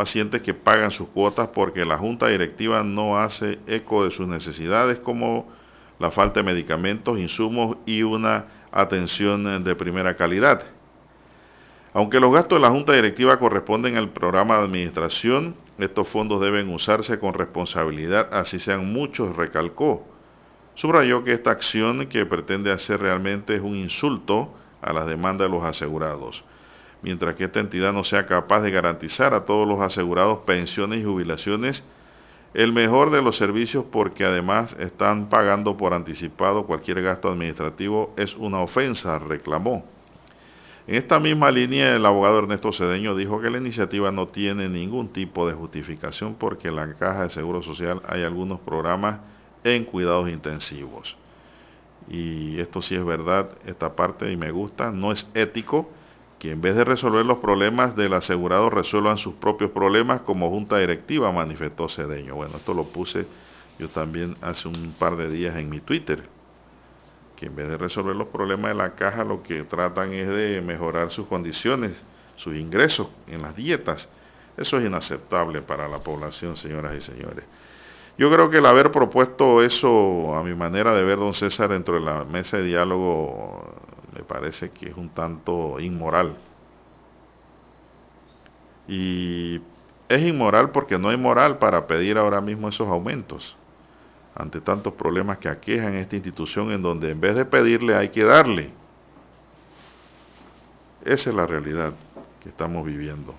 [0.00, 4.98] pacientes que pagan sus cuotas porque la junta directiva no hace eco de sus necesidades
[4.98, 5.46] como
[5.98, 10.62] la falta de medicamentos, insumos y una atención de primera calidad.
[11.92, 16.72] Aunque los gastos de la Junta Directiva corresponden al programa de administración, estos fondos deben
[16.72, 20.08] usarse con responsabilidad, así sean muchos, recalcó.
[20.76, 25.54] Subrayó que esta acción que pretende hacer realmente es un insulto a las demandas de
[25.54, 26.42] los asegurados.
[27.02, 31.04] Mientras que esta entidad no sea capaz de garantizar a todos los asegurados pensiones y
[31.04, 31.84] jubilaciones,
[32.52, 38.36] el mejor de los servicios porque además están pagando por anticipado cualquier gasto administrativo es
[38.36, 39.84] una ofensa, reclamó.
[40.86, 45.10] En esta misma línea, el abogado Ernesto Cedeño dijo que la iniciativa no tiene ningún
[45.12, 49.20] tipo de justificación porque en la Caja de Seguro Social hay algunos programas
[49.62, 51.16] en cuidados intensivos.
[52.08, 55.88] Y esto sí es verdad, esta parte y me gusta, no es ético
[56.40, 60.78] que en vez de resolver los problemas del asegurado resuelvan sus propios problemas como junta
[60.78, 62.34] directiva, manifestó Cedeño.
[62.34, 63.26] Bueno, esto lo puse
[63.78, 66.22] yo también hace un par de días en mi Twitter,
[67.36, 70.60] que en vez de resolver los problemas de la caja, lo que tratan es de
[70.60, 71.92] mejorar sus condiciones,
[72.36, 74.10] sus ingresos en las dietas.
[74.58, 77.44] Eso es inaceptable para la población, señoras y señores.
[78.18, 81.94] Yo creo que el haber propuesto eso, a mi manera de ver, don César, dentro
[81.94, 83.74] de la mesa de diálogo
[84.12, 86.36] me parece que es un tanto inmoral.
[88.88, 89.60] Y
[90.08, 93.56] es inmoral porque no hay moral para pedir ahora mismo esos aumentos
[94.34, 98.24] ante tantos problemas que aquejan esta institución en donde en vez de pedirle hay que
[98.24, 98.70] darle.
[101.04, 101.92] Esa es la realidad
[102.42, 103.34] que estamos viviendo.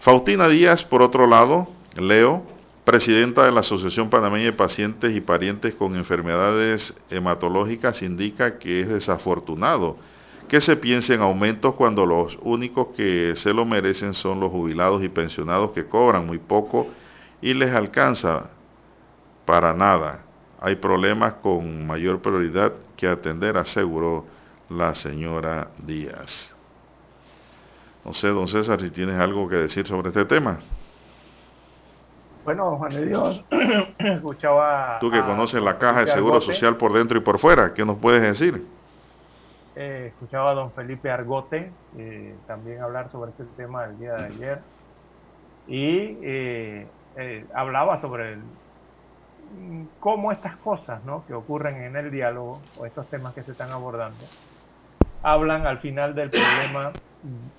[0.00, 2.42] Faustina Díaz, por otro lado, Leo,
[2.88, 8.88] presidenta de la Asociación Panameña de Pacientes y Parientes con Enfermedades Hematológicas, indica que es
[8.88, 9.98] desafortunado
[10.48, 15.04] que se piense en aumentos cuando los únicos que se lo merecen son los jubilados
[15.04, 16.86] y pensionados que cobran muy poco
[17.42, 18.48] y les alcanza
[19.44, 20.24] para nada.
[20.58, 24.24] Hay problemas con mayor prioridad que atender, aseguró
[24.70, 26.56] la señora Díaz.
[28.02, 30.60] No sé, don César, si tienes algo que decir sobre este tema.
[32.48, 33.44] Bueno, Juan de Dios,
[33.98, 34.96] escuchaba...
[35.02, 37.98] Tú que conoces la caja de seguro social por dentro y por fuera, ¿qué nos
[37.98, 38.66] puedes decir?
[39.76, 44.24] Eh, escuchaba a don Felipe Argote eh, también hablar sobre este tema el día de
[44.24, 44.62] ayer
[45.66, 46.86] y eh,
[47.54, 48.42] hablaba sobre el,
[50.00, 51.26] cómo estas cosas ¿no?
[51.26, 54.24] que ocurren en el diálogo o estos temas que se están abordando
[55.22, 56.92] hablan al final del problema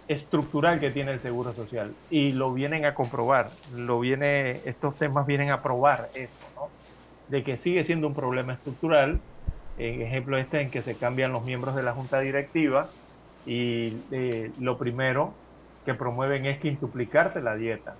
[0.08, 5.26] estructural que tiene el seguro social y lo vienen a comprobar, lo viene, estos temas
[5.26, 6.70] vienen a probar eso, ¿no?
[7.28, 9.20] de que sigue siendo un problema estructural,
[9.78, 12.90] ejemplo este en que se cambian los miembros de la junta directiva
[13.46, 15.34] y eh, lo primero
[15.86, 17.96] que promueven es quintuplicarse la dieta.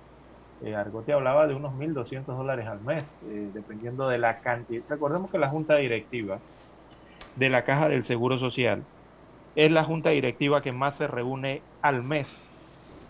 [0.62, 4.84] Eh, Argote hablaba de unos 1.200 dólares al mes, eh, dependiendo de la cantidad.
[4.88, 6.38] Recordemos que la junta directiva
[7.34, 8.84] de la caja del Seguro Social
[9.60, 12.26] es la junta directiva que más se reúne al mes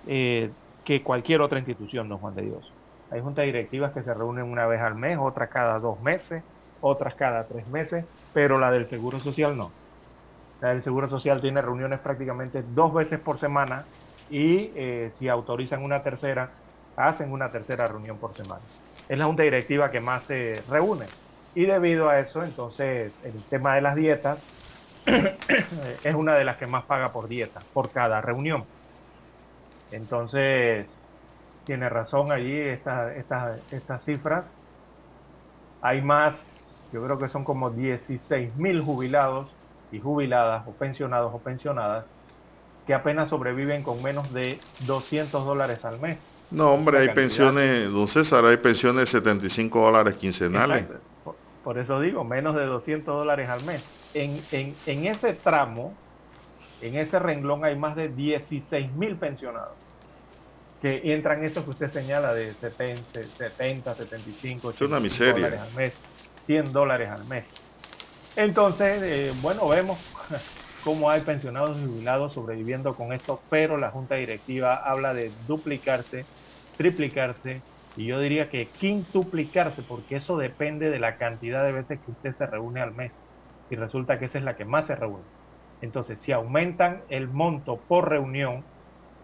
[0.08, 0.50] eh,
[0.84, 2.72] que cualquier otra institución, don Juan de Dios.
[3.12, 6.42] Hay juntas directivas que se reúnen una vez al mes, otras cada dos meses,
[6.80, 8.04] otras cada tres meses,
[8.34, 9.70] pero la del Seguro Social no.
[10.60, 13.84] La del Seguro Social tiene reuniones prácticamente dos veces por semana
[14.28, 16.50] y eh, si autorizan una tercera,
[16.96, 18.62] hacen una tercera reunión por semana.
[19.08, 21.06] Es la junta directiva que más se reúne.
[21.54, 24.38] Y debido a eso, entonces, el tema de las dietas
[26.04, 28.64] es una de las que más paga por dieta, por cada reunión.
[29.90, 30.88] Entonces,
[31.66, 33.12] tiene razón allí estas
[33.70, 34.44] estas cifras.
[35.82, 36.34] Hay más,
[36.92, 39.50] yo creo que son como 16 mil jubilados
[39.92, 42.04] y jubiladas o pensionados o pensionadas
[42.86, 46.18] que apenas sobreviven con menos de 200 dólares al mes.
[46.50, 50.86] No, hombre, hay pensiones, don César, hay pensiones de 75 dólares quincenales.
[51.70, 55.96] Por, eso digo, menos de 200 dólares al mes en, en, en ese tramo,
[56.80, 59.78] en ese renglón hay más de 16 mil pensionados
[60.80, 65.32] que entran eso que usted señala de 70, 70 75, 80 una miseria.
[65.34, 65.94] dólares al mes,
[66.46, 67.46] 100 dólares al mes.
[68.34, 69.96] Entonces, eh, bueno, vemos
[70.82, 76.26] cómo hay pensionados y jubilados sobreviviendo con esto, pero la junta directiva habla de duplicarse,
[76.76, 77.62] triplicarse
[77.94, 82.32] y yo diría que quintuplicarse, porque eso depende de la cantidad de veces que usted
[82.32, 83.20] se reúne al mes
[83.68, 85.28] y resulta que esa es la que más se reúne.
[85.80, 88.66] Entonces, si aumentan el monto por reunión,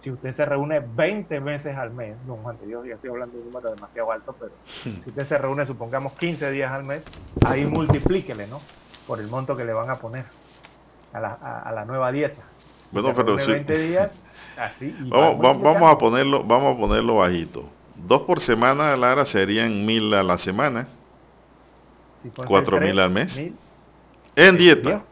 [0.01, 3.35] si usted se reúne 20 veces al mes, no, Juan de Dios, ya estoy hablando
[3.39, 4.57] de un número demasiado alto, pero
[5.03, 7.05] si usted se reúne, supongamos, 15 días al mes,
[7.43, 8.71] ahí multiplíquele, ¿no?
[9.07, 10.27] Por el monto que le van a poner
[11.13, 12.55] a la, a, a la nueva dieta.
[12.91, 13.53] Bueno, pero sí.
[13.53, 14.13] 20 días,
[14.57, 17.76] así, y vamos, va va- vamos a ponerlo, vamos a ponerlo bajito.
[17.99, 20.89] Dos por semana, Lara, serían mil a la semana.
[22.47, 23.37] Cuatro mil al mes.
[23.37, 23.59] mil,
[24.37, 25.05] En dieta.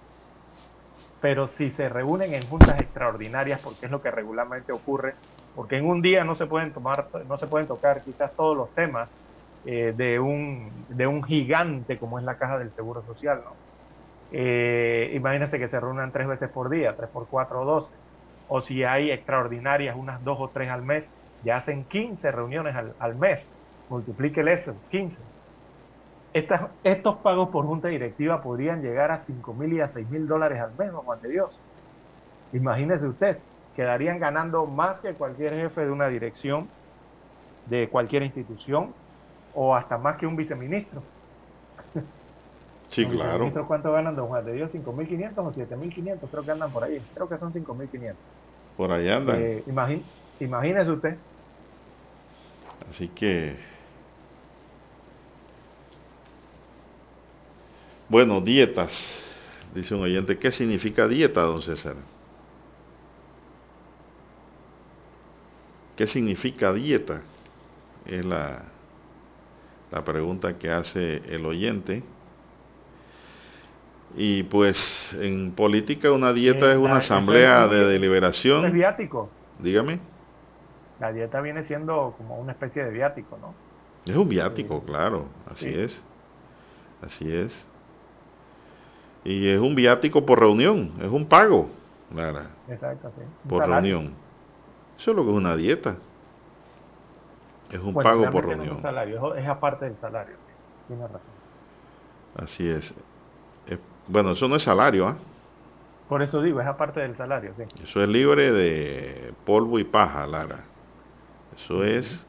[1.20, 5.15] Pero si se reúnen en juntas extraordinarias, porque es lo que regularmente ocurre,
[5.55, 8.74] porque en un día no se pueden tomar, no se pueden tocar quizás todos los
[8.74, 9.11] temas
[9.65, 13.56] eh, de, un, de un gigante como es la caja del Seguro Social, ¿no?
[14.31, 17.97] Eh, imagínense que se reúnan tres veces por día, tres por cuatro o doce.
[18.47, 21.11] O si hay extraordinarias, unas dos o tres al mes,
[21.44, 23.40] ya hacen 15 reuniones al, al mes.
[23.88, 25.18] Multiplíquele eso, 15.
[26.34, 30.26] Estas, estos pagos por junta directiva podrían llegar a 5 mil y a 6 mil
[30.26, 31.56] dólares al mes, Juan de Dios.
[32.52, 33.38] Imagínese usted,
[33.76, 36.68] quedarían ganando más que cualquier jefe de una dirección
[37.66, 38.92] de cualquier institución
[39.54, 41.02] o hasta más que un viceministro.
[42.88, 43.50] Sí, claro.
[43.66, 44.70] ¿Cuánto ganan, don Juan de Dios?
[44.72, 46.30] ¿5.500 o 7.500?
[46.30, 47.00] Creo que andan por ahí.
[47.14, 48.14] Creo que son 5.500.
[48.76, 49.40] Por ahí andan.
[49.40, 49.64] Eh,
[50.38, 51.16] imagínese usted.
[52.90, 53.56] Así que...
[58.09, 58.92] Bueno, dietas.
[59.74, 61.96] Dice un oyente, ¿qué significa dieta, don César?
[65.96, 67.22] ¿Qué significa dieta?
[68.06, 68.62] Es la,
[69.90, 72.02] la pregunta que hace el oyente.
[74.16, 78.64] Y pues en política una dieta es una asamblea de deliberación.
[78.64, 79.30] ¿Es viático?
[79.59, 79.98] Dígame.
[81.00, 83.54] La dieta viene siendo como una especie de viático, ¿no?
[84.10, 86.02] Es un viático, claro, así es.
[87.02, 87.66] Así es.
[89.24, 91.68] Y es un viático por reunión, es un pago,
[92.14, 92.50] Lara.
[92.68, 93.22] Exacto, sí.
[93.48, 94.12] Por reunión.
[94.98, 95.96] Eso es lo que es una dieta.
[97.70, 98.76] Es un pago por reunión.
[98.76, 100.36] es, salario, es aparte del salario.
[100.86, 101.20] Tiene razón.
[102.36, 102.94] Así es.
[104.06, 105.16] Bueno, eso no es salario, ¿ah?
[106.08, 107.64] Por eso digo, es aparte del salario, sí.
[107.82, 110.64] Eso es libre de polvo y paja, Lara.
[111.56, 112.26] Eso es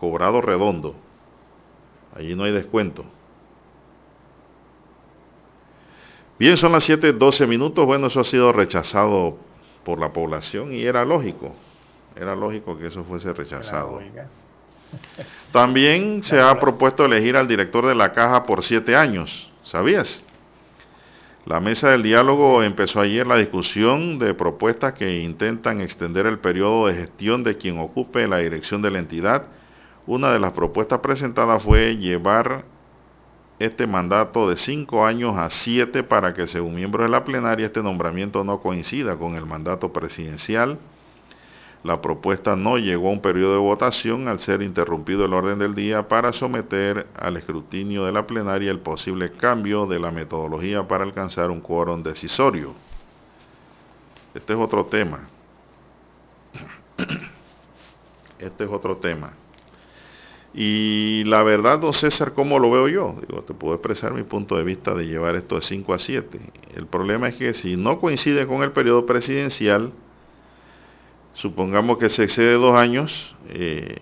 [0.00, 0.94] cobrado redondo.
[2.14, 3.04] Allí no hay descuento.
[6.38, 7.86] Bien, son las 7:12 minutos.
[7.86, 9.36] Bueno, eso ha sido rechazado
[9.84, 11.54] por la población y era lógico.
[12.16, 14.00] Era lógico que eso fuese rechazado.
[15.52, 19.50] También se ha propuesto elegir al director de la caja por siete años.
[19.62, 20.24] ¿Sabías?
[21.44, 26.86] La mesa del diálogo empezó ayer la discusión de propuestas que intentan extender el periodo
[26.86, 29.46] de gestión de quien ocupe la dirección de la entidad.
[30.06, 32.64] Una de las propuestas presentadas fue llevar
[33.58, 37.82] este mandato de cinco años a siete para que, según miembros de la plenaria, este
[37.82, 40.78] nombramiento no coincida con el mandato presidencial.
[41.84, 45.74] La propuesta no llegó a un periodo de votación al ser interrumpido el orden del
[45.74, 51.02] día para someter al escrutinio de la plenaria el posible cambio de la metodología para
[51.02, 52.72] alcanzar un quórum decisorio.
[54.34, 55.28] Este es otro tema.
[58.38, 59.34] Este es otro tema.
[60.54, 63.16] Y la verdad, don César, ¿cómo lo veo yo?
[63.26, 66.40] Digo, te puedo expresar mi punto de vista de llevar esto de 5 a 7.
[66.74, 69.92] El problema es que si no coincide con el periodo presidencial,
[71.34, 73.96] supongamos que se excede dos años, eh,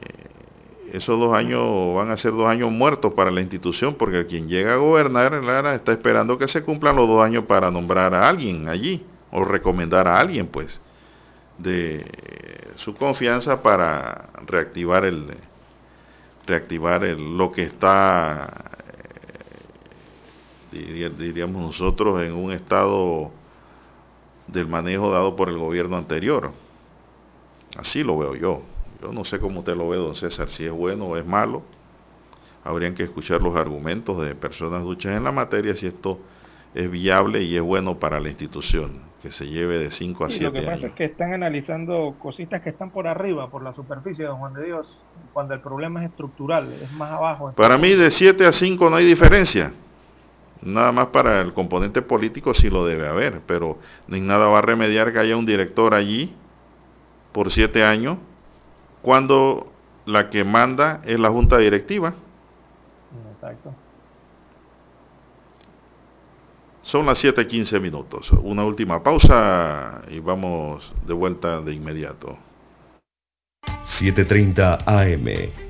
[0.93, 4.74] esos dos años van a ser dos años muertos para la institución, porque quien llega
[4.74, 8.69] a gobernar, Lara, está esperando que se cumplan los dos años para nombrar a alguien
[8.69, 10.81] allí, o recomendar a alguien, pues,
[11.59, 12.05] de
[12.77, 15.36] su confianza para reactivar el
[16.47, 18.48] reactivar el, lo que está
[20.73, 23.31] eh, diríamos nosotros en un estado
[24.47, 26.52] del manejo dado por el gobierno anterior
[27.76, 28.62] Así lo veo yo.
[29.02, 31.62] Yo no sé cómo usted lo ve, don César, si es bueno o es malo.
[32.64, 36.18] Habrían que escuchar los argumentos de personas duchas en la materia si esto
[36.74, 40.47] es viable y es bueno para la institución, que se lleve de 5 a 7
[40.47, 40.55] años.
[40.55, 44.26] Lo que pasa es que están analizando cositas que están por arriba, por la superficie,
[44.26, 44.86] don Juan de Dios,
[45.32, 47.52] cuando el problema es estructural, es más abajo.
[47.56, 49.72] Para mí de 7 a 5 no hay diferencia.
[50.62, 54.62] Nada más para el componente político sí lo debe haber, pero ni nada va a
[54.62, 56.34] remediar que haya un director allí
[57.32, 58.19] por siete años,
[59.02, 59.73] cuando
[60.07, 62.15] la que manda es la junta directiva.
[63.35, 63.74] Exacto.
[66.82, 68.31] Son las 7:15 minutos.
[68.43, 72.39] Una última pausa y vamos de vuelta de inmediato.
[73.85, 75.69] 7:30 AM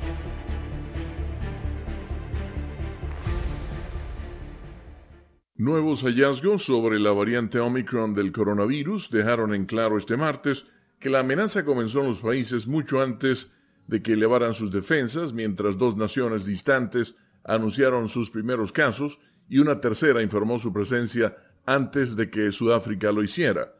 [5.61, 10.65] Nuevos hallazgos sobre la variante Omicron del coronavirus dejaron en claro este martes
[10.99, 13.53] que la amenaza comenzó en los países mucho antes
[13.85, 19.19] de que elevaran sus defensas, mientras dos naciones distantes anunciaron sus primeros casos
[19.49, 23.71] y una tercera informó su presencia antes de que Sudáfrica lo hiciera.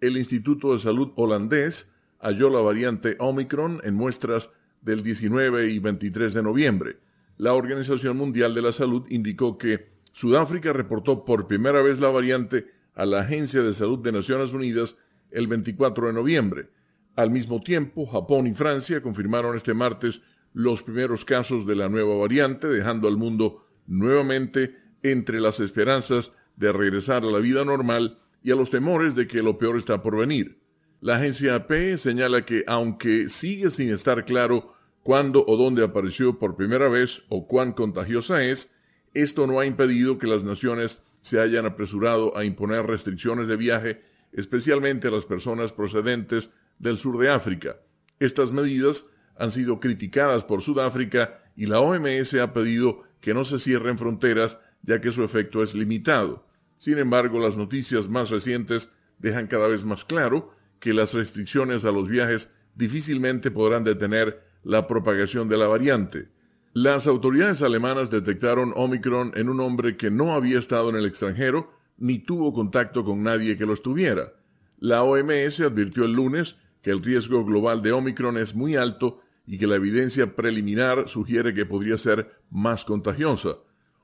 [0.00, 4.50] El Instituto de Salud holandés halló la variante Omicron en muestras
[4.82, 6.96] del 19 y 23 de noviembre.
[7.36, 12.66] La Organización Mundial de la Salud indicó que Sudáfrica reportó por primera vez la variante
[12.94, 14.96] a la Agencia de Salud de Naciones Unidas
[15.30, 16.68] el 24 de noviembre.
[17.16, 20.20] Al mismo tiempo, Japón y Francia confirmaron este martes
[20.52, 26.72] los primeros casos de la nueva variante, dejando al mundo nuevamente entre las esperanzas de
[26.72, 30.16] regresar a la vida normal y a los temores de que lo peor está por
[30.16, 30.58] venir.
[31.00, 36.56] La agencia AP señala que aunque sigue sin estar claro cuándo o dónde apareció por
[36.56, 38.70] primera vez o cuán contagiosa es,
[39.14, 44.02] esto no ha impedido que las naciones se hayan apresurado a imponer restricciones de viaje,
[44.32, 47.76] especialmente a las personas procedentes del sur de África.
[48.18, 49.04] Estas medidas
[49.36, 54.58] han sido criticadas por Sudáfrica y la OMS ha pedido que no se cierren fronteras
[54.82, 56.46] ya que su efecto es limitado.
[56.78, 61.90] Sin embargo, las noticias más recientes dejan cada vez más claro que las restricciones a
[61.90, 66.28] los viajes difícilmente podrán detener la propagación de la variante.
[66.72, 71.72] Las autoridades alemanas detectaron Omicron en un hombre que no había estado en el extranjero
[71.98, 74.34] ni tuvo contacto con nadie que lo estuviera.
[74.78, 79.58] La OMS advirtió el lunes que el riesgo global de Omicron es muy alto y
[79.58, 83.56] que la evidencia preliminar sugiere que podría ser más contagiosa.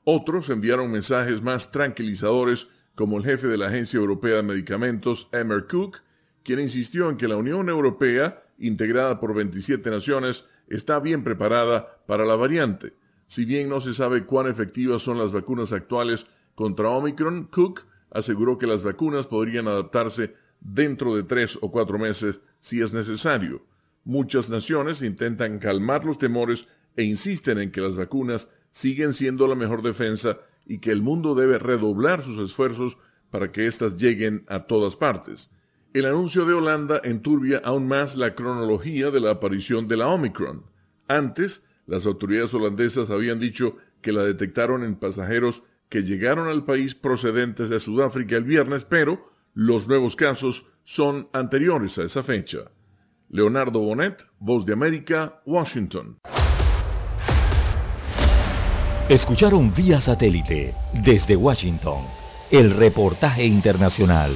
[0.03, 5.67] Otros enviaron mensajes más tranquilizadores, como el jefe de la Agencia Europea de Medicamentos, Emmer
[5.67, 5.99] Cook,
[6.43, 12.25] quien insistió en que la Unión Europea, integrada por 27 naciones, está bien preparada para
[12.25, 12.93] la variante.
[13.27, 16.25] Si bien no se sabe cuán efectivas son las vacunas actuales
[16.55, 17.81] contra Omicron, Cook
[18.11, 23.61] aseguró que las vacunas podrían adaptarse dentro de tres o cuatro meses si es necesario.
[24.05, 26.65] Muchas naciones intentan calmar los temores
[26.95, 31.35] e insisten en que las vacunas siguen siendo la mejor defensa y que el mundo
[31.35, 32.97] debe redoblar sus esfuerzos
[33.29, 35.51] para que éstas lleguen a todas partes.
[35.97, 40.61] El anuncio de Holanda enturbia aún más la cronología de la aparición de la Omicron.
[41.07, 46.93] Antes, las autoridades holandesas habían dicho que la detectaron en pasajeros que llegaron al país
[46.93, 52.69] procedentes de Sudáfrica el viernes, pero los nuevos casos son anteriores a esa fecha.
[53.31, 56.19] Leonardo Bonet, Voz de América, Washington.
[59.09, 62.03] Escucharon vía satélite desde Washington
[62.51, 64.35] el reportaje internacional.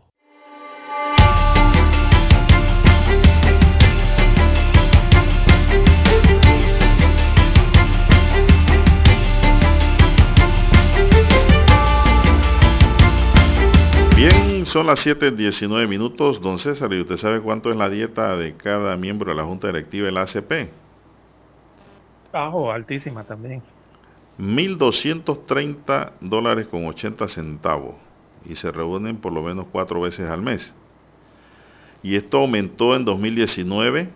[14.21, 18.55] Bien, son las 7.19 minutos, don César, ¿y usted sabe cuánto es la dieta de
[18.55, 20.69] cada miembro de la Junta Directiva de la ACP?
[22.31, 23.63] Bajo, altísima también.
[24.37, 27.95] 1.230 dólares con 80 centavos
[28.45, 30.71] y se reúnen por lo menos cuatro veces al mes.
[32.03, 34.07] Y esto aumentó en 2019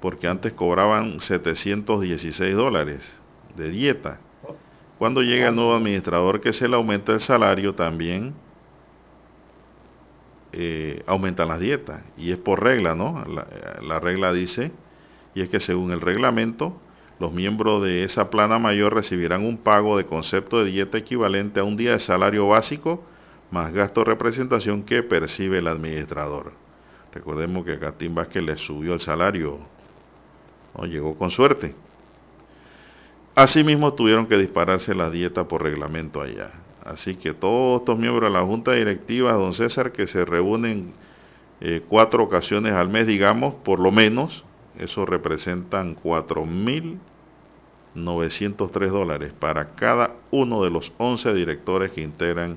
[0.00, 3.18] porque antes cobraban 716 dólares
[3.56, 4.20] de dieta.
[5.00, 8.32] Cuando llega el nuevo administrador que se le aumenta el salario también
[10.52, 12.02] eh, aumentan las dietas.
[12.16, 13.24] Y es por regla, ¿no?
[13.26, 13.46] La,
[13.82, 14.72] la regla dice,
[15.34, 16.80] y es que según el reglamento,
[17.18, 21.64] los miembros de esa plana mayor recibirán un pago de concepto de dieta equivalente a
[21.64, 23.04] un día de salario básico
[23.52, 26.52] más gasto de representación que percibe el administrador.
[27.12, 29.58] Recordemos que a Catín Vázquez le subió el salario,
[30.76, 30.86] ¿no?
[30.86, 31.74] llegó con suerte.
[33.34, 36.50] Asimismo tuvieron que dispararse la dieta por reglamento allá.
[36.84, 40.92] Así que todos estos miembros de la Junta Directiva, don César, que se reúnen
[41.60, 44.44] eh, cuatro ocasiones al mes, digamos, por lo menos,
[44.78, 46.98] eso representan cuatro mil
[47.94, 52.56] 903 dólares para cada uno de los 11 directores que integran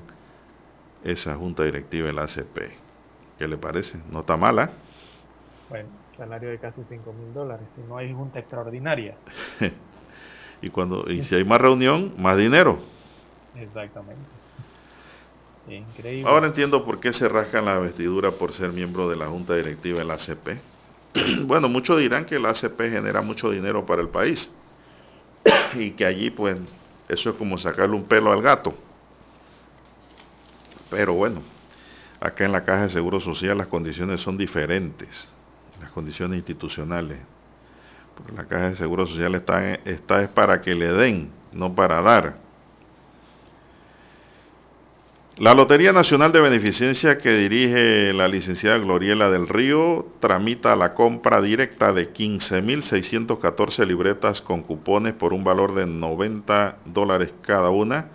[1.04, 2.72] esa junta directiva de la ACP.
[3.38, 3.98] ¿Qué le parece?
[4.10, 4.72] No está mala.
[5.68, 9.16] Bueno, salario de casi 5 mil dólares, si no hay junta extraordinaria.
[10.62, 12.78] y, cuando, y si hay más reunión, más dinero.
[13.58, 14.22] Exactamente.
[15.68, 16.30] Increíble.
[16.30, 19.98] Ahora entiendo por qué se rascan la vestidura por ser miembro de la junta directiva
[19.98, 20.60] de la ACP.
[21.46, 24.52] bueno, muchos dirán que la ACP genera mucho dinero para el país
[25.74, 26.58] y que allí pues
[27.08, 28.74] eso es como sacarle un pelo al gato.
[30.88, 31.42] Pero bueno,
[32.20, 35.32] acá en la Caja de Seguro Social las condiciones son diferentes,
[35.80, 37.18] las condiciones institucionales.
[38.16, 42.00] Porque la Caja de Seguro Social está, está es para que le den, no para
[42.02, 42.45] dar.
[45.38, 51.42] La Lotería Nacional de Beneficencia que dirige la licenciada Gloriela del Río tramita la compra
[51.42, 58.08] directa de 15.614 libretas con cupones por un valor de 90 dólares cada una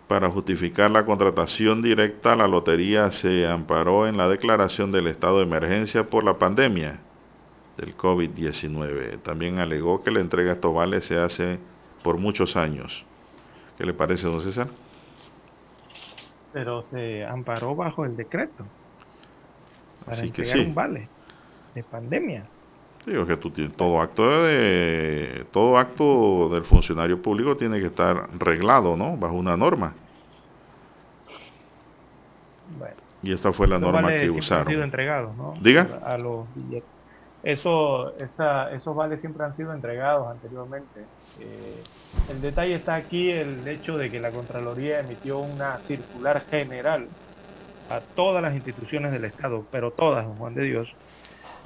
[0.09, 5.45] Para justificar la contratación directa, la lotería se amparó en la declaración del estado de
[5.45, 6.99] emergencia por la pandemia
[7.77, 9.23] del COVID-19.
[9.23, 11.59] También alegó que la entrega de estos vales se hace
[12.03, 13.05] por muchos años.
[13.77, 14.69] ¿Qué le parece, don César?
[16.53, 18.65] Pero se amparó bajo el decreto
[20.05, 20.59] para Así que sí.
[20.59, 21.09] un vale
[21.75, 22.45] de pandemia.
[23.09, 28.29] Digo que tú tienes todo acto de todo acto del funcionario público tiene que estar
[28.39, 29.17] reglado, ¿no?
[29.17, 29.95] Bajo una norma.
[32.79, 34.83] Bueno, Y esta fue la norma vales que siempre han sido usaron.
[34.85, 35.55] entregados, ¿no?
[35.61, 36.01] Diga.
[36.05, 36.91] A los billetes.
[37.43, 41.07] Eso, esa, esos vales siempre han sido entregados anteriormente.
[41.39, 41.83] Eh,
[42.29, 47.09] el detalle está aquí el hecho de que la Contraloría emitió una circular general
[47.89, 50.97] a todas las instituciones del Estado, pero todas, Juan de Dios,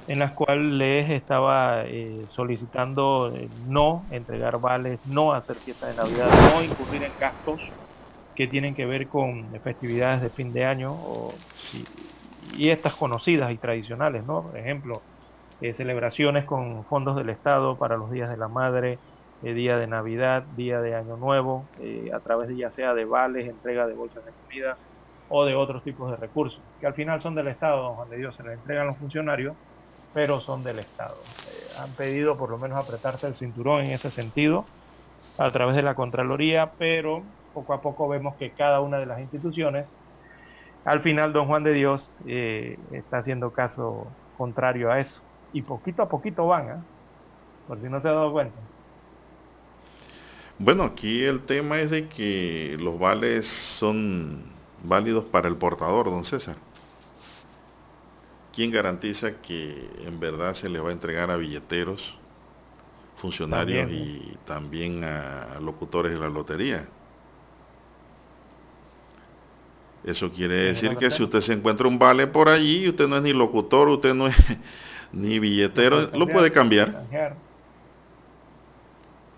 [0.07, 5.95] en las cuales les estaba eh, solicitando eh, no entregar vales, no hacer fiesta de
[5.95, 7.75] Navidad, no incurrir en gastos
[8.35, 11.87] que tienen que ver con festividades de fin de año o, y,
[12.39, 14.43] y estas conocidas y tradicionales, ¿no?
[14.43, 15.05] Por ejemplo,
[15.59, 19.01] eh, celebraciones con fondos del Estado para los días de la madre,
[19.41, 23.05] eh, día de Navidad, día de Año Nuevo, eh, a través de ya sea de
[23.05, 24.79] vales, entrega de bolsas de comida
[25.27, 28.17] o de otros tipos de recursos, que al final son del Estado, don Juan de
[28.17, 29.57] Dios, se les entregan los funcionarios,
[30.13, 31.15] pero son del Estado.
[31.15, 34.65] Eh, han pedido por lo menos apretarse el cinturón en ese sentido
[35.37, 37.23] a través de la Contraloría, pero
[37.53, 39.87] poco a poco vemos que cada una de las instituciones,
[40.85, 44.07] al final don Juan de Dios eh, está haciendo caso
[44.37, 45.19] contrario a eso.
[45.53, 46.83] Y poquito a poquito van, ¿ah?
[47.67, 48.57] por si no se ha dado cuenta.
[50.59, 54.43] Bueno, aquí el tema es de que los vales son
[54.83, 56.55] válidos para el portador, don César.
[58.53, 62.15] ¿Quién garantiza que en verdad se les va a entregar a billeteros,
[63.17, 66.87] funcionarios También, y también a locutores de la lotería?
[70.03, 73.23] Eso quiere decir que si usted se encuentra un vale por allí, usted no es
[73.23, 74.35] ni locutor, usted no es
[75.13, 76.91] ni billetero, lo puede cambiar.
[76.91, 77.35] Canjear.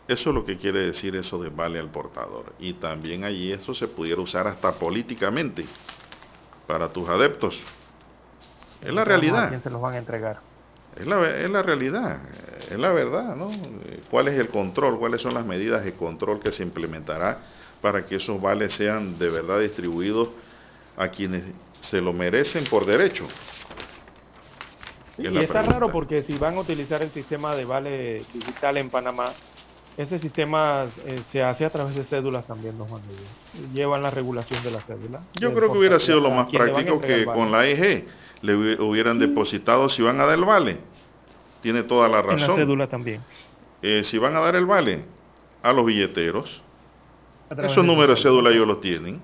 [0.08, 2.54] Eso es lo que quiere decir eso de vale al portador.
[2.60, 5.66] Y también allí eso se pudiera usar hasta políticamente
[6.68, 7.60] para tus adeptos.
[8.86, 9.50] Es la ¿A realidad.
[9.50, 10.40] quién se los van a entregar?
[10.96, 12.22] Es la, es la realidad,
[12.72, 13.52] es la verdad, ¿no?
[14.10, 14.98] ¿Cuál es el control?
[14.98, 17.40] ¿Cuáles son las medidas de control que se implementará
[17.82, 20.30] para que esos vales sean de verdad distribuidos
[20.96, 21.44] a quienes
[21.82, 23.28] se lo merecen por derecho?
[25.18, 25.74] Sí, Es y está pregunta.
[25.74, 29.34] raro porque si van a utilizar el sistema de vale digital en Panamá,
[29.98, 33.02] ese sistema eh, se hace a través de cédulas también, don Juan.
[33.74, 35.22] Llevan la regulación de la cédula.
[35.40, 37.40] Yo creo que hubiera sido lo más práctico que vale.
[37.40, 38.06] con la EG
[38.42, 40.78] le hubi- hubieran depositado si van a dar el vale.
[41.62, 42.56] Tiene toda la En la razón.
[42.56, 43.22] cédula también.
[43.82, 45.04] Eh, si van a dar el vale
[45.64, 46.62] a los billeteros,
[47.50, 48.50] A esos números de cédula.
[48.52, 49.22] ellos los tienen.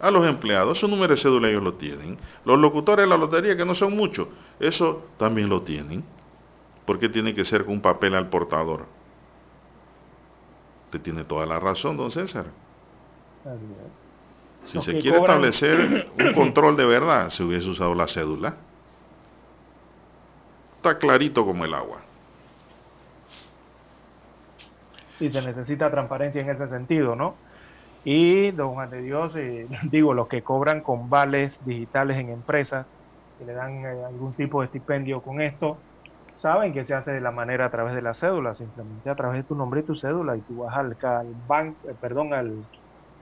[0.00, 2.18] A los empleados, esos números de cédula ellos los tienen.
[2.44, 4.28] Los locutores de la lotería, que no son muchos,
[4.58, 6.02] eso también lo tienen.
[6.86, 8.86] ¿Por qué tiene que ser con un papel al portador?
[10.86, 12.46] Usted tiene toda la razón, don César.
[14.64, 18.54] Si se quiere establecer un control de verdad, se hubiese usado la cédula.
[20.76, 21.98] Está clarito como el agua.
[25.20, 27.36] Y se necesita transparencia en ese sentido, ¿no?
[28.04, 32.86] Y, don Juan de Dios, eh, digo, los que cobran con vales digitales en empresas,
[33.38, 35.78] que le dan eh, algún tipo de estipendio con esto,
[36.40, 39.42] saben que se hace de la manera a través de la cédula, simplemente a través
[39.42, 42.66] de tu nombre y tu cédula, y tú vas al, al banco, eh, perdón, al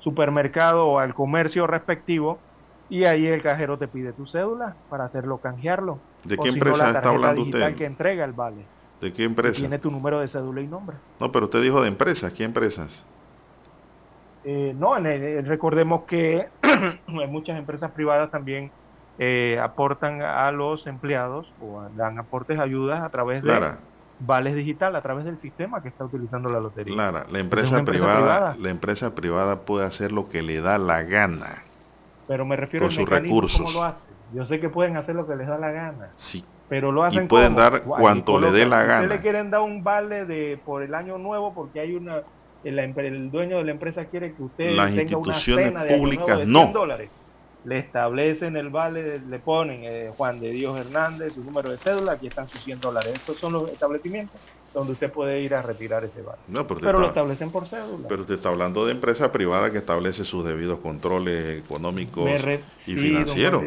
[0.00, 2.38] supermercado o al comercio respectivo,
[2.88, 5.98] y ahí el cajero te pide tu cédula para hacerlo canjearlo.
[6.24, 7.76] ¿De qué empresa está hablando usted?
[7.76, 8.64] que entrega el vale.
[9.00, 9.60] ¿De qué empresa?
[9.60, 10.96] Tiene tu número de cédula y nombre.
[11.20, 12.32] No, pero usted dijo de empresas.
[12.32, 13.06] ¿Qué empresas?
[14.44, 16.48] Eh, no, recordemos que
[17.06, 18.70] muchas empresas privadas también
[19.18, 23.76] eh, aportan a los empleados o dan aportes, ayudas a través de
[24.20, 26.94] vales digital, a través del sistema que está utilizando la lotería.
[26.94, 31.64] Clara, la empresa, privada, la empresa privada puede hacer lo que le da la gana.
[32.28, 33.60] Pero me refiero a sus recursos.
[33.60, 34.08] cómo lo hace.
[34.32, 36.10] Yo sé que pueden hacer lo que les da la gana.
[36.16, 36.44] Sí.
[36.68, 39.08] Pero lo hacen y pueden dar cuanto le dé la gana.
[39.08, 42.22] le quieren dar un vale de por el año nuevo porque hay una
[42.62, 46.38] el, el dueño de la empresa quiere que usted las tenga instituciones una cena públicas
[46.38, 47.10] de no dólares.
[47.64, 52.12] Le establecen el vale, le ponen eh, Juan de Dios Hernández, su número de cédula,
[52.12, 53.14] aquí están sus 100 dólares.
[53.14, 54.40] Estos son los establecimientos
[54.72, 56.40] donde usted puede ir a retirar ese vale.
[56.46, 58.08] No, pero, lo establecen por cédula.
[58.08, 62.30] Pero usted está hablando de empresa privada que establece sus debidos controles económicos
[62.86, 63.62] y financieros.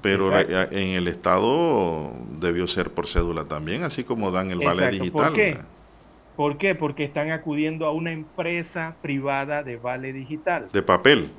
[0.00, 5.26] pero en el Estado debió ser por cédula también, así como dan el vale digital.
[5.26, 5.58] ¿Por qué?
[6.34, 6.74] ¿Por qué?
[6.74, 10.68] Porque están acudiendo a una empresa privada de vale digital.
[10.72, 11.30] De papel.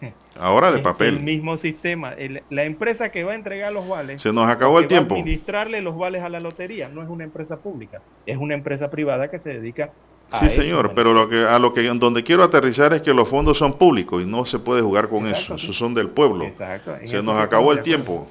[0.38, 1.16] Ahora de papel.
[1.16, 2.14] El mismo sistema.
[2.50, 4.22] la empresa que va a entregar los vales.
[4.22, 5.14] Se nos acabó el tiempo.
[5.14, 6.88] administrarle los vales a la lotería.
[6.88, 8.00] No es una empresa pública.
[8.26, 9.90] Es una empresa privada que se dedica
[10.30, 10.38] a.
[10.40, 10.92] Sí, señor.
[10.94, 14.22] Pero lo que, a lo que donde quiero aterrizar es que los fondos son públicos
[14.22, 15.54] y no se puede jugar con eso.
[15.54, 16.44] Esos son del pueblo.
[16.44, 16.94] Exacto.
[17.04, 18.28] Se nos acabó el tiempo.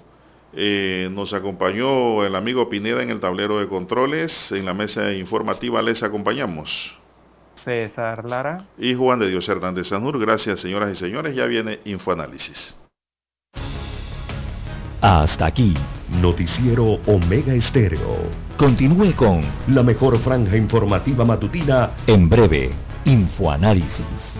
[0.53, 4.51] Eh, nos acompañó el amigo Pineda en el tablero de controles.
[4.51, 6.95] En la mesa informativa les acompañamos.
[7.67, 8.65] César Lara.
[8.77, 10.17] Y Juan de Dios Hernández Sanur.
[10.17, 11.35] Gracias, señoras y señores.
[11.35, 12.79] Ya viene Infoanálisis.
[15.01, 15.73] Hasta aquí.
[16.21, 18.19] Noticiero Omega Estéreo.
[18.57, 22.71] Continúe con la mejor franja informativa matutina en breve.
[23.03, 24.39] Infoanálisis.